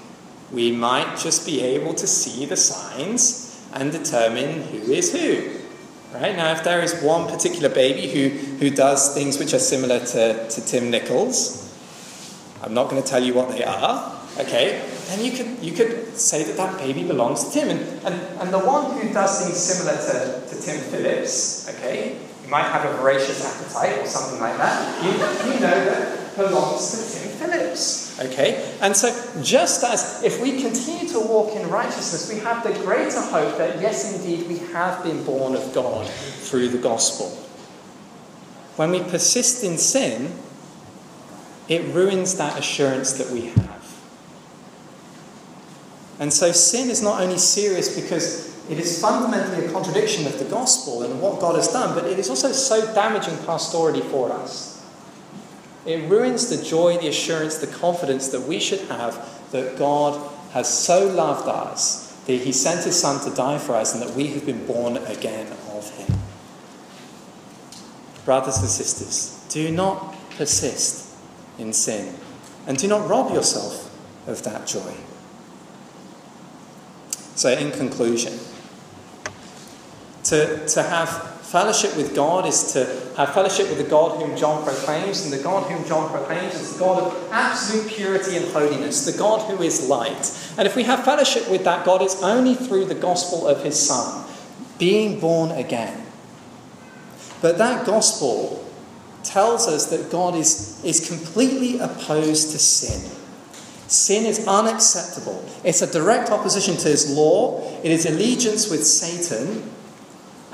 we 0.52 0.72
might 0.72 1.16
just 1.18 1.46
be 1.46 1.62
able 1.62 1.94
to 1.94 2.08
see 2.08 2.46
the 2.46 2.58
signs 2.58 3.64
and 3.72 3.92
determine 3.92 4.64
who 4.64 4.92
is 4.92 5.14
who. 5.14 5.60
Right? 6.12 6.36
Now, 6.36 6.54
if 6.54 6.64
there 6.64 6.82
is 6.82 7.00
one 7.04 7.30
particular 7.30 7.70
baby 7.70 8.08
who, 8.08 8.30
who 8.58 8.72
does 8.72 9.14
things 9.14 9.38
which 9.38 9.54
are 9.54 9.60
similar 9.60 10.00
to, 10.00 10.50
to 10.50 10.66
Tim 10.66 10.90
Nichols, 10.90 11.62
I'm 12.64 12.74
not 12.74 12.90
going 12.90 13.04
to 13.04 13.08
tell 13.08 13.24
you 13.24 13.36
what 13.36 13.50
they 13.50 13.64
are, 13.64 14.12
okay? 14.40 14.82
Then 15.08 15.24
you 15.24 15.32
could, 15.34 15.64
you 15.64 15.74
could 15.74 16.18
say 16.18 16.44
that 16.46 16.58
that 16.58 16.80
baby 16.80 17.04
belongs 17.04 17.44
to 17.44 17.52
Tim. 17.52 17.70
And, 17.70 17.80
and, 18.06 18.40
and 18.40 18.52
the 18.52 18.60
one 18.60 18.98
who 19.00 19.14
does 19.14 19.44
things 19.44 19.58
similar 19.58 19.96
to, 19.98 20.48
to 20.48 20.62
Tim 20.62 20.80
Phillips, 20.80 21.70
okay, 21.76 22.18
you 22.46 22.52
might 22.52 22.64
have 22.64 22.86
a 22.86 22.98
voracious 22.98 23.44
appetite 23.44 23.98
or 24.00 24.06
something 24.06 24.40
like 24.40 24.58
that. 24.58 25.04
You, 25.04 25.12
you 25.52 25.60
know 25.60 25.86
that 25.86 26.36
belongs 26.36 26.92
to 26.92 27.20
Tim 27.20 27.30
Phillips. 27.38 28.20
Okay? 28.20 28.78
And 28.82 28.96
so, 28.96 29.10
just 29.42 29.84
as 29.84 30.22
if 30.24 30.40
we 30.40 30.62
continue 30.62 31.10
to 31.10 31.20
walk 31.20 31.56
in 31.56 31.68
righteousness, 31.70 32.32
we 32.32 32.40
have 32.42 32.64
the 32.64 32.74
greater 32.84 33.20
hope 33.20 33.58
that, 33.58 33.82
yes, 33.82 34.16
indeed, 34.16 34.48
we 34.48 34.60
have 34.74 35.04
been 35.04 35.24
born 35.24 35.56
of 35.56 35.74
God 35.74 36.08
through 36.08 36.70
the 36.70 36.78
gospel. 36.78 37.30
When 38.76 38.92
we 38.92 39.00
persist 39.00 39.64
in 39.64 39.80
sin, 39.80 40.34
it 41.68 41.84
ruins 41.96 42.38
that 42.38 42.60
assurance 42.60 43.14
that 43.14 43.32
we 43.32 43.48
have. 43.48 44.02
And 46.20 46.32
so, 46.32 46.52
sin 46.52 46.92
is 46.92 47.02
not 47.02 47.22
only 47.22 47.40
serious 47.40 48.00
because 48.00 48.55
it 48.70 48.80
is 48.80 49.00
fundamentally 49.00 49.66
a 49.66 49.72
contradiction 49.72 50.26
of 50.26 50.40
the 50.40 50.46
gospel 50.46 51.04
and 51.04 51.22
what 51.22 51.40
God 51.40 51.56
has 51.56 51.68
done, 51.68 51.94
but 51.94 52.06
it 52.06 52.18
is 52.18 52.30
also 52.30 52.52
so 52.52 52.94
damaging 52.94 53.36
pastorally 53.46 54.04
for 54.10 54.32
us. 54.32 54.84
It 55.86 56.10
ruins 56.10 56.50
the 56.50 56.64
joy, 56.64 56.98
the 56.98 57.08
assurance, 57.08 57.58
the 57.58 57.68
confidence 57.68 58.30
that 58.30 58.42
we 58.42 58.60
should 58.60 58.82
have 58.90 59.24
that 59.52 59.78
God 59.78 60.32
has 60.52 60.68
so 60.68 61.08
loved 61.08 61.48
us 61.48 62.12
that 62.26 62.42
he 62.42 62.52
sent 62.52 62.84
his 62.86 63.00
son 63.00 63.24
to 63.30 63.36
die 63.36 63.60
for 63.60 63.76
us 63.76 63.94
and 63.94 64.02
that 64.02 64.16
we 64.16 64.28
have 64.28 64.46
been 64.46 64.66
born 64.66 64.98
again 64.98 65.52
of 65.72 65.90
him. 65.96 66.18
Brothers 68.26 68.58
and 68.58 68.68
sisters, 68.68 69.46
do 69.50 69.72
not 69.72 70.16
persist 70.32 71.14
in 71.60 71.72
sin 71.72 72.16
and 72.66 72.80
do 72.80 72.88
not 72.88 73.08
rob 73.08 73.32
yourself 73.32 73.92
of 74.28 74.44
that 74.44 74.66
joy. 74.66 74.96
So, 77.36 77.52
in 77.52 77.72
conclusion, 77.72 78.40
To, 80.26 80.68
to 80.68 80.84
have 80.84 81.36
fellowship 81.42 81.96
with 81.96 82.16
God 82.16 82.48
is 82.48 82.74
to 82.74 82.86
have 83.16 83.34
fellowship 83.34 83.70
with 83.70 83.78
the 83.78 83.90
God 83.90 84.20
whom 84.20 84.36
John 84.36 84.64
proclaims, 84.64 85.24
and 85.24 85.32
the 85.32 85.42
God 85.42 85.72
whom 85.72 85.86
John 85.88 86.10
proclaims 86.10 86.56
is 86.56 86.74
the 86.74 86.80
God 86.80 87.04
of 87.04 87.32
absolute 87.32 87.88
purity 87.88 88.36
and 88.36 88.46
holiness, 88.48 89.06
the 89.06 89.18
God 89.18 89.50
who 89.50 89.64
is 89.64 89.88
light. 89.88 90.38
And 90.58 90.68
if 90.68 90.76
we 90.76 90.84
have 90.84 91.06
fellowship 91.06 91.50
with 91.50 91.64
that 91.64 91.86
God, 91.86 92.02
it's 92.02 92.22
only 92.24 92.56
through 92.56 92.86
the 92.86 92.96
gospel 92.96 93.48
of 93.48 93.64
his 93.64 93.80
Son, 93.80 94.26
being 94.80 95.20
born 95.20 95.52
again. 95.52 96.06
But 97.42 97.60
that 97.60 97.86
gospel 97.86 98.68
tells 99.24 99.68
us 99.68 99.86
that 99.92 100.12
God 100.12 100.36
is, 100.36 100.84
is 100.84 101.08
completely 101.08 101.80
opposed 101.80 102.52
to 102.52 102.60
sin. 102.60 103.12
Sin 103.88 104.26
is 104.26 104.48
unacceptable. 104.48 105.46
It's 105.64 105.84
a 105.84 105.92
direct 105.92 106.32
opposition 106.32 106.76
to 106.78 106.88
his 106.88 107.16
law, 107.16 107.62
it 107.84 107.92
is 107.92 108.08
allegiance 108.08 108.70
with 108.70 108.86
Satan, 108.86 109.72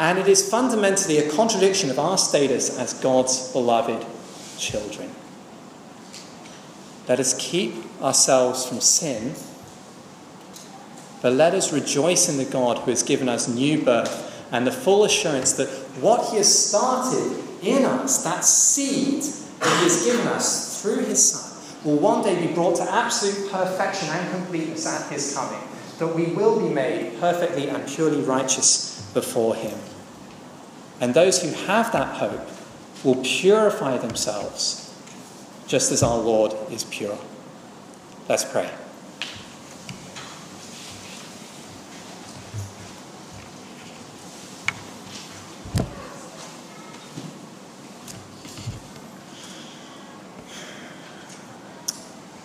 and 0.02 0.18
it 0.18 0.28
is 0.28 0.50
fundamentally 0.50 1.20
a 1.20 1.30
contradiction 1.30 1.92
of 1.92 2.00
our 2.00 2.18
status 2.18 2.76
as 2.80 2.92
God's 2.96 3.52
beloved 3.52 4.04
children. 4.58 5.12
Let 7.08 7.20
us 7.20 7.36
keep 7.38 7.76
ourselves 8.02 8.66
from 8.66 8.82
sin, 8.82 9.36
but 11.22 11.34
let 11.34 11.54
us 11.54 11.72
rejoice 11.72 12.28
in 12.28 12.38
the 12.38 12.52
God 12.52 12.80
who 12.80 12.90
has 12.90 13.04
given 13.04 13.30
us 13.30 13.48
new 13.48 13.86
birth 13.86 14.48
and 14.52 14.66
the 14.66 14.72
full 14.72 15.04
assurance 15.04 15.54
that 15.54 15.70
what 16.02 16.32
he 16.32 16.38
has 16.38 16.68
started 16.70 17.40
in 17.62 17.86
us, 17.86 18.24
that 18.24 18.44
seed 18.44 19.22
that 19.60 19.78
he 19.78 19.84
has 19.84 20.04
given 20.04 20.26
us 20.30 20.82
through 20.82 21.06
his 21.06 21.32
Son, 21.32 21.62
will 21.86 22.00
one 22.00 22.24
day 22.24 22.48
be 22.48 22.52
brought 22.52 22.76
to 22.78 22.92
absolute 22.92 23.52
perfection 23.52 24.10
and 24.10 24.32
completeness 24.32 24.88
at 24.88 25.12
his 25.12 25.36
coming, 25.36 25.62
that 26.02 26.16
we 26.16 26.26
will 26.26 26.60
be 26.60 26.74
made 26.74 27.20
perfectly 27.20 27.70
and 27.70 27.88
purely 27.88 28.22
righteous 28.24 29.08
before 29.14 29.54
him. 29.54 29.78
And 31.00 31.14
those 31.14 31.44
who 31.44 31.52
have 31.68 31.92
that 31.92 32.18
hope 32.18 32.50
will 33.04 33.24
purify 33.24 34.00
themselves 34.00 34.92
just 35.68 35.92
as 35.92 36.02
our 36.02 36.18
Lord 36.18 36.56
is 36.72 36.86
pure. 36.86 37.20
Let's 38.28 38.44
pray. 38.44 38.68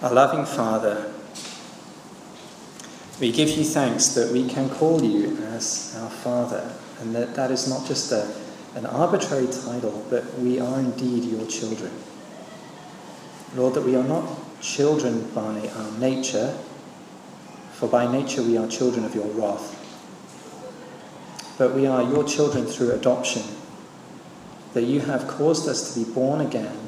Our 0.03 0.13
loving 0.13 0.45
Father, 0.45 1.16
we 3.21 3.33
give 3.33 3.49
you 3.51 3.65
thanks 3.65 4.09
that 4.09 4.31
we 4.31 4.47
can 4.47 4.69
call 4.69 5.03
you 5.03 5.37
as 5.39 5.97
our 6.01 6.11
Father, 6.11 6.71
and 7.01 7.15
that 7.15 7.35
that 7.35 7.51
is 7.51 7.69
not 7.69 7.87
just 7.87 8.13
a, 8.13 8.35
an 8.75 8.85
arbitrary 8.85 9.47
title, 9.47 10.05
but 10.11 10.39
we 10.39 10.61
are 10.61 10.81
indeed 10.81 11.25
your 11.25 11.47
children. 11.47 11.93
Lord, 13.55 13.75
that 13.75 13.83
we 13.83 13.97
are 13.97 14.05
not 14.05 14.29
children 14.61 15.31
by 15.31 15.69
our 15.69 15.93
nature, 15.99 16.59
for 17.73 17.89
by 17.89 18.11
nature 18.11 18.43
we 18.43 18.59
are 18.59 18.69
children 18.69 19.05
of 19.05 19.15
your 19.15 19.29
wrath, 19.29 19.73
but 21.57 21.75
we 21.75 21.87
are 21.87 22.03
your 22.03 22.25
children 22.25 22.67
through 22.67 22.93
adoption, 22.93 23.43
that 24.75 24.83
you 24.83 25.01
have 25.01 25.27
caused 25.27 25.67
us 25.69 25.95
to 25.95 26.05
be 26.05 26.13
born 26.13 26.43
again 26.43 26.86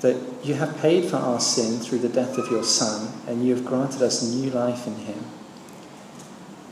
that 0.00 0.16
you 0.44 0.54
have 0.54 0.78
paid 0.78 1.04
for 1.04 1.16
our 1.16 1.40
sin 1.40 1.80
through 1.80 1.98
the 1.98 2.08
death 2.08 2.38
of 2.38 2.50
your 2.50 2.62
Son, 2.62 3.12
and 3.26 3.44
you 3.44 3.54
have 3.54 3.64
granted 3.64 4.02
us 4.02 4.22
new 4.22 4.50
life 4.50 4.86
in 4.86 4.94
him. 4.94 5.24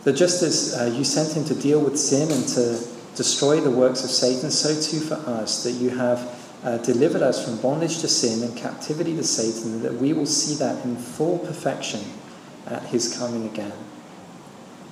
That 0.04 0.14
just 0.14 0.42
as 0.42 0.74
uh, 0.74 0.84
you 0.96 1.02
sent 1.02 1.36
him 1.36 1.44
to 1.46 1.60
deal 1.60 1.80
with 1.80 1.98
sin 1.98 2.30
and 2.30 2.46
to 2.48 2.86
destroy 3.16 3.60
the 3.60 3.70
works 3.70 4.04
of 4.04 4.10
Satan, 4.10 4.50
so 4.50 4.80
too 4.80 5.00
for 5.00 5.16
us, 5.28 5.64
that 5.64 5.72
you 5.72 5.90
have 5.90 6.40
uh, 6.62 6.78
delivered 6.78 7.22
us 7.22 7.44
from 7.44 7.60
bondage 7.60 7.98
to 8.00 8.08
sin 8.08 8.42
and 8.42 8.56
captivity 8.56 9.16
to 9.16 9.24
Satan, 9.24 9.74
and 9.74 9.82
that 9.82 9.94
we 9.94 10.12
will 10.12 10.26
see 10.26 10.54
that 10.56 10.84
in 10.84 10.96
full 10.96 11.38
perfection 11.40 12.00
at 12.66 12.82
his 12.84 13.16
coming 13.18 13.46
again. 13.46 13.72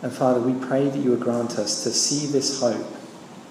And 0.03 0.13
Father, 0.13 0.41
we 0.41 0.53
pray 0.67 0.89
that 0.89 0.99
you 0.99 1.11
would 1.11 1.21
grant 1.21 1.59
us 1.59 1.85
to 1.85 1.91
see 1.91 2.27
this 2.27 2.61
hope, 2.61 2.87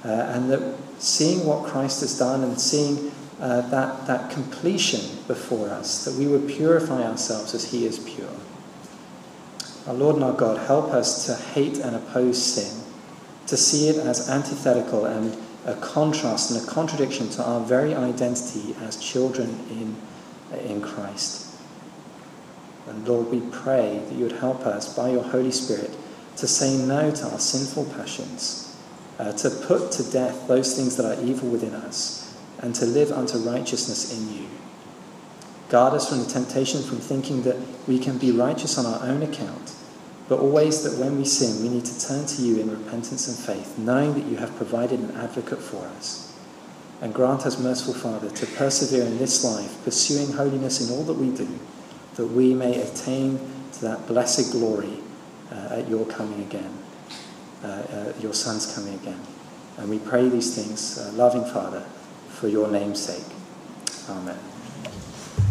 uh, 0.03 0.09
and 0.09 0.49
that 0.51 0.75
seeing 0.99 1.45
what 1.45 1.65
Christ 1.65 2.01
has 2.01 2.19
done 2.19 2.43
and 2.43 2.59
seeing 2.59 3.11
uh, 3.39 3.61
that, 3.69 4.07
that 4.07 4.29
completion 4.31 5.17
before 5.27 5.69
us, 5.69 6.05
that 6.05 6.13
we 6.15 6.27
would 6.27 6.47
purify 6.47 7.03
ourselves 7.03 7.53
as 7.53 7.71
He 7.71 7.85
is 7.85 7.99
pure. 7.99 8.29
Our 9.87 9.93
Lord 9.93 10.15
and 10.15 10.23
our 10.23 10.33
God, 10.33 10.65
help 10.67 10.91
us 10.91 11.25
to 11.25 11.35
hate 11.35 11.77
and 11.77 11.95
oppose 11.95 12.41
sin, 12.41 12.83
to 13.47 13.57
see 13.57 13.89
it 13.89 13.97
as 13.97 14.29
antithetical 14.29 15.05
and 15.05 15.37
a 15.65 15.75
contrast 15.75 16.51
and 16.51 16.61
a 16.61 16.65
contradiction 16.71 17.29
to 17.29 17.43
our 17.43 17.61
very 17.61 17.93
identity 17.93 18.75
as 18.81 18.97
children 18.97 19.49
in, 19.69 19.95
in 20.59 20.81
Christ. 20.81 21.55
And 22.87 23.07
Lord, 23.07 23.27
we 23.27 23.41
pray 23.51 24.01
that 24.05 24.13
you 24.13 24.23
would 24.23 24.33
help 24.33 24.65
us 24.65 24.93
by 24.95 25.11
your 25.11 25.23
Holy 25.23 25.51
Spirit 25.51 25.91
to 26.37 26.47
say 26.47 26.77
no 26.77 27.11
to 27.11 27.29
our 27.29 27.39
sinful 27.39 27.85
passions, 27.95 28.75
uh, 29.19 29.31
to 29.33 29.49
put 29.49 29.91
to 29.93 30.11
death 30.11 30.47
those 30.47 30.75
things 30.75 30.97
that 30.97 31.05
are 31.05 31.21
evil 31.23 31.49
within 31.49 31.73
us 31.73 32.22
and 32.63 32.73
to 32.73 32.85
live 32.85 33.11
unto 33.11 33.37
righteousness 33.37 34.17
in 34.17 34.33
you. 34.33 34.47
Guard 35.67 35.93
us 35.93 36.07
from 36.07 36.19
the 36.19 36.25
temptation 36.25 36.81
from 36.81 36.97
thinking 36.97 37.43
that 37.43 37.57
we 37.87 37.99
can 37.99 38.17
be 38.17 38.31
righteous 38.31 38.77
on 38.77 38.85
our 38.85 39.05
own 39.05 39.21
account, 39.21 39.75
but 40.29 40.39
always 40.39 40.81
that 40.83 40.97
when 40.97 41.17
we 41.17 41.25
sin, 41.25 41.61
we 41.61 41.67
need 41.67 41.83
to 41.83 42.07
turn 42.07 42.25
to 42.25 42.41
you 42.41 42.61
in 42.61 42.71
repentance 42.71 43.27
and 43.27 43.37
faith, 43.37 43.77
knowing 43.77 44.13
that 44.13 44.25
you 44.25 44.37
have 44.37 44.55
provided 44.55 45.01
an 45.01 45.11
advocate 45.17 45.59
for 45.59 45.85
us. 45.97 46.33
And 47.01 47.13
grant 47.13 47.45
us, 47.45 47.59
merciful 47.59 47.95
Father, 47.95 48.29
to 48.29 48.45
persevere 48.45 49.03
in 49.03 49.17
this 49.17 49.43
life, 49.43 49.83
pursuing 49.83 50.31
holiness 50.31 50.87
in 50.87 50.95
all 50.95 51.03
that 51.03 51.15
we 51.15 51.35
do, 51.35 51.59
that 52.15 52.27
we 52.27 52.53
may 52.53 52.79
attain 52.79 53.39
to 53.73 53.81
that 53.81 54.07
blessed 54.07 54.53
glory 54.53 54.99
uh, 55.51 55.79
at 55.79 55.89
your 55.89 56.05
coming 56.05 56.39
again, 56.39 56.77
uh, 57.61 57.67
uh, 57.67 58.13
your 58.21 58.33
Son's 58.33 58.73
coming 58.73 58.93
again. 58.93 59.19
And 59.77 59.89
we 59.89 59.99
pray 59.99 60.29
these 60.29 60.55
things, 60.55 60.97
uh, 60.97 61.11
loving 61.11 61.43
Father 61.43 61.83
for 62.33 62.47
your 62.47 62.67
name's 62.67 63.01
sake. 63.01 63.25
Amen. 64.09 64.52